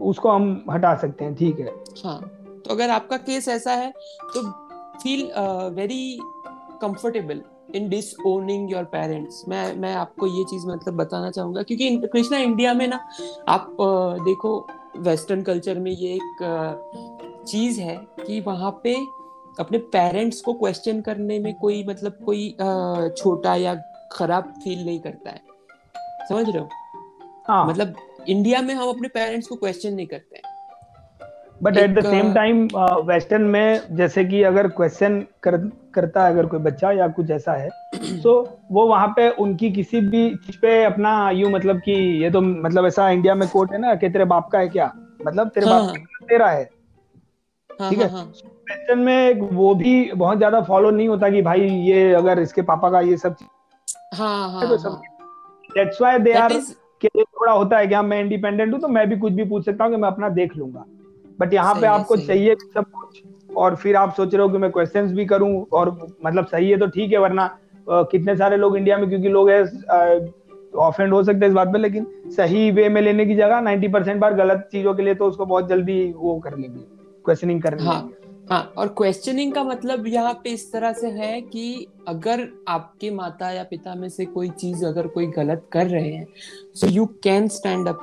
उसको 0.00 0.30
हम 0.30 0.64
हटा 0.70 0.94
सकते 0.96 1.24
हैं 1.24 1.34
ठीक 1.34 1.60
है। 1.60 1.74
हाँ 2.04 2.20
तो 2.64 2.70
अगर 2.70 2.90
आपका 2.90 3.16
केस 3.16 3.48
ऐसा 3.48 3.72
है 3.72 3.92
तो 4.34 4.42
feel 5.02 5.30
very 5.74 6.18
comfortable 6.82 7.42
in 7.74 7.88
disowning 8.26 8.72
your 8.72 8.84
parents 8.84 9.44
मैं 9.48 9.76
मैं 9.76 9.94
आपको 9.94 10.26
ये 10.26 10.44
चीज़ 10.44 10.66
मतलब 10.66 10.94
बताना 10.94 11.30
चाहूँगा 11.30 11.62
क्योंकि 11.62 11.96
कृष्णा 12.06 12.38
इंडिया 12.38 12.74
में 12.74 12.88
ना 12.88 13.00
आप 13.48 13.70
uh, 13.70 14.24
देखो 14.24 14.68
वेस्टर्न 14.96 15.42
कल्चर 15.42 15.78
में 15.78 15.90
ये 15.90 16.14
एक 16.14 16.42
uh, 16.42 17.46
चीज़ 17.46 17.80
है 17.80 17.96
कि 18.26 18.40
वहाँ 18.40 18.80
पे 18.84 18.96
अपने 19.60 19.78
पेरेंट्स 19.78 20.40
को 20.40 20.52
क्वेश्चन 20.52 21.00
करने 21.00 21.38
में 21.38 21.54
कोई 21.54 21.84
मतलब 21.84 22.18
कोई 22.26 22.56
uh, 22.62 23.10
छोटा 23.16 23.54
या 23.54 23.74
खराब 24.12 24.52
फील 24.64 24.84
नहीं 24.86 25.00
करता 25.00 25.30
है। 25.30 25.40
समझ 26.28 26.48
रहे 26.50 26.58
हो? 26.58 26.68
हाँ. 27.46 27.66
मतलब 27.68 27.94
इंडिया 28.28 28.62
में 28.62 28.74
हम 28.74 28.88
अपने 28.88 29.08
पेरेंट्स 29.08 29.48
को 29.48 29.56
क्वेश्चन 29.56 29.94
नहीं 29.94 30.06
करते 30.06 30.36
हैं। 30.36 30.56
But 31.62 31.76
at 31.76 31.90
the 31.90 32.02
same 32.02 32.32
time 32.34 32.68
western 33.06 33.42
में 33.42 33.96
जैसे 33.96 34.24
कि 34.24 34.42
अगर 34.42 34.68
क्वेश्चन 34.68 35.26
कर, 35.42 35.56
करता 35.94 36.24
है 36.24 36.32
अगर 36.32 36.46
कोई 36.46 36.60
बच्चा 36.60 36.90
या 36.92 37.08
कुछ 37.08 37.30
ऐसा 37.30 37.52
है 37.52 37.68
तो 38.22 38.60
वो 38.72 38.86
वहाँ 38.86 39.08
पे 39.08 39.28
उनकी 39.30 39.70
किसी 39.72 40.00
भी 40.00 40.34
चीज़ 40.36 40.56
पे 40.62 40.84
अपना 40.84 41.30
यू 41.30 41.48
मतलब 41.48 41.80
कि 41.80 41.92
ये 42.22 42.30
तो 42.30 42.40
मतलब 42.40 42.86
ऐसा 42.86 43.10
इंडिया 43.10 43.34
में 43.34 43.48
कोर्ट 43.48 43.72
है 43.72 43.78
ना 43.78 43.94
कि 43.94 44.08
तेरे 44.08 44.24
बाप 44.24 44.48
का 44.48 44.58
है 44.58 44.68
क्या? 44.68 44.92
मतलब 45.26 45.48
तेरे 45.48 45.66
हाँ, 45.66 45.80
बाप 45.80 45.96
का 45.96 46.26
तेरा 46.26 46.50
है। 46.50 46.70
हाँ, 47.80 47.90
ठीक 47.90 47.98
है 47.98 48.10
हाँ, 48.10 48.24
वेस्टर्न 48.70 48.98
में 48.98 49.40
वो 49.40 49.74
भी 49.74 50.12
बहुत 50.12 50.38
ज़्यादा 50.38 50.60
फॉलो 50.60 50.90
नहीं 50.90 51.08
होता 51.08 51.30
कि 51.30 51.42
भाई 51.42 51.60
ये 51.60 52.12
अगर 52.12 52.38
इसके 52.38 52.62
पापा 52.62 52.90
का 52.90 53.00
ये 53.00 53.16
सब 53.16 53.36
हाँ, 54.14 54.50
हाँ, 54.50 54.68
तो 54.68 54.90
हाँ. 54.90 55.00
दैट्स 55.74 56.00
व्हाई 56.02 56.18
दे 56.18 56.32
आर 56.32 56.52
कि 57.02 57.08
थोड़ा 57.14 57.52
होता 57.52 57.78
है 57.78 57.86
कि 57.86 57.94
हाँ 57.94 58.02
मैं 58.02 58.20
इंडिपेंडेंट 58.20 58.72
हूँ 58.72 58.80
तो 58.80 58.88
मैं 58.88 59.08
भी 59.08 59.16
कुछ 59.16 59.32
भी 59.32 59.44
पूछ 59.44 59.64
सकता 59.64 59.84
हूँ 59.84 59.92
कि 59.92 60.00
मैं 60.00 60.08
अपना 60.08 60.28
देख 60.28 60.56
लूँगा। 60.56 60.84
बट 61.40 61.54
यहाँ 61.54 61.74
पे 61.74 61.86
आपको 61.86 62.16
चाहिए 62.16 62.54
सब 62.74 62.84
कुछ 62.84 63.22
और 63.56 63.76
फिर 63.76 63.96
आप 63.96 64.14
सोच 64.14 64.34
रहे 64.34 64.42
हो 64.42 64.48
कि 64.48 64.58
मैं 64.58 64.70
क्वेश्चंस 64.70 65.12
भी 65.12 65.24
करूँ 65.26 65.66
और 65.72 65.90
मतलब 66.24 66.46
सही 66.46 66.70
है 66.70 66.78
तो 66.78 66.86
ठीक 66.86 67.12
है 67.12 67.18
वरना 67.18 67.58
कितने 67.90 68.36
सारे 68.36 68.56
लोग 68.56 68.76
इंडिया 68.76 68.98
में 68.98 69.08
क्योंकि 69.08 69.28
लोग 69.28 69.50
ऑफेंड 70.78 71.12
हो 71.12 71.22
सकते 71.22 71.38
हैं 71.38 71.48
इस 71.48 71.52
बात 71.52 71.68
पे 71.68 71.78
लेकिन 71.78 72.06
सही 72.26 72.70
वे 72.70 72.88
में 72.88 73.00
लेने 73.02 73.26
की 73.26 73.34
जगह 73.34 73.60
90 73.62 73.92
परसेंट 73.92 74.20
बार 74.20 74.34
गलत 74.34 74.68
चीज़ों 74.72 74.94
के 74.94 75.02
लिए 75.02 75.14
तो 75.14 75.26
उसको 75.26 75.46
बहुत 75.46 75.68
जल्दी 75.68 76.12
वो 76.16 76.38
कर 76.38 76.56
लेंगे 76.56 76.80
क्वेश्चनिंग 77.24 77.62
करने 77.62 77.84
हाँ. 77.84 78.10
हाँ 78.50 78.60
और 78.78 78.88
क्वेश्चनिंग 78.88 79.52
का 79.52 79.62
मतलब 79.64 80.06
यहाँ 80.06 80.32
पे 80.44 80.50
इस 80.50 80.70
तरह 80.72 80.92
से 80.92 81.08
है 81.10 81.40
कि 81.40 81.86
अगर 82.08 82.46
आपके 82.68 83.10
माता 83.10 83.50
या 83.50 83.64
पिता 83.64 83.94
में 83.94 84.08
से 84.08 84.24
कोई 84.26 84.48
चीज़ 84.50 84.84
अगर 84.86 85.06
कोई 85.06 85.26
गलत 85.26 85.68
कर 85.72 85.86
रहे 85.86 86.12
हैं 86.12 86.26
so 86.74 86.86
you 86.86 87.04
can 87.24 87.48
stand 87.48 87.88
up 87.88 87.98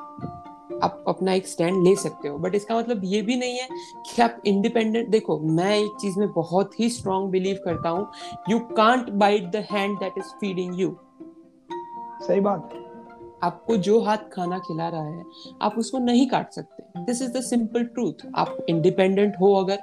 आप 0.84 1.04
अपना 1.08 1.34
एक 1.34 1.48
स्टैंड 1.48 1.84
ले 1.84 1.96
सकते 1.96 2.28
हो। 2.28 2.38
बट 2.38 2.56
इसका 2.56 2.78
मतलब 2.78 3.02
ये 3.04 3.22
भी 3.22 3.36
नहीं 3.36 3.58
है 3.58 3.68
कि 4.06 4.22
आप 4.22 4.42
इंडिपेंडेंट 4.46 5.10
देखो 5.10 5.40
मैं 5.40 5.76
एक 5.78 5.98
चीज़ 6.02 6.20
में 6.20 6.32
बहुत 6.34 6.80
ही 6.80 6.90
स्ट्रॉन्ग 6.90 7.32
बिलीव 7.32 7.60
करता 7.66 7.90
हूँ 7.90 8.08
you 8.50 8.60
can't 8.78 9.10
bite 9.10 9.52
the 9.52 9.66
hand 9.72 9.98
that 10.00 10.18
is 10.18 10.34
feeding 10.42 10.80
you 10.82 10.96
सही 12.22 12.40
बात। 12.40 12.70
आपको 13.44 13.78
जो 13.78 14.00
हाथ 14.02 14.30
खाना 14.34 14.60
खिला 14.60 14.90
रहा 14.90 15.08
है 15.08 15.24
आप 15.62 15.78
उसको 15.78 15.98
नहीं 15.98 16.28
काट 16.30 16.52
सकते। 16.52 16.75
This 16.98 17.22
is 17.22 17.32
the 17.32 17.42
simple 17.42 17.84
truth 17.86 18.26
आप 18.36 18.58
इंडिपेंडेंट 18.70 19.36
हो 19.40 19.54
अगर 19.54 19.80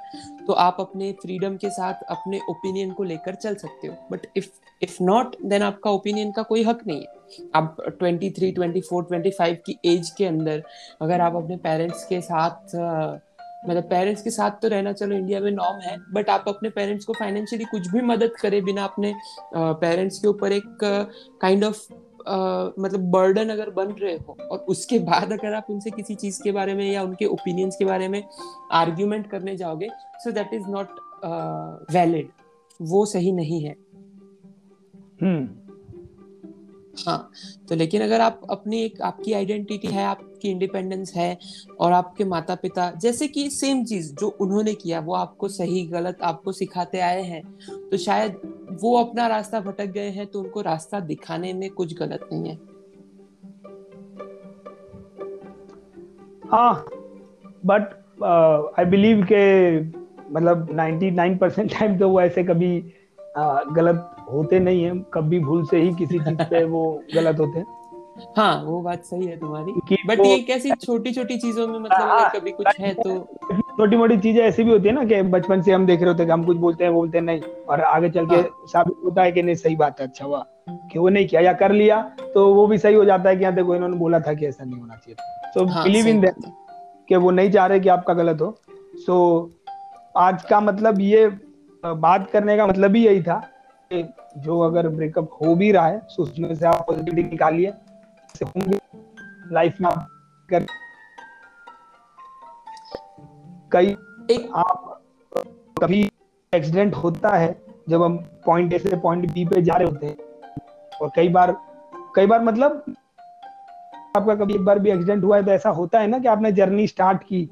तो 0.47 0.53
आप 0.53 0.77
अपने 0.79 1.11
फ्रीडम 1.21 1.55
के 1.57 1.69
साथ 1.69 2.03
अपने 2.09 2.39
ओपिनियन 2.49 2.91
को 2.91 3.03
लेकर 3.03 3.35
चल 3.35 3.55
सकते 3.55 3.87
हो. 3.87 3.95
But 4.11 4.25
if 4.37 4.49
if 4.81 4.97
not 5.03 5.35
then 5.45 5.61
आपका 5.61 5.91
ओपिनियन 5.91 6.31
का 6.31 6.43
कोई 6.43 6.63
हक 6.63 6.79
नहीं 6.87 7.01
है. 7.01 7.47
आप 7.55 7.75
23, 8.01 8.51
24, 8.53 9.03
25 9.11 9.57
की 9.65 9.77
एज 9.85 10.09
के 10.17 10.25
अंदर 10.25 10.63
अगर 11.01 11.21
आप 11.21 11.35
अपने 11.35 11.57
पेरेंट्स 11.57 12.03
के 12.05 12.21
साथ 12.21 12.75
मतलब 13.69 13.83
पेरेंट्स 13.83 14.21
के 14.21 14.29
साथ 14.29 14.51
तो 14.61 14.67
रहना 14.67 14.91
चलो 14.93 15.15
इंडिया 15.15 15.39
में 15.39 15.51
नॉर्म 15.51 15.79
है 15.81 15.97
बट 16.13 16.29
आप 16.29 16.45
अपने 16.47 16.69
पेरेंट्स 16.69 17.05
को 17.05 17.13
फाइनेंशियली 17.13 17.65
कुछ 17.65 17.87
भी 17.87 18.01
मदद 18.01 18.31
करे 18.41 18.61
बिना 18.61 18.83
अपने 18.83 19.13
पेरेंट्स 19.55 20.19
के 20.19 20.27
ऊपर 20.27 20.51
एक 20.51 20.77
काइंड 21.41 21.63
ऑफ़ 21.63 21.87
मतलब 22.27 23.09
बर्डन 23.11 23.49
अगर 23.49 23.69
बन 23.69 23.91
रहे 23.91 24.15
हो 24.17 24.37
और 24.51 24.59
उसके 24.69 24.99
बाद 24.99 25.33
अगर 25.33 25.53
आप 25.53 25.65
उनसे 25.69 25.91
किसी 25.91 26.15
चीज़ 26.15 26.41
के 26.43 26.51
बारे 26.51 26.73
में 26.73 26.85
या 26.91 27.03
उनके 27.03 27.25
ओपिनियंस 27.25 27.75
के 27.79 27.85
बारे 27.85 28.07
में 28.07 28.23
आर्ग्यूमेंट 28.71 29.29
करने 29.31 29.55
जाओगे 29.57 29.89
so 30.23 30.31
that 30.31 30.53
is 30.53 30.67
not 30.67 30.99
valid 31.91 32.29
वो 32.81 33.05
सही 33.05 33.31
नहीं 33.31 33.63
है। 33.63 33.75
हम्म। 35.21 35.62
हाँ 37.07 37.31
तो 37.69 37.75
लेकिन 37.75 38.01
अगर 38.01 38.21
आप 38.21 38.41
अपनी 38.49 38.83
एक 38.83 39.01
आपकी 39.01 39.33
आइडेंटिटी 39.33 39.87
है 39.87 40.05
आपकी 40.05 40.49
इंडिपेंडेंस 40.49 41.13
है 41.15 41.37
और 41.79 41.91
आपके 41.91 42.23
माता 42.23 42.55
पिता 42.55 42.91
जैसे 42.91 43.27
कि 43.27 43.49
सेम 43.49 43.85
चीज़ 43.85 44.15
जो 44.15 44.27
उन्होंने 44.27 44.73
किया 44.73 44.99
वो 44.99 45.13
आपको 45.13 45.47
सही 45.47 45.87
गलत 45.87 46.17
आपको 46.23 46.51
सिखाते 46.51 46.99
आए 46.99 47.21
हैं 47.21 47.43
तो 47.91 47.97
शायद 47.97 48.41
वो 48.81 49.03
अपना 49.03 49.27
रास्ता 49.27 49.59
भटक 49.59 49.85
गए 49.85 50.09
हैं 50.09 50.27
तो 50.27 50.39
उनको 50.39 50.61
रास्ता 50.61 50.99
दिखाने 50.99 51.53
में 51.53 51.69
कुछ 51.69 51.99
गलत 51.99 52.29
नहीं 52.33 52.49
है। 52.49 52.55
हाँ 56.51 56.85
बट 57.65 58.03
आई 58.79 58.85
बिलीव 58.85 59.27
के 59.31 59.81
मतलब 60.33 60.67
99 60.77 61.39
परसेंट 61.39 61.79
टाइम 61.79 61.97
तो 61.97 62.09
वो 62.09 62.21
ऐसे 62.21 62.43
कभी 62.43 62.93
uh, 63.37 63.75
गलत 63.75 64.22
होते 64.33 64.59
नहीं 64.59 64.83
है 64.83 64.91
कभी 65.13 65.39
भूल 65.39 65.63
से 65.65 65.81
ही 65.81 65.93
किसी 65.95 66.19
चीज़ 66.19 66.43
पे 66.49 66.63
वो 66.65 66.83
गलत 67.15 67.39
होते 67.39 67.59
हैं। 67.59 67.65
हाँ 68.37 68.63
वो 68.63 68.79
बात 68.81 69.03
सही 69.05 69.25
है 69.25 69.37
तुम्हारी। 69.37 69.97
बट 70.07 70.19
ये 70.19 70.37
कैसी 70.39 70.71
छोटी 70.75 71.11
छोटी 71.11 71.37
चीज़ों 71.37 71.67
में 71.67 71.77
मतलब 71.79 72.09
अगर 72.09 72.39
कभी 72.39 72.51
कुछ 72.51 72.79
है 72.79 72.93
तो 72.93 73.17
छोटी 73.77 73.97
मोटी 73.97 74.17
चीज़ें 74.17 74.41
ऐसी 74.43 74.63
भी 74.63 74.71
होती 74.71 74.87
है 74.87 74.93
ना 74.95 75.03
कि 75.05 75.21
बचपन 75.29 75.61
से 75.61 75.71
हम 75.71 75.85
देख 75.85 75.99
रहे 76.01 76.09
होते 76.09 76.23
हैं 76.23 76.31
हम 76.31 76.43
कुछ 76.45 76.57
बोलते 76.57 76.83
हैं 76.83 76.93
बोलते 76.93 77.17
हैं 77.17 77.25
नहीं। 77.25 77.41
और 77.69 77.81
आगे 77.81 78.09
चल 78.09 78.25
के 78.25 78.35
हाँ। 78.35 78.65
साबित 78.67 78.95
होता 79.05 79.23
है 79.23 79.31
कि 79.31 79.43
नहीं 79.43 79.55
सही 79.55 79.75
बात 79.75 79.99
है 80.01 80.07
अच्छा 80.07 80.25
हुआ। 80.25 80.45
कि 80.91 80.99
वो 80.99 81.09
नहीं 81.09 81.27
किया 81.27 81.41
या 81.41 81.53
कर 81.53 81.71
लिया 81.71 82.01
तो 82.33 82.53
वो 82.53 82.65
भी 82.67 82.77
सही 82.77 82.95
हो 82.95 83.05
जाता 83.05 83.29
है 83.29 83.35
कि 83.35 83.41
यहाँ 83.43 83.55
देखो 83.55 83.75
इन्होंने 83.75 83.97
बोला 83.97 84.19
था 84.19 84.33
कि 84.33 84.45
ऐसा 84.45 84.63
नहीं 84.63 84.79
होना 84.79 84.95
चाहिए 84.95 85.51
तो 85.55 85.65
बिलीव 85.83 86.07
इन 86.07 86.21
दैट 86.21 86.35
कि 87.09 87.15
वो 87.15 87.31
नहीं 87.31 87.51
चाह 87.51 87.65
रहे 87.65 87.79
कि 87.79 87.89
आपका 87.89 88.13
गलत 88.13 88.41
हो। 88.41 88.55
सो 89.05 89.15
आज 90.17 90.43
का 90.43 90.59
मतलब 90.61 91.01
ये 91.01 91.27
बात 91.83 92.29
करने 92.31 92.57
का 92.57 92.67
मतलब 92.67 92.95
ही 92.95 93.05
यही 93.05 93.21
था 93.23 93.41
जो 94.37 94.59
अगर 94.59 94.87
ब्रेकअप 94.87 95.29
हो 95.41 95.55
भी 95.55 95.71
रहा 95.71 95.87
है 95.87 95.99
तो 95.99 96.23
उसमें 96.23 96.53
से 96.55 96.65
आप 96.65 96.83
पॉजिटिविटी 96.87 97.29
निकालिए। 97.29 97.69
होंगे 98.43 98.79
लाइफ 99.53 99.81
में 99.81 99.89
आप 99.89 100.07
कर 100.49 100.65
कई 103.71 103.95
एक 104.31 104.49
आप 104.55 105.01
कभी 105.83 106.01
एक्सीडेंट 106.53 106.95
होता 106.95 107.29
है 107.29 107.55
जब 107.89 108.03
हम 108.03 108.17
पॉइंट 108.45 108.73
ए 108.73 108.79
से 108.79 108.97
पॉइंट 108.97 109.31
बी 109.33 109.45
पे 109.45 109.61
जा 109.61 109.75
रहे 109.75 109.87
होते 109.87 110.07
हैं। 110.07 110.17
और 111.01 111.11
कई 111.15 111.29
बार 111.29 111.55
कई 112.15 112.25
बार 112.25 112.43
मतलब 112.43 112.83
आपका 114.17 114.35
कभी 114.35 114.53
एक 114.53 114.65
बार 114.65 114.79
भी 114.79 114.91
एक्सीडेंट 114.91 115.23
हुआ 115.23 115.37
है 115.37 115.45
तो 115.45 115.51
ऐसा 115.51 115.69
होता 115.69 115.99
है 115.99 116.07
ना 116.07 116.19
कि 116.19 116.27
आपने 116.27 116.51
जर्नी 116.51 116.87
स्टार्ट 116.87 117.23
की 117.23 117.49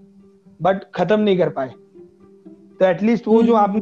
बट 0.62 0.84
खत्म 0.96 1.20
नहीं 1.20 1.38
कर 1.38 1.50
पाए। 1.50 1.70
तो 1.70 2.86
एटलीस्ट 2.86 3.28
वो 3.28 3.42
जो 3.44 3.54
आपने 3.54 3.82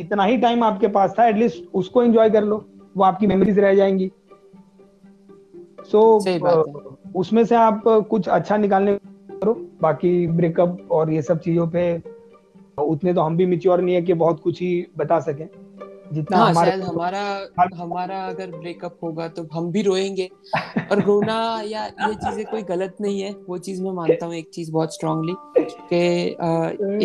इतना 0.00 0.24
ही 0.24 0.36
टाइम 0.38 0.64
आपके 0.64 0.88
पास 0.88 1.14
था 1.18 1.26
एटलीस्ट 1.28 1.64
उसको 1.74 2.02
एंजॉय 2.02 2.30
कर 2.30 2.44
लो 2.44 2.64
वो 2.96 3.04
आपकी 3.04 3.26
मेमोरीज 3.26 3.58
रह 3.58 3.74
जाएँगी। 3.74 4.10
सो 5.86 6.20
so, 6.20 6.84
उसमें 7.16 7.44
से 7.44 7.54
आप 7.54 7.82
कुछ 7.86 8.28
अच्छा 8.28 8.56
निकालने 8.56 8.94
करो 9.30 9.54
बाकी 9.82 10.26
ब्रेकअप 10.26 10.88
और 10.90 11.10
ये 11.12 11.22
सब 11.22 11.40
चीज़ों 11.40 11.66
पे 11.68 12.02
उतने 12.78 13.14
तो 13.14 13.20
हम 13.20 13.36
भी 13.36 13.46
मिच्योर 13.46 13.80
नहीं 13.80 13.94
है 13.94 14.02
कि 14.02 14.14
बहुत 14.14 14.40
कुछ 14.40 14.60
ही 14.60 14.86
बता 14.96 15.20
सकें। 15.20 15.48
जितना 16.12 16.36
हाँ, 16.38 16.50
हमारे 16.50 16.70
शायद 16.70 16.82
हमारा 16.82 17.46
हमारा 17.74 18.26
अगर 18.26 18.46
ब्रेकअप 18.46 18.96
होगा 19.02 19.28
तो 19.28 19.48
हम 19.52 19.70
भी 19.72 19.82
रोएँगे। 19.82 20.30
और 20.90 21.00
रोना 21.00 21.62
या 21.66 21.84
ये 21.84 22.14
चीज़ें 22.14 22.44
कोई 22.46 22.62
गलत 22.62 22.96
नहीं 23.00 23.20
है। 23.20 23.30
वो 23.48 23.58
चीज़ 23.58 23.82
मैं 23.82 23.92
मानता 23.92 24.26
हूँ 24.26 24.34
एक 24.34 24.48
चीज़ 24.52 24.72
बहुत 24.72 24.94
स्ट्रांगली 24.94 25.34
कि 25.58 25.96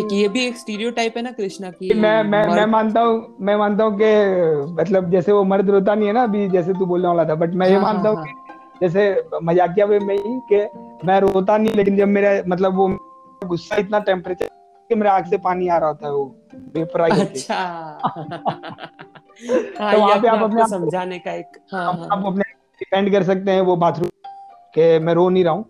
एक 0.00 0.12
ये 0.12 0.28
भी 0.28 0.46
एक 0.46 0.56
स्टीरियोटाइप 0.56 1.16
है 1.16 1.22
ना 1.22 1.30
कृष्णा 1.30 1.70
की 1.70 1.94
मैं 1.94 2.22
मैं 2.22 2.46
मैं 2.48 2.66
मानता 2.66 3.00
हूँ 3.00 3.36
मैं 3.40 3.56
मानता 3.56 3.84
हूँ 3.84 3.98
कि 4.02 4.72
मतलब 4.82 5.10
जैसे 5.10 5.32
वो 5.32 5.44
मर्द 5.44 5.70
रोता 5.70 5.94
नहीं 5.94 6.06
है 6.06 6.12
ना 6.12 6.22
अभी 6.22 6.48
जैसे 6.48 6.72
तू 6.72 6.86
बोलने 6.86 7.08
वाला 7.08 7.24
था 7.24 7.34
बट 7.34 7.54
मैं 7.54 7.68
ये 7.68 7.74
हाँ, 7.74 7.84
हाँ, 7.84 7.92
मानता 7.92 8.08
हूँ 8.08 8.16
हाँ। 8.16 8.26
जैसे 8.80 9.22
मजाकिया 9.42 9.86
वे 9.86 9.98
में 9.98 10.14
ही 10.14 10.40
कि 10.52 10.56
मैं 11.06 11.20
रोता 11.20 11.56
नहीं 11.56 11.72
लेकिन 11.72 11.96
जब 11.96 12.08
मेरा 12.08 12.42
मतलब 12.48 12.76
वो 12.76 12.88
गुस्सा 13.46 13.76
इतना 13.76 13.98
टेम्परेचर 13.98 14.48
कि 14.90 14.94
मेरे 14.94 15.08
आँख 15.10 15.26
से 15.26 15.38
पानी 15.38 15.68
आ 15.68 15.78
रहा 15.78 15.88
होता 15.88 16.06
है 16.06 16.12
वो। 16.12 16.45
वेपर 16.74 17.00
अच्छा 17.00 17.54
हाँ, 19.78 19.92
तो 19.92 19.98
वहाँ 20.00 20.20
पे 20.20 20.28
आप 20.28 20.42
अपने 20.42 20.68
समझाने 20.68 21.18
का 21.18 21.32
एक 21.32 21.58
हाँ, 21.72 21.92
हाँ. 21.92 22.08
आप 22.12 22.26
अपने 22.26 22.42
डिपेंड 22.80 23.12
कर 23.12 23.22
सकते 23.22 23.50
हैं 23.50 23.60
वो 23.60 23.76
बाथरूम 23.76 24.08
के 24.74 24.98
मैं 24.98 25.14
रो 25.14 25.28
नहीं 25.28 25.44
रहा 25.44 25.52
हूँ 25.54 25.64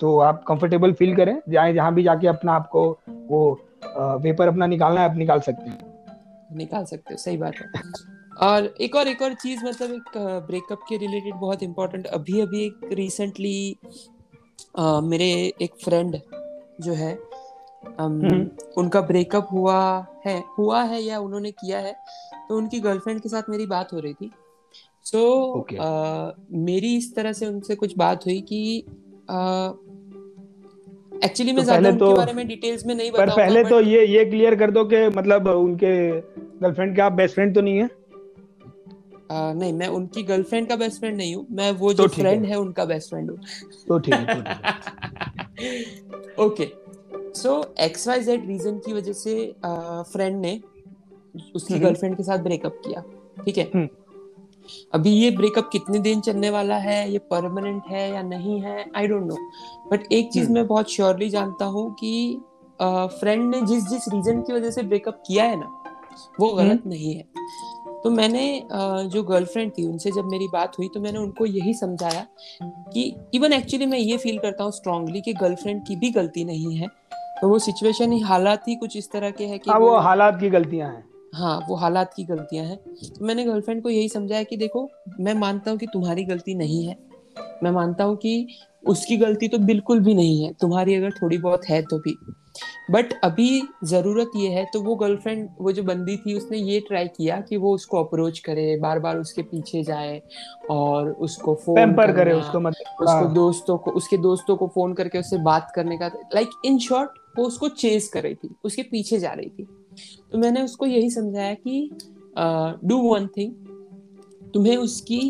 सो 0.00 0.18
so, 0.18 0.24
आप 0.24 0.44
कंफर्टेबल 0.48 0.92
फील 0.92 1.16
करें 1.16 1.40
जाए 1.48 1.72
जहाँ 1.74 1.94
भी 1.94 2.02
जाके 2.02 2.26
अपना 2.26 2.52
आपको 2.52 2.98
वो 3.06 3.60
पेपर 3.86 4.48
अपना 4.48 4.66
निकालना 4.66 5.00
है 5.00 5.10
आप 5.10 5.16
निकाल 5.16 5.40
सकते 5.40 5.70
हैं 5.70 5.78
निकाल 6.56 6.84
सकते 6.84 7.14
हो 7.14 7.18
सही 7.18 7.36
बात 7.36 7.54
है 7.54 7.82
और 8.48 8.74
एक 8.80 8.96
और 8.96 9.08
एक 9.08 9.22
और 9.22 9.34
चीज़ 9.34 9.64
मतलब 9.64 9.92
एक 9.92 10.16
ब्रेकअप 10.46 10.80
के 10.88 10.96
रिलेटेड 10.96 11.34
बहुत 11.34 11.62
इंपॉर्टेंट 11.62 12.06
अभी 12.06 12.40
अभी 12.40 12.66
एक 12.66 12.90
रिसेंटली 12.92 13.76
मेरे 14.80 15.52
एक 15.62 15.74
फ्रेंड 15.84 16.20
जो 16.80 16.92
है। 16.92 17.27
उनका 18.78 19.00
ब्रेकअप 19.00 19.48
हुआ 19.52 20.06
है 20.26 20.42
हुआ 20.58 20.82
है 20.82 21.02
या 21.02 21.18
उन्होंने 21.18 21.50
किया 21.50 21.78
है 21.78 21.96
तो 22.48 22.56
उनकी 22.56 22.80
गर्लफ्रेंड 22.80 23.20
के 23.20 23.28
साथ 23.28 23.42
मेरी 23.50 23.66
बात 23.66 23.92
हो 23.92 23.98
रही 23.98 24.14
थी। 24.14 24.30
सो 25.04 25.18
so, 25.18 25.62
okay. 25.62 25.78
मेरी 26.52 26.96
इस 26.96 27.14
तरह 27.14 27.32
से 27.32 27.46
उनसे 27.46 27.74
कुछ 27.74 27.96
बात 27.98 28.26
हुई 28.26 28.40
कि 28.40 28.78
एक्चुअली 31.24 31.52
मैं 31.52 31.64
तो 31.64 31.64
ज़्यादा 31.64 31.90
तो, 31.90 32.16
बारे 32.16 32.32
में 32.32 32.46
डिटेल्स 32.48 32.86
में 32.86 32.94
नहीं 32.94 33.10
पर 33.10 33.30
पहले 33.30 33.64
तो 33.64 33.80
ये 33.80 34.06
ये 34.06 34.24
क्लियर 34.24 34.54
कर 34.54 34.70
दो 34.70 34.84
कि 34.84 35.08
मतलब 35.08 35.48
उनके 35.48 36.20
गर्लफ्रेंड 36.20 36.94
के 36.96 37.02
आप 37.02 37.12
बेस्ट 37.12 37.34
फ्रेंड 37.34 37.54
तो 37.54 37.60
नहीं 37.60 37.78
है? 37.78 37.88
नहीं 39.32 39.72
मैं 39.72 39.88
उनकी 39.88 40.22
गर्लफ्रेंड 40.22 40.68
का 40.68 40.76
बेस्ट 40.76 40.98
फ्रेंड 40.98 41.16
नहीं 41.16 41.34
हूँ 41.34 41.46
मैं 41.50 41.70
वो 41.72 41.92
जो 41.92 42.06
तो 42.06 42.14
फ्रेंड 42.14 42.44
है। 42.46 42.58
उनका 42.58 42.84
बेस्ट 42.84 43.08
फ्रेंड 43.10 43.30
हूँ। 43.30 43.38
तो 43.88 43.98
ठीक 43.98 44.14
है 44.14 44.38
okay 46.38 46.64
so 47.38 47.62
X 47.80 48.08
Y 48.08 48.20
Z 48.22 48.46
reason 48.46 48.78
की 48.78 48.92
वजह 48.92 49.12
से 49.14 49.34
फ्रेंड 49.64 50.40
ने 50.40 50.60
उसकी 51.54 51.78
गर्लफ्रेंड 51.78 52.16
के 52.16 52.22
साथ 52.22 52.38
ब्रेकअप 52.40 52.80
किया 52.84 53.02
ठीक 53.44 53.58
है 53.58 53.70
हम्म। 53.74 53.88
अभी 54.94 55.10
ये 55.10 55.30
ब्रेकअप 55.32 55.68
कितने 55.72 55.98
दिन 55.98 56.20
चलने 56.20 56.50
वाला 56.50 56.76
है 56.78 56.98
ये 57.10 57.18
परमानेंट 57.30 57.82
है 57.88 58.10
या 58.10 58.22
नहीं 58.24 58.60
है 58.60 58.84
आई 58.96 59.06
डोंट 59.06 59.24
नो 59.24 59.36
बट 59.90 60.12
एक 60.12 60.30
चीज़ 60.32 60.44
हम्म। 60.44 60.54
मैं 60.54 60.66
बहुत 60.66 60.90
श्योरली 60.90 61.28
जानता 61.30 61.64
हूँ 61.66 61.90
कि 61.94 62.12
फ्रेंड 62.80 63.44
ने 63.46 63.60
जिस 63.62 63.88
जिस 63.88 64.08
रीजन 64.08 64.42
की 64.42 64.52
वजह 64.52 64.70
से 64.70 64.82
ब्रेकअप 64.84 65.22
किया 65.26 65.44
है 65.44 65.56
ना 65.56 65.72
वो 66.40 66.48
हम्म। 66.48 66.58
गलत 66.60 66.86
नहीं 66.86 67.14
है 67.14 67.24
तो 68.02 68.10
मैंने 68.12 68.42
जो 69.06 69.22
गर्लफ्रेंड 69.24 69.72
थी 69.72 69.84
उनसे 69.84 70.10
जब 70.12 70.24
मेरी 70.26 70.46
बात 70.48 70.78
हुई 70.78 70.88
तो 70.94 71.00
मैंने 71.00 71.18
उनको 71.18 71.46
यही 71.46 71.74
समझाया 71.74 72.26
कि 72.62 73.12
इवन 73.34 73.52
एक्चुअली 73.52 73.86
मैं 73.86 73.98
ये 73.98 74.16
फील 74.18 74.38
करता 74.38 74.64
हूँ 74.64 74.72
स्ट्रांगली 74.72 75.20
कि 75.20 75.32
गर्लफ्रेंड 75.34 75.86
की 75.86 75.96
भी 75.96 76.10
गलती 76.12 76.44
नहीं 76.44 76.76
है 76.76 76.88
तो 77.42 77.48
वो 77.48 77.58
सिचुएशन 77.58 78.12
ही 78.12 78.20
हालात 78.20 78.68
ही 78.68 78.74
कुछ 78.74 78.96
इस 78.96 79.10
तरह 79.10 79.30
के 79.30 79.46
है 79.46 79.58
कि 79.58 79.70
हाँ, 79.70 79.78
वो, 79.78 79.90
वो 79.90 79.96
हालात 79.96 80.40
की 80.40 80.50
गलतियाँ 80.50 80.88
हैं। 80.88 81.04
हाँ 81.34 81.66
वो 81.68 81.76
हालात 81.76 82.14
की 82.14 82.24
गलतियाँ 82.24 82.64
हैं। 82.64 82.76
तो 82.76 83.24
मैंने 83.24 83.44
गर्लफ्रेंड 83.44 83.82
को 83.82 83.90
यही 83.90 84.08
समझाया 84.08 84.42
कि 84.42 84.56
देखो 84.56 84.88
मैं 85.20 85.34
मानता 85.34 85.70
हूँ 85.70 85.78
कि 85.78 85.86
तुम्हारी 85.86 86.24
गलती 86.24 86.54
नहीं 86.54 86.84
है। 86.86 86.96
मैं 87.62 87.70
मानता 87.70 88.04
हूँ 88.04 88.16
कि 88.16 88.48
उसकी 88.86 89.16
गलती 89.16 89.48
तो 89.48 89.58
बिल्कुल 89.58 90.00
भी 90.00 90.14
नहीं 90.14 90.44
है। 90.44 90.52
तुम्हारी 90.52 90.94
अगर 90.94 91.10
थोड़ी 91.10 91.38
बहुत 91.38 91.64
है 91.68 91.82
तो 91.82 91.98
भी। 91.98 92.18
बट 92.90 93.12
अभी 93.24 93.62
ज़रूरत 93.84 94.30
ये 94.36 94.48
है 94.48 94.64
तो 94.72 94.80
वो 94.82 94.94
गर्लफ्रेंड 94.94 95.48
वो 95.60 95.72
जो 95.72 95.82
बंदी 95.82 96.16
थी 96.16 96.34
उसने 96.34 96.58
ये 96.58 96.80
ट्राई 96.80 97.08
किया 97.08 97.40
कि 97.40 97.56
वो 97.56 97.74
उसको 97.74 98.04
अप्रोच 98.04 98.38
करे 98.38 98.76
बार 98.76 98.98
बार 98.98 99.18
उसके 99.18 99.42
पीछे 99.42 99.82
जाए 99.82 100.22
और 100.70 101.10
उसको 101.10 101.54
फ़ोन 101.54 101.94
करे 101.96 102.32
उसको 102.32 102.60
मतलब 102.60 103.02
उसको 103.02 103.24
हाँ। 103.24 103.32
दोस्तों 103.34 103.78
को 103.78 103.90
उसके 103.90 104.16
दोस्तों 104.16 104.56
को 104.56 104.66
फ़ोन 104.66 104.94
करके 104.94 105.18
उससे 105.18 105.38
बात 105.38 105.72
करने 105.74 105.98
का। 105.98 106.06
लाइक 106.34 106.48
इन 106.64 106.78
शॉर्ट 106.78 107.10
वो 107.38 107.46
उसको 107.46 107.68
चेज 107.68 108.08
कर 108.08 108.22
रही 108.22 108.34
थी 108.34 108.54
उसके 108.64 108.82
पीछे 108.82 109.18
जा 109.18 109.32
रही 109.32 109.48
थी। 109.48 109.64
तो 110.32 110.38
मैंने 110.38 110.62
उसको 110.62 110.86
यही 110.86 111.10
समझाया 111.10 111.54
कि 111.54 111.90
डू 112.84 112.98
वन 112.98 113.26
थिंग 113.26 113.52
तुम्हें 114.54 114.76
उसकी 114.76 115.20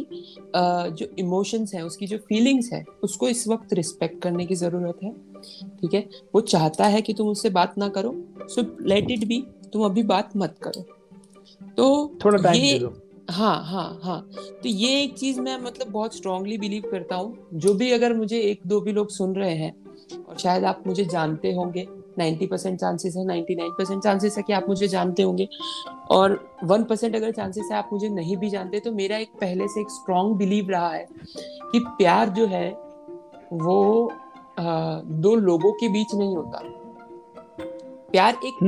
uh, 0.48 0.88
जो 0.90 1.06
इमोशंस 1.18 1.74
है 1.74 1.84
उसकी 1.84 2.06
जो 2.06 2.18
फीलिंग्स 2.18 2.72
है 2.72 2.84
उसको 3.02 3.28
इस 3.28 3.46
वक्त 3.48 3.72
रिस्पेक्ट 3.72 4.20
करने 4.22 4.46
की 4.46 4.54
ज़रूरत 4.54 4.98
है 5.04 5.12
ठीक 5.80 5.94
है? 5.94 6.08
वो 6.34 6.40
चाहता 6.40 6.86
है 6.86 7.02
कि 7.02 7.14
तुम 7.14 7.28
उससे 7.28 7.50
बात 7.50 7.76
ना 7.78 7.88
करो 7.88 8.14
सो 8.48 8.62
लेट 8.86 9.10
इट 9.10 9.24
बी 9.24 9.40
तुम 9.72 9.84
अभी 9.84 10.02
बात 10.02 10.36
मत 10.36 10.54
करो। 10.62 10.82
तो 11.76 12.14
थोड़ा 12.24 12.42
टाइम 12.42 12.56
ये 12.56 12.78
हाँ 13.30 13.62
हाँ 13.64 14.00
हाँ। 14.02 14.20
तो 14.62 14.68
ये 14.68 15.02
एक 15.02 15.18
चीज़ 15.18 15.40
मैं 15.40 15.58
मतलब 15.58 15.90
बहुत 15.90 16.14
स्ट्रांगली 16.16 16.58
बिलीव 16.58 16.82
करता 16.90 17.16
हूँ। 17.16 17.48
जो 17.54 17.74
भी 17.74 17.90
अगर 17.92 18.14
मुझे 18.16 18.40
एक 18.40 18.60
दो 18.66 18.80
भी 18.80 18.92
लोग 18.92 19.10
सुन 19.10 19.34
रहे 19.36 19.54
हैं 19.54 19.72
और 20.24 20.38
शायद 20.38 20.64
आप 20.64 20.82
मुझे 20.86 21.04
जानते 21.04 21.52
होंगे 21.52 21.86
90 22.18 22.46
परसेंट 22.46 22.78
चांसेस 22.80 23.16
है 23.16 23.24
99 23.26 23.70
परसेंट 23.78 24.02
चांसेस 24.02 24.36
है 24.36 24.42
कि 24.42 24.52
आप 24.52 24.68
मुझे 24.68 24.88
जानते 24.88 25.22
होंगे 25.22 25.48
और 26.10 26.38
वन 26.64 26.84
परसेंट 26.84 27.16
अगर 27.16 27.32
चांसेस 27.32 27.68
है 27.72 27.78
आप 27.78 27.88
मुझे 27.92 28.08
नहीं 28.10 28.36
भी 28.36 28.50
जानते 28.50 28.80
तो 28.80 28.92
मेरा 28.92 29.16
एक 29.16 29.32
पहले 29.40 29.68
से 29.68 29.80
एक 29.80 29.90
स्ट्रॉन्ग 29.90 30.36
बिलीव 30.36 30.70
रहा 30.70 30.90
है 30.90 31.06
कि 31.72 31.84
प्यार 31.88 32.28
जो 32.30 32.46
है 32.46 32.68
वो 33.54 34.08
आ, 34.58 35.00
दो 35.00 35.34
लोगों 35.36 35.72
के 35.72 35.88
बीच 35.88 36.14
नहीं 36.14 36.36
होता 36.36 36.62
प्यार 38.12 38.38
एक 38.44 38.64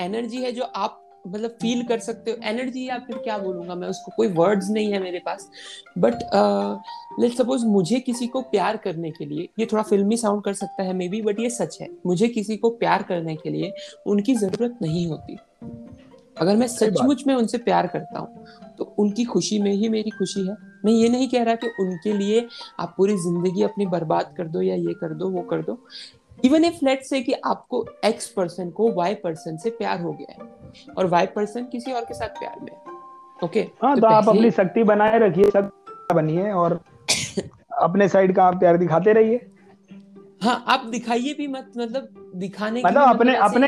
एनर्जी 0.00 0.36
हम्म। 0.36 0.46
है 0.46 0.52
जो 0.52 0.62
आप 0.76 1.00
मतलब 1.26 1.50
फील 1.62 1.82
कर 1.86 1.98
सकते 2.00 2.30
हो। 2.30 2.36
एनर्जी 2.44 2.88
या 2.88 2.98
फिर 3.00 3.16
क्या 3.18 3.38
बोलूँगा 3.38 3.74
मैं 3.74 3.88
उसको? 3.88 4.12
कोई 4.16 4.28
वर्ड्स 4.30 4.68
नहीं 4.70 4.92
है 4.92 5.02
मेरे 5.02 5.18
पास। 5.26 5.48
बट 5.98 6.14
लेट 7.20 7.32
सपोज़ 7.32 7.64
मुझे 7.66 8.00
किसी 8.00 8.26
को 8.26 8.40
प्यार 8.50 8.76
करने 8.76 9.10
के 9.10 9.24
लिए 9.24 9.48
ये 9.58 9.66
थोड़ा 9.72 9.82
फिल्मी 9.84 10.16
साउंड 10.16 10.42
कर 10.44 10.54
सकता 10.54 10.82
है 10.82 10.92
मे 10.94 11.08
बी 11.08 11.22
बट 11.22 11.40
ये 11.40 11.50
सच 11.52 11.78
है। 11.80 11.88
मुझे 12.06 12.28
किसी 12.28 12.56
को 12.56 12.70
प्यार 12.76 13.02
करने 13.02 13.36
के 13.36 13.50
लिए 13.50 13.72
उनकी 14.06 14.34
ज़रूरत 14.36 14.78
नहीं 14.82 15.06
होती। 15.06 15.36
अगर 16.36 16.56
मैं 16.56 16.66
सचमुच 16.68 17.22
में 17.26 17.34
उनसे 17.34 17.58
प्यार 17.60 17.86
करता 17.86 18.18
हूँ 18.18 18.46
तो 18.78 18.84
उनकी 18.98 19.24
खुशी 19.24 19.58
में 19.58 19.72
ही 19.72 19.88
मेरी 19.88 20.10
खुशी 20.10 20.40
है। 20.40 20.56
मैं 20.84 20.92
ये 20.92 21.08
नहीं 21.08 21.28
कह 21.28 21.42
रहा 21.42 21.54
कि 21.54 21.66
उनके 21.80 22.12
लिए 22.12 22.46
आप 22.80 22.94
पूरी 22.96 23.16
ज़िंदगी 23.18 23.62
अपनी 23.62 23.86
बर्बाद 23.88 24.34
कर 24.36 24.48
दो 24.48 24.62
या 24.62 24.74
ये 24.76 24.94
कर 24.94 25.14
दो 25.14 25.28
वो 25.30 25.42
कर 25.50 25.62
दो। 25.62 25.78
इवन 26.44 26.64
इफ़ 26.64 26.84
लेट 26.84 27.02
से 27.02 27.20
कि 27.20 27.32
आपको 27.32 27.86
एक्स 28.04 28.26
पर्सन 28.28 28.70
को 28.70 28.92
वाई 28.92 29.14
पर्सन 29.14 29.56
से 29.56 29.70
प्यार 29.70 30.00
हो 30.00 30.12
गया 30.12 30.32
है 30.32 30.48
और 30.98 31.06
वाई 31.06 31.26
पर्सन 31.26 31.64
किसी 31.64 31.92
और 31.92 32.04
के 32.04 32.14
साथ 32.14 32.28
प्यार 32.28 32.60
में 32.60 32.72
ओके 33.44 33.62
okay, 33.64 33.72
हाँ 33.82 33.94
तो, 33.94 34.00
तो 34.00 34.06
आप 34.06 34.28
अपनी 34.28 34.50
शक्ति 34.50 34.84
बनाए 34.84 35.18
रखिए 35.18 35.50
सब 35.50 35.70
बनिए 36.14 36.52
और 36.52 36.80
अपने 37.78 38.08
साइड 38.08 38.34
का 38.36 38.44
आप 38.44 38.58
प्यार 38.58 38.76
दिखाते 38.76 39.12
रहिए। 39.12 39.46
हाँ 40.42 40.64
आप 40.68 40.86
दिखाइए 40.86 41.34
भी 41.34 41.46
मत 41.46 41.72
मतलब 41.76 42.32
दिखाने 42.36 42.82
मतलब 42.86 43.02
अपने 43.02 43.32
मतलब 43.32 43.44
अपने 43.44 43.66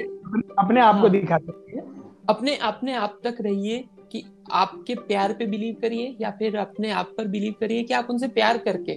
अपने 0.59 0.81
आप 0.81 0.95
को 0.95 1.01
हाँ। 1.01 1.11
दिखाते 1.11 1.53
रहिए। 1.53 1.81
अपने 2.29 2.57
अपने 2.57 2.95
आप 2.95 3.19
तक 3.25 3.37
रहिए 3.41 3.85
कि 4.12 4.25
आपके 4.53 4.95
प्यार 4.95 5.33
पे 5.33 5.47
बिलीव 5.47 5.77
करिए 5.81 6.17
या 6.21 6.31
फिर 6.31 6.57
अपने 6.57 6.91
आप 6.91 7.15
पर 7.19 7.29
बिलीव 7.29 7.55
करिए 7.61 7.83
कि 7.83 7.95
आप 7.95 8.07
उनसे 8.11 8.29
प्यार 8.29 8.59
करके 8.59 8.97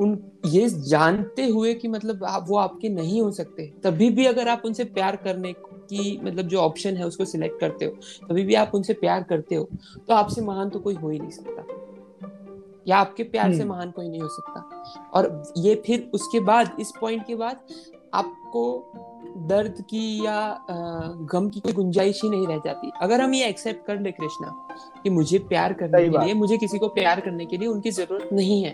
उन 0.00 0.18
ये 0.46 0.68
जानते 0.88 1.46
हुए 1.46 1.74
कि 1.74 1.88
मतलब 1.88 2.24
आप 2.24 2.44
वो 2.48 2.56
आपके 2.58 2.88
नहीं 2.88 3.20
हो 3.22 3.30
सकते। 3.30 3.66
तभी 3.84 4.08
भी 4.10 4.26
अगर 4.26 4.48
आप 4.48 4.62
उनसे 4.64 4.84
प्यार 4.84 5.16
करने 5.16 5.52
की 5.58 6.18
मतलब 6.24 6.48
जो 6.48 6.58
ऑप्शन 6.58 6.96
है 6.96 7.06
उसको 7.06 7.24
सिलेक्ट 7.24 7.60
करते 7.60 7.84
हो 7.84 8.26
तभी 8.28 8.42
भी 8.44 8.54
आप 8.54 8.70
उनसे 8.74 8.94
प्यार 8.94 9.22
करते 9.22 9.54
हो 9.54 9.68
तो 10.08 10.14
आपसे 10.14 10.40
महान 10.40 10.70
तो 10.70 10.78
कोई 10.78 10.94
हो 10.94 11.10
ही 11.10 11.18
नहीं 11.18 11.30
सकता। 11.30 11.64
या 12.88 12.96
आपके 12.96 13.22
प्यार 13.24 13.52
से 13.52 13.60
हम्म। 13.60 13.72
महान 13.72 13.90
कोई 13.90 14.08
नहीं 14.08 14.20
हो 14.20 14.28
सकता। 14.28 15.10
और 15.14 15.52
ये 15.56 15.74
फिर 15.86 16.10
उसके 16.14 16.40
बाद 16.40 16.76
इस 16.80 16.92
पॉइंट 17.00 17.26
के 17.26 17.34
बाद 17.34 17.60
आपको 18.14 18.92
दर्द 19.48 19.80
की 19.80 20.24
या 20.24 20.66
गम 21.32 21.48
की 21.48 21.60
कोई 21.60 21.72
गुंजाइश 21.72 22.20
ही 22.22 22.30
नहीं 22.30 22.46
रह 22.46 22.58
जाती। 22.64 22.90
अगर 23.02 23.20
हम 23.20 23.34
ये 23.34 23.46
एक्सेप्ट 23.48 23.86
कर 23.86 24.00
ले 24.00 24.10
कृष्णा 24.12 24.50
कि 25.02 25.10
मुझे 25.10 25.38
प्यार 25.38 25.72
करने 25.72 26.08
के 26.08 26.24
लिए 26.24 26.34
मुझे 26.34 26.58
किसी 26.58 26.78
को 26.78 26.88
प्यार 26.90 27.20
करने 27.20 27.46
के 27.46 27.56
लिए 27.56 27.68
उनकी 27.68 27.90
ज़रूरत 27.90 28.28
नहीं 28.32 28.62
है 28.64 28.72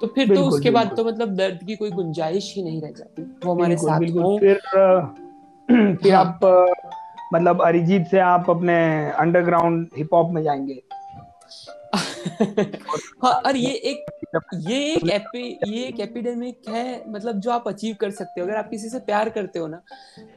तो 0.00 0.06
फिर 0.06 0.34
तो 0.34 0.44
उसके 0.44 0.70
बाद 0.70 0.96
तो 0.96 1.04
मतलब 1.04 1.28
दर्द 1.28 1.64
की 1.66 1.76
कोई 1.76 1.90
गुंजाइश 1.90 2.52
ही 2.56 2.62
नहीं 2.62 2.82
रह 2.82 2.90
जाती 2.90 3.22
वो 3.44 3.54
हमारे 3.54 3.76
साथ 3.76 4.00
हो। 4.10 4.38
फिर 4.38 4.60
फिर 6.02 6.14
हाँ. 6.14 6.24
आप 6.24 6.40
मतलब 7.34 7.62
अरिजीत 7.62 8.06
से 8.06 8.18
आप 8.18 8.50
अपने 8.50 9.10
अंडरग्राउंड 9.10 9.88
हिप 9.96 10.14
हॉप 10.14 10.30
में 10.30 10.42
जाएँगे। 10.42 10.82
हाँ 13.24 13.32
और 13.32 13.56
ये 13.56 13.70
एक 13.70 14.04
ये 14.54 14.94
एक 14.94 15.10
एपी 15.10 15.58
ये 15.66 15.84
एक 15.84 16.00
एपिडेमिक 16.00 16.68
है 16.68 17.04
मतलब 17.08 17.40
जो 17.40 17.50
आप 17.50 17.68
अचीव 17.68 17.96
कर 18.00 18.10
सकते 18.10 18.40
हो। 18.40 18.46
अगर 18.46 18.56
आप 18.56 18.70
किसी 18.70 18.88
से 18.88 18.98
प्यार 18.98 19.28
करते 19.28 19.58
हो 19.58 19.66
ना 19.66 19.82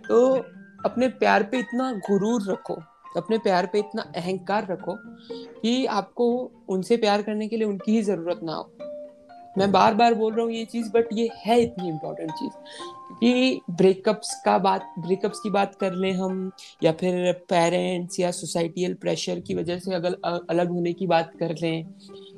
तो 0.08 0.36
अपने 0.86 1.08
प्यार 1.08 1.44
पे 1.44 1.60
इतना 1.60 1.92
गुरूर 2.10 2.52
रखो 2.52 2.82
अपने 3.18 3.38
प्यार 3.38 3.66
पे 3.66 3.80
इतना 3.80 4.02
अहंकार 4.16 4.68
रखो 4.70 4.98
कि 5.62 5.86
आपको 5.86 6.52
उनसे 6.70 6.98
प्यार 6.98 7.22
करने 7.22 7.48
के 7.48 7.58
लिए 7.58 7.68
उनकी 7.68 7.92
ही 7.92 8.02
ज़रूरत 8.02 8.40
ना 8.44 8.54
हो। 8.54 8.72
मैं 9.58 9.72
बार 9.72 9.94
बार 9.94 10.14
बोल 10.14 10.34
रहा 10.34 10.46
हूँ 10.46 10.52
ये 10.52 10.66
चीज़ 10.66 10.90
बट 10.90 11.08
ये 11.14 11.30
है 11.46 11.62
इतनी 11.62 11.88
इम्पोर्टेंट 11.90 12.32
चीज़। 12.32 12.52
कि 13.14 13.62
ब्रेकअप्स 13.72 14.42
का 14.46 14.58
बात 14.58 14.94
ब्रेकअप्स 15.00 15.40
की 15.40 15.50
बात 15.50 15.76
कर 15.76 15.94
लें 15.94 16.12
हम 16.14 16.52
या 16.84 16.92
फिर 16.92 17.32
पेरेंट्स 17.50 18.20
या 18.20 18.32
सोसाइटियल 18.32 18.94
प्रेशर 18.94 19.40
की 19.40 19.56
वजह 19.56 19.80
से 19.80 19.94
अगर 19.94 20.14
अलग 20.50 20.70
होने 20.70 20.94
की 20.94 21.08
बात 21.08 21.32
कर 21.40 21.56
लें 21.62 21.86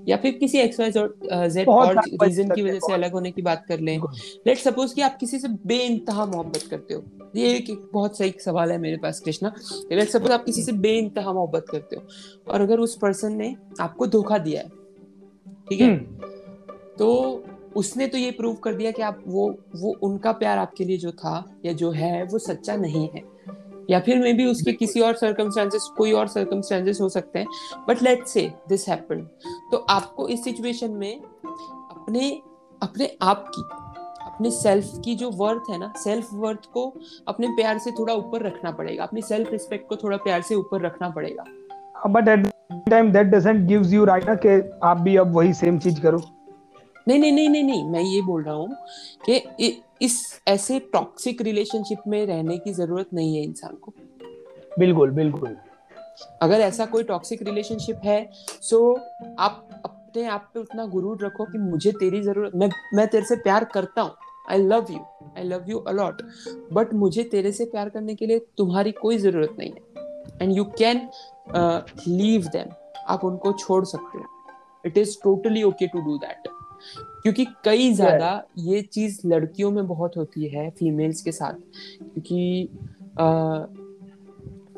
या 0.08 0.18
फिर 0.18 0.32
किसी 0.32 0.58
एक्स 0.58 0.80
वाई 0.80 0.92
जेड 0.92 1.70
और 1.70 1.98
रीजन 2.24 2.50
की 2.50 2.62
वजह 2.62 2.80
से 2.80 2.94
अलग 2.94 3.12
होने 3.12 3.32
की 3.32 3.42
बात 3.42 3.66
कर 3.68 3.80
लें। 3.80 4.00
लेट 4.48 4.58
सपोज़ 4.58 4.96
कि 4.96 5.02
आप 5.02 5.18
किसी 5.18 5.40
से 5.40 5.48
बेइंतहा 5.48 6.26
मोहब्बत 6.26 6.64
करते 6.70 6.94
हो। 6.94 7.04
ये 7.36 7.56
एक, 7.56 7.70
एक 7.70 7.90
बहुत 7.94 8.18
सही 8.18 8.34
सवाल 8.46 8.72
है 8.72 8.78
मेरे 8.78 8.98
पास 8.98 9.20
कृष्णा। 9.20 9.54
लेट 9.92 10.10
सपोज़ 10.10 10.32
आप 10.32 10.46
किसी 10.46 10.64
से 10.64 10.72
बेइंतहा 10.72 11.34
मोहब्बत 11.34 11.66
करते 11.72 11.96
हो 11.96 12.02
और 12.52 12.62
अगर 12.62 12.80
उस 12.80 12.98
पर्सन 12.98 13.34
ने 13.34 13.56
आपको 13.80 14.08
धोखा 14.08 14.38
दिया 14.38 14.62
है 14.62 14.70
ठीक 15.70 15.82
है? 15.82 15.88
हम्म। 15.88 16.35
तो 17.00 17.44
उसने 17.76 18.08
तो 18.08 18.18
ये 18.18 18.32
प्रूव 18.32 18.56
कर 18.56 18.74
दिया 18.74 18.92
कि 18.92 19.02
आप 19.02 19.24
वो 19.28 19.50
वो 19.76 19.94
उनका 20.04 20.32
प्यार 20.32 20.58
आपके 20.58 20.84
लिए 20.84 20.98
जो 20.98 21.12
था 21.12 21.44
या 21.66 21.74
जो 21.74 21.92
है 21.92 22.24
वो 22.24 22.40
सच्चा 22.40 22.76
नहीं 22.76 23.08
है। 23.10 23.22
या 23.90 24.00
फिर 24.00 24.20
मे 24.20 24.34
बी 24.34 24.46
उसके 24.46 24.74
किसी 24.74 25.00
और 25.00 25.16
सर्कमस्टांसेस 25.16 25.90
कोई 25.98 26.12
और 26.12 26.28
सर्कमस्टांसेस 26.28 27.02
हो 27.02 27.10
सकते 27.10 27.40
हैं। 27.40 27.48
But 27.88 28.02
let's 28.04 28.32
say 28.32 28.52
this 28.70 28.88
happen 28.90 29.28
तो 29.72 29.78
आपको 29.90 30.28
इस 30.28 30.44
सिचुएशन 30.44 30.92
में 30.92 31.22
अपने 31.22 32.30
अपने 32.82 33.10
आप 33.22 33.46
की 33.56 33.62
अपने 34.26 34.52
सेल्फ 34.52 34.92
की 35.06 35.16
जो 35.16 35.30
वर्थ 35.32 35.70
है 35.70 35.78
ना 35.78 35.94
सेल्फ 35.98 36.30
वर्थ 36.34 36.66
को 36.74 36.94
अपने 37.28 37.48
प्यार 37.48 37.78
से 37.78 37.92
थोड़ा 37.92 38.14
ऊपर 38.14 38.42
रखना 38.42 38.72
पड़ेगा। 38.72 39.04
अपनी 39.04 39.22
सेल्फ 39.22 39.52
रिस्पेक्ट 39.52 39.88
को 39.90 39.96
थोड़ा 39.96 40.18
प्यार 40.18 40.42
से 40.42 40.56
ऊपर 40.56 40.82
रखना 40.82 41.10
पड़ेगा। 41.10 41.44
But 42.10 42.28
at 42.28 42.48
time 42.90 43.12
that 43.12 43.28
doesn't 43.28 43.68
gives 43.68 43.94
you 43.94 44.06
right 44.06 44.28
ना 44.30 44.36
कि 44.46 44.80
आप 44.84 44.98
भी 44.98 45.16
अब 45.16 45.36
वही 45.36 45.54
सेम 45.54 45.80
चीज़ 45.80 46.02
करो। 46.02 46.22
नहीं 47.08 47.20
नहीं 47.20 47.32
नहीं 47.32 47.50
नहीं 47.50 47.64
नहीं 47.64 47.84
मैं 47.92 48.02
ये 48.02 48.22
बोल 48.22 48.44
रहा 48.44 48.56
हूँ 48.56 48.76
कि 49.26 49.82
इस 50.02 50.18
ऐसे 50.48 50.80
टॉक्सिक 50.94 51.42
रिलेशनशिप 51.42 52.02
में 52.08 52.26
रहने 52.26 52.58
की 52.58 52.74
ज़रूरत 52.74 53.14
नहीं 53.14 53.36
है 53.36 53.44
इंसान 53.44 53.76
को। 53.76 53.94
बिल्कुल 54.80 55.12
बिल्कुल। 55.12 55.56
अगर 56.42 56.62
ऐसा 56.62 56.86
कोई 56.86 57.04
टॉक्सिक 57.04 57.42
रिलेशनशिप 57.44 58.02
है 58.06 58.30
सो 58.62 58.80
आप 59.40 59.82
अपने 59.86 60.26
आप 60.28 60.50
पे 60.54 60.60
उतना 60.60 60.86
गुरूर 60.86 61.26
रखो 61.26 61.46
कि 61.46 61.58
मुझे 61.58 61.92
तेरी 61.92 62.22
ज़रूरत 62.22 62.52
मैं 62.56 62.70
मैं 62.94 63.08
तेरे 63.08 63.26
से 63.26 63.36
प्यार 63.38 63.64
करता 63.74 64.02
हूँ। 64.02 64.12
I 64.50 64.58
love 64.58 64.88
you 64.92 65.00
I 65.38 65.44
love 65.44 65.70
you 65.70 65.78
a lot 65.90 66.22
but 66.74 66.94
मुझे 66.94 67.24
तेरे 67.32 67.52
से 67.52 67.66
प्यार 67.66 67.90
करने 67.90 68.16
के 68.16 68.26
लिए 68.26 68.40
तुम्हारी 68.58 68.92
कोई 68.94 69.18
ज़रूरत 69.18 69.56
नहीं 69.60 69.72
है। 69.72 70.42
And 70.42 70.56
you 70.58 70.64
can 70.80 71.10
leave 72.08 72.48
them 72.54 72.70
आप 73.08 73.24
उनको 73.26 73.52
छोड़ 73.54 73.84
सकते 73.86 74.18
हो। 74.18 74.26
It 74.86 74.98
is 74.98 75.18
totally 75.24 75.64
okay 75.64 75.88
to 75.88 76.02
do 76.02 76.18
that 76.18 76.48
क्योंकि 77.24 77.46
कई 77.66 77.94
ज़्यादा 77.94 78.44
ये 78.58 78.82
चीज़ 78.82 79.28
लड़कियों 79.28 79.72
में 79.72 79.88
बहुत 79.88 80.18
होती 80.18 80.48
है 80.48 80.70
फीमेल्स 80.70 81.22
के 81.22 81.32
साथ। 81.32 81.54
क्योंकि 82.02 82.70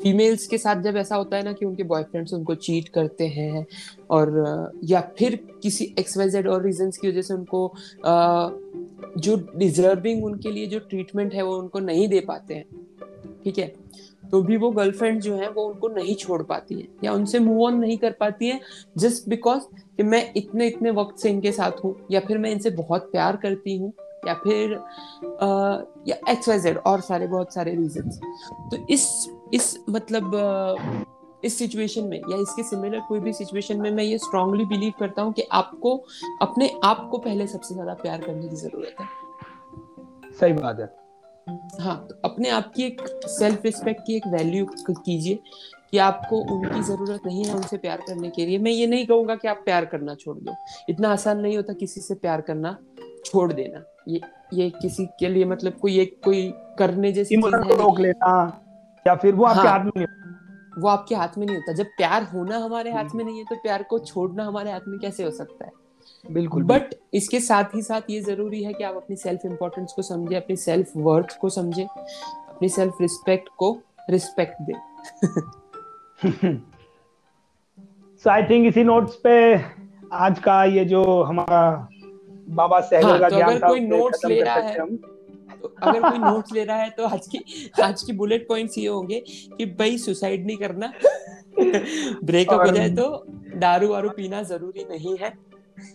फीमेल्स 0.02 0.46
के 0.46 0.58
साथ 0.58 0.82
जब 0.82 0.96
ऐसा 0.96 1.16
होता 1.16 1.36
है 1.36 1.42
ना 1.42 1.52
कि 1.52 1.64
उनके 1.64 1.82
बॉयफ्रेंड्स 1.82 2.32
उनको 2.34 2.54
चीट 2.54 2.88
करते 2.88 3.26
हैं 3.28 3.66
और 4.10 4.74
या 4.84 5.00
फिर 5.18 5.36
किसी 5.62 5.94
एक्सवाइजेड 5.98 6.48
और 6.48 6.64
रीजंस 6.64 6.98
की 6.98 7.08
वजह 7.08 7.22
से 7.22 7.34
उनको 7.34 7.66
आ, 8.06 8.48
जो 9.18 9.36
डिजर्विंग 9.56 10.24
उनके 10.24 10.50
लिए 10.50 10.66
जो 10.66 10.78
ट्रीटमेंट 10.78 11.34
है 11.34 11.42
वो 11.42 11.56
उनको 11.56 11.78
नहीं 11.78 12.08
दे 12.08 12.20
पाते 12.20 12.54
हैं। 12.54 12.64
ठीक 13.48 13.58
है? 13.58 13.72
तो 14.30 14.42
भी 14.42 14.56
वो 14.56 14.70
गर्लफ्रेंड 14.70 15.20
जो 15.20 15.36
है 15.36 15.48
वो 15.50 15.62
उनको 15.62 15.88
नहीं 15.88 16.14
छोड़ 16.14 16.42
पाती 16.42 16.74
है 16.74 16.86
या 17.04 17.12
उनसे 17.12 17.38
मूव 17.38 17.62
ऑन 17.64 17.74
नहीं 17.74 17.98
कर 17.98 18.10
पाती 18.10 18.48
है 18.48 18.60
जस्ट 18.98 19.28
बिकॉज़ 19.28 19.62
कि 19.96 20.02
मैं 20.02 20.32
इतने 20.36 20.66
इतने 20.66 20.90
वक्त 20.90 21.18
से 21.18 21.30
इनके 21.30 21.52
साथ 21.52 21.84
हूँ 21.84 21.94
या 22.10 22.20
फिर 22.20 22.38
मैं 22.38 22.50
इनसे 22.50 22.70
बहुत 22.70 23.10
प्यार 23.12 23.36
करती 23.36 23.76
हूँ 23.78 23.92
या 24.26 24.34
फिर 24.34 24.74
आ, 24.74 25.82
या 26.06 26.16
एक्स 26.28 26.48
वाई 26.48 26.58
जेड 26.58 26.78
और 26.78 27.00
सारे 27.00 27.26
बहुत 27.26 27.54
सारे 27.54 27.74
रीजन 27.74 28.10
तो 28.70 28.76
इस 28.76 29.30
इस 29.54 29.84
मतलब 29.90 30.30
इस 31.44 31.58
सिचुएशन 31.58 32.04
में 32.04 32.20
या 32.30 32.36
इसके 32.36 32.62
सिमिलर 32.62 33.00
कोई 33.00 33.20
भी 33.20 33.32
सिचुएशन 33.32 33.80
में 33.80 33.90
मैं 33.90 34.04
ये 34.04 34.18
स्ट्रांगली 34.18 34.64
बिलीव 34.64 34.92
करता 35.00 35.22
हूँ 35.22 35.32
कि 35.32 35.42
आपको 35.52 36.04
अपने 36.42 36.80
आप 36.84 37.08
को 37.10 37.18
पहले 37.18 37.46
सबसे 37.46 37.74
ज़्यादा 37.74 37.94
प्यार 37.94 38.20
करने 38.20 38.48
की 38.48 38.56
ज़रूरत 38.56 38.96
है। 39.00 39.06
सही 40.40 40.52
बात 40.52 40.80
है। 40.80 40.97
हाँ 41.80 41.96
तो 42.08 42.14
अपने 42.24 42.48
आप 42.48 42.72
की 42.76 42.82
एक 42.82 43.00
सेल्फ 43.28 43.64
रिस्पेक्ट 43.64 44.00
की 44.06 44.16
एक 44.16 44.26
वैल्यू 44.26 44.66
कीजिए 44.90 45.38
कि 45.90 45.98
आपको 45.98 46.38
उनकी 46.54 46.82
ज़रूरत 46.82 47.20
नहीं 47.26 47.44
है 47.44 47.54
उनसे 47.54 47.76
प्यार 47.76 48.00
करने 48.08 48.30
के 48.30 48.46
लिए। 48.46 48.58
मैं 48.58 48.70
ये 48.72 48.86
नहीं 48.86 49.06
कहूँगा 49.06 49.34
कि 49.34 49.48
आप 49.48 49.62
प्यार 49.64 49.84
करना 49.84 50.14
छोड़ 50.14 50.36
दो। 50.36 50.54
इतना 50.88 51.12
आसान 51.12 51.40
नहीं 51.40 51.56
होता 51.56 51.72
किसी 51.72 52.00
से 52.00 52.14
प्यार 52.14 52.40
करना 52.40 52.76
छोड़ 53.24 53.52
देना। 53.52 53.82
ये 54.08 54.20
ये 54.54 54.68
किसी 54.70 55.06
के 55.20 55.28
लिए 55.28 55.44
मतलब 55.44 55.72
कोई 55.72 55.98
एक 56.00 56.20
कोई 56.24 56.50
करने 56.78 57.12
जैसी 57.12 57.36
चीज़ 57.36 57.54
है 57.56 57.76
रोक 57.76 58.00
लेना 58.00 58.62
या 59.06 59.14
फिर 59.14 59.34
वो 59.34 59.44
आपके 59.44 59.68
हाँ, 59.68 59.78
हाथ 59.78 59.90
में 59.96 60.06
वो 60.78 60.88
आपके 60.88 61.14
हाथ 61.14 61.38
में 61.38 61.46
नहीं 61.46 61.56
होता। 61.56 61.72
जब 61.72 61.86
प्यार 61.96 62.22
होना 62.22 62.58
हमारे 62.58 62.90
हाथ 62.92 63.14
में 63.14 63.24
नहीं 63.24 63.38
है 63.38 63.44
तो 63.44 63.56
प्यार 63.56 63.82
को 63.82 63.98
छोड़ना 63.98 64.44
हमारे 64.44 64.72
हाथ 64.72 64.88
में 64.88 64.98
कैसे 65.00 65.24
हो 65.24 65.30
सकता 65.30 65.64
है? 65.64 65.70
बिल्कुल 66.30 66.62
बट 66.62 66.94
इसके 67.14 67.40
साथ 67.40 67.74
ही 67.74 67.82
साथ 67.82 68.10
ये 68.10 68.20
ज़रूरी 68.20 68.62
है 68.62 68.72
कि 68.72 68.84
आप 68.84 68.96
अपनी 68.96 69.16
सेल्फ 69.16 69.44
इम्पोर्टेंस 69.46 69.92
को 69.96 70.02
समझे 70.02 70.36
अपनी 70.36 70.56
सेल्फ 70.56 70.90
वर्थ 70.96 71.36
को 71.40 71.48
समझे 71.48 71.84
अपनी 71.84 72.68
सेल्फ 72.68 73.00
रिस्पेक्ट 73.00 73.48
को 73.56 73.70
रिस्पेक्ट 74.10 74.62
दे। 74.62 74.72
सो 78.24 78.30
आई 78.30 78.42
थिंक 78.42 78.66
इसी 78.66 78.84
नोट्स 78.84 79.14
पे 79.24 79.34
आज 80.12 80.38
का 80.38 80.62
ये 80.64 80.84
जो 80.84 81.02
हमारा 81.22 81.88
बाबा 82.48 82.80
सहगल 82.80 83.08
हाँ, 83.08 83.18
का 83.20 83.28
तो 83.28 83.36
अगर 83.36 83.66
कोई 83.66 83.80
नोट्स 83.80 84.24
ले 84.24 84.40
रहा 84.42 84.54
है 84.54 84.86
तो 85.62 85.68
अगर 85.82 86.00
कोई 86.00 86.18
नोट्स 86.18 86.52
ले 86.52 86.64
रहा 86.64 86.76
है 86.76 86.90
तो 86.90 87.06
आज 87.06 87.26
की 87.26 87.70
आज 87.82 88.02
की 88.02 88.12
बुलेट 88.12 88.48
पॉइंट्स 88.48 88.78
ये 88.78 88.86
होंगे 88.88 89.20
कि 89.28 89.66
भाई 89.78 89.98
सुसाइड 89.98 90.46
नहीं 90.46 90.56
करना। 90.56 90.92
ब्रेकअप 92.24 92.60
हो 92.60 92.72
जाए 92.72 92.90
तो 92.90 93.24
दारू 93.58 93.88
वारू 93.88 94.08
पीना 94.10 94.42
ज़रूरी 94.42 94.84
नहीं 94.90 95.16
है। 95.18 95.32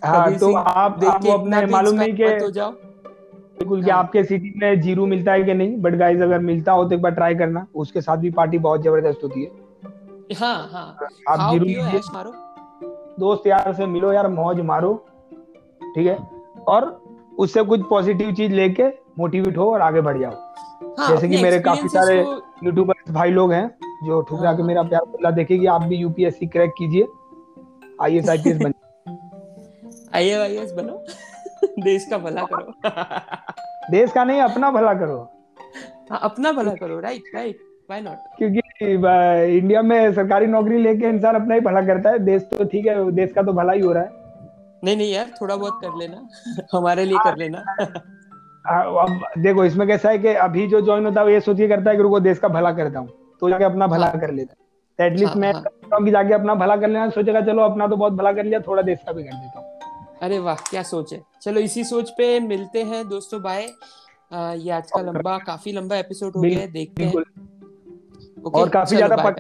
हाँ 0.06 0.34
तो 0.34 0.54
आप 0.56 1.04
आपको 1.04 1.32
अपने 1.32 1.66
मालूम 1.66 1.96
नहीं 1.96 2.14
के 2.14 2.28
बिल्कुल 3.60 3.78
हाँ. 3.78 3.86
कि 3.86 3.92
आपके 3.92 4.24
सिटी 4.24 4.54
में 4.58 4.82
ज़ीरो 4.82 5.06
मिलता 5.06 5.32
है 5.32 5.44
कि 5.44 5.54
नहीं? 5.54 5.78
बट 5.78 5.96
गाइस 5.96 6.22
अगर 6.22 6.40
मिलता 6.40 6.72
हो 6.72 6.84
तो 6.86 6.96
एक 6.96 7.02
बार 7.02 7.12
ट्राई 7.12 7.36
करना। 7.36 7.66
उसके 7.76 8.02
साथ 8.02 8.18
भी 8.18 8.30
पार्टी 8.32 8.58
बहुत 8.58 8.84
ज़बरदस्त 8.84 9.24
होती 9.24 9.44
है। 9.44 9.52
हाँ 10.40 10.70
हाँ। 10.72 11.08
आप 11.30 11.52
ज़ीरो 11.52 12.00
मारो। 12.14 12.32
दोस्त 13.20 13.48
यार 13.48 13.74
से 13.74 13.86
मिलो 13.86 14.12
यार 14.14 14.28
मौज 14.28 14.60
मारो। 14.62 14.94
ठीक 15.96 16.08
है? 16.08 16.18
और 16.68 17.02
उससे 17.40 17.64
कुछ 17.64 17.82
पॉजिटिव 17.90 18.34
चीज़ 18.34 18.54
लेके 18.54 18.88
मोटिवेट 19.20 19.58
हो 19.58 19.72
और 19.74 19.82
आगे 19.82 20.02
बढ़ 20.02 20.18
जाओ। 20.18 20.32
हाँ, 21.00 21.10
जैसे 21.10 21.30
कि 21.30 21.42
मेरे 21.44 21.60
काफ़ी 21.60 21.90
सारे 21.90 22.20
यूट्यूबर 22.64 23.12
भाई 23.14 23.32
लोग 23.32 23.54
हैं 23.54 23.68
जो 24.06 24.22
ठुकरा 24.22 24.52
के 24.54 24.62
हाँ। 24.62 24.68
मेरा 24.68 24.84
प्यार 24.84 25.32
देखेगी 25.32 25.66
आप 25.66 25.84
भी 25.84 25.96
यूपीएससी 25.96 26.48
क्रैक 26.48 26.74
कीजिए। 26.78 27.08
I 28.02 28.18
S 28.18 28.30
I 28.30 28.38
P 28.38 28.50
S 28.50 28.58
बन 28.58 28.73
आईएएस 30.16 30.72
बनो। 30.74 31.04
देश 31.80 32.06
का 32.10 32.18
भला 32.18 32.44
करो। 32.52 32.74
देश 33.92 34.12
का 34.12 34.24
नहीं 34.24 34.42
अपना 34.42 34.72
भला 34.72 34.94
करो। 34.94 35.18
हाँ 36.10 36.20
अपना 36.24 36.52
भला 36.52 36.74
करो 36.76 37.00
राइट 37.00 37.24
राइट 37.36 37.60
व्हाई 37.90 38.02
नॉट 38.02 38.38
क्योंकि 38.38 38.92
इंडिया 39.58 39.82
में 39.82 40.14
सरकारी 40.14 40.46
नौकरी 40.48 40.78
लेके 40.84 41.10
इंसान 41.10 41.36
अपना 41.36 41.56
ही 41.56 41.62
भला 41.62 41.82
करता 41.86 42.10
है। 42.10 42.20
देश 42.26 42.42
तो 42.52 42.66
ठीक 42.66 42.88
है 42.88 43.12
देश 43.12 43.32
का 43.34 43.42
तो 43.42 43.54
भला 43.54 43.74
ही 43.74 43.82
हो 43.82 43.92
रहा 43.94 44.04
है। 44.04 44.22
नहीं 44.84 44.96
नहीं 44.98 45.12
यार 45.14 45.32
थोड़ा 45.42 45.56
बहुत 45.56 45.80
कर 45.82 45.98
लेना। 46.00 46.28
हमारे 46.74 47.06
लिए 47.06 47.18
कर 47.24 47.38
लेना। 47.38 47.64
अब 48.66 49.24
देखो 49.38 49.66
इसमें 49.66 49.88
कैसा 49.88 50.10
है 50.10 50.18
कि 50.18 50.34
अभी 50.40 50.68
जो 50.68 50.82
ज्वाइन 50.82 51.06
होता 51.06 51.20
है 51.20 51.26
वो 51.26 51.32
ये 51.32 51.40
सोचिए 51.42 51.68
करता 51.68 51.90
है 51.90 51.96
कि 51.98 52.04
रुको 52.04 52.20
देश 52.22 52.40
का 52.40 52.48
भला 52.50 52.72
करता 52.74 53.00
हूँ। 53.00 53.10
तो 53.42 53.50
जाके 53.50 53.64
अपना 53.64 53.88
भला 53.88 54.08
हाँ, 54.08 54.20
कर 54.20 54.32
लेता 54.32 54.56
है। 55.00 55.08
एटलीस्ट 55.08 55.34
हाँ, 55.34 55.42
मैं 55.42 56.12
जाके 56.12 56.34
अपना 56.34 56.56
भला 56.56 56.76
कर 56.76 56.88
लेना। 56.88 57.10
सोचेगा 57.10 57.42
चलो 57.42 57.62
अपना 57.64 57.88
तो 57.88 57.96
बहुत 57.96 58.14
भला 58.14 58.32
कर 58.34 58.44
लिया 58.44 58.60
थोड़ा 58.68 58.82
देश 58.84 59.00
का 59.06 59.12
भी 59.12 59.24
कर 59.24 59.32
देता 59.32 59.60
हूँ। 59.60 59.83
अरे 60.24 60.38
वाह 60.40 60.56
क्या 60.70 60.82
सोच 60.84 61.12
है। 61.14 61.22
चलो 61.42 61.60
इसी 61.60 61.84
सोच 61.84 62.10
पे 62.10 62.40
मिलते 62.40 62.84
हैं 62.84 63.08
दोस्तों 63.10 63.42
बाय 63.42 63.64
ये 64.58 64.70
आज 64.72 64.92
का 64.92 65.02
लंबा 65.02 65.38
काफ़ी 65.38 65.72
लंबा 65.72 65.96
एपिसोड 65.96 66.36
हो 66.36 66.42
गया 66.42 66.60
है 66.60 66.68
देखते 66.72 67.04
हैं। 67.04 67.12
Okay, 67.12 68.60
और 68.60 68.70
काफ़ी 68.70 68.96
ज़्यादा 68.96 69.16
पक... 69.18 69.36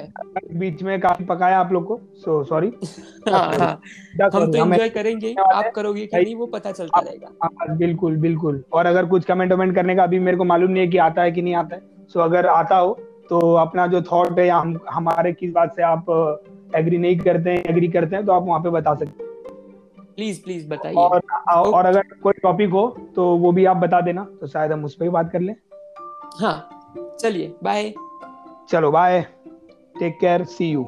बीच 0.53 0.83
में 0.83 0.99
काफ़ी 1.01 1.25
पकाया 1.25 1.59
आप 1.59 1.71
लोग 1.71 1.85
को 1.87 1.99
सो 2.15 2.43
सॉरी 2.43 2.67
हाँ, 3.29 3.55
हाँ, 3.55 3.81
हम 4.25 4.51
तो 4.51 4.65
एंजॉय 4.65 4.89
करेंगे 4.89 5.33
आप 5.43 5.71
करोगे 5.75 6.05
कि 6.05 6.17
नहीं 6.17 6.35
वो 6.35 6.45
पता 6.47 6.71
चलता 6.71 6.99
रहेगा। 6.99 7.31
हाँ, 7.43 7.77
बिल्कुल 7.77 8.17
बिल्कुल। 8.17 8.63
और 8.73 8.85
अगर 8.85 9.05
कुछ 9.05 9.25
कमेंट 9.25 9.51
वमेंट 9.53 9.75
करने 9.75 9.95
का 9.95 10.03
अभी 10.03 10.19
मेरे 10.19 10.37
को 10.37 10.43
मालूम 10.43 10.71
नहीं 10.71 10.83
है 10.83 10.89
कि 10.89 10.97
आता 10.99 11.21
है 11.21 11.31
कि 11.31 11.41
नहीं 11.41 11.55
आता 11.55 11.75
है 11.75 12.07
सो 12.13 12.19
अगर 12.19 12.47
आता 12.49 12.77
हो 12.77 12.93
तो 13.29 13.53
अपना 13.57 13.87
जो 13.87 14.01
थॉट 14.01 14.39
है 14.39 14.49
हम 14.49 14.79
हमारे 14.89 15.33
किस 15.33 15.51
बात 15.51 15.75
से 15.75 15.83
आप 15.83 16.09
एग्री 16.75 16.97
नहीं 16.97 17.17
करते 17.19 17.49
हैं 17.49 17.63
एग्री 17.65 17.87
करते 17.89 18.15
हैं 18.15 18.25
तो 18.25 18.31
आप 18.31 18.43
वहाँ 18.43 18.59
पे 18.59 18.69
बता 18.69 18.95
सकते 18.95 19.23
हैं। 19.23 19.31
प्लीज़ 20.15 20.43
प्लीज़ 20.43 20.67
बताइए। 20.69 20.95
और 20.95 21.21
और 21.49 21.65
तो- 21.65 21.85
अगर 21.85 22.03
कोई 22.23 22.33
टॉपिक 22.33 22.69
हो 22.69 22.87
तो 23.15 23.25
वो 23.37 23.51
भी 23.51 23.65
आप 23.65 23.77
बता 23.77 24.01
देना 24.01 24.23
तो 24.41 24.47
शायद 24.47 24.71
हम 24.71 24.85
उस 24.85 24.95
पर 24.95 25.05
ही 25.05 25.09
बात 25.09 25.31
कर 25.31 25.39
लें। 25.39 25.55
हाँ 26.41 26.57
चलिए 27.21 27.55
बाय 27.63 27.93
चलो 28.69 28.91
bye 28.91 29.21
take 29.99 30.17
care 30.19 30.43
see 30.43 30.69
you 30.69 30.83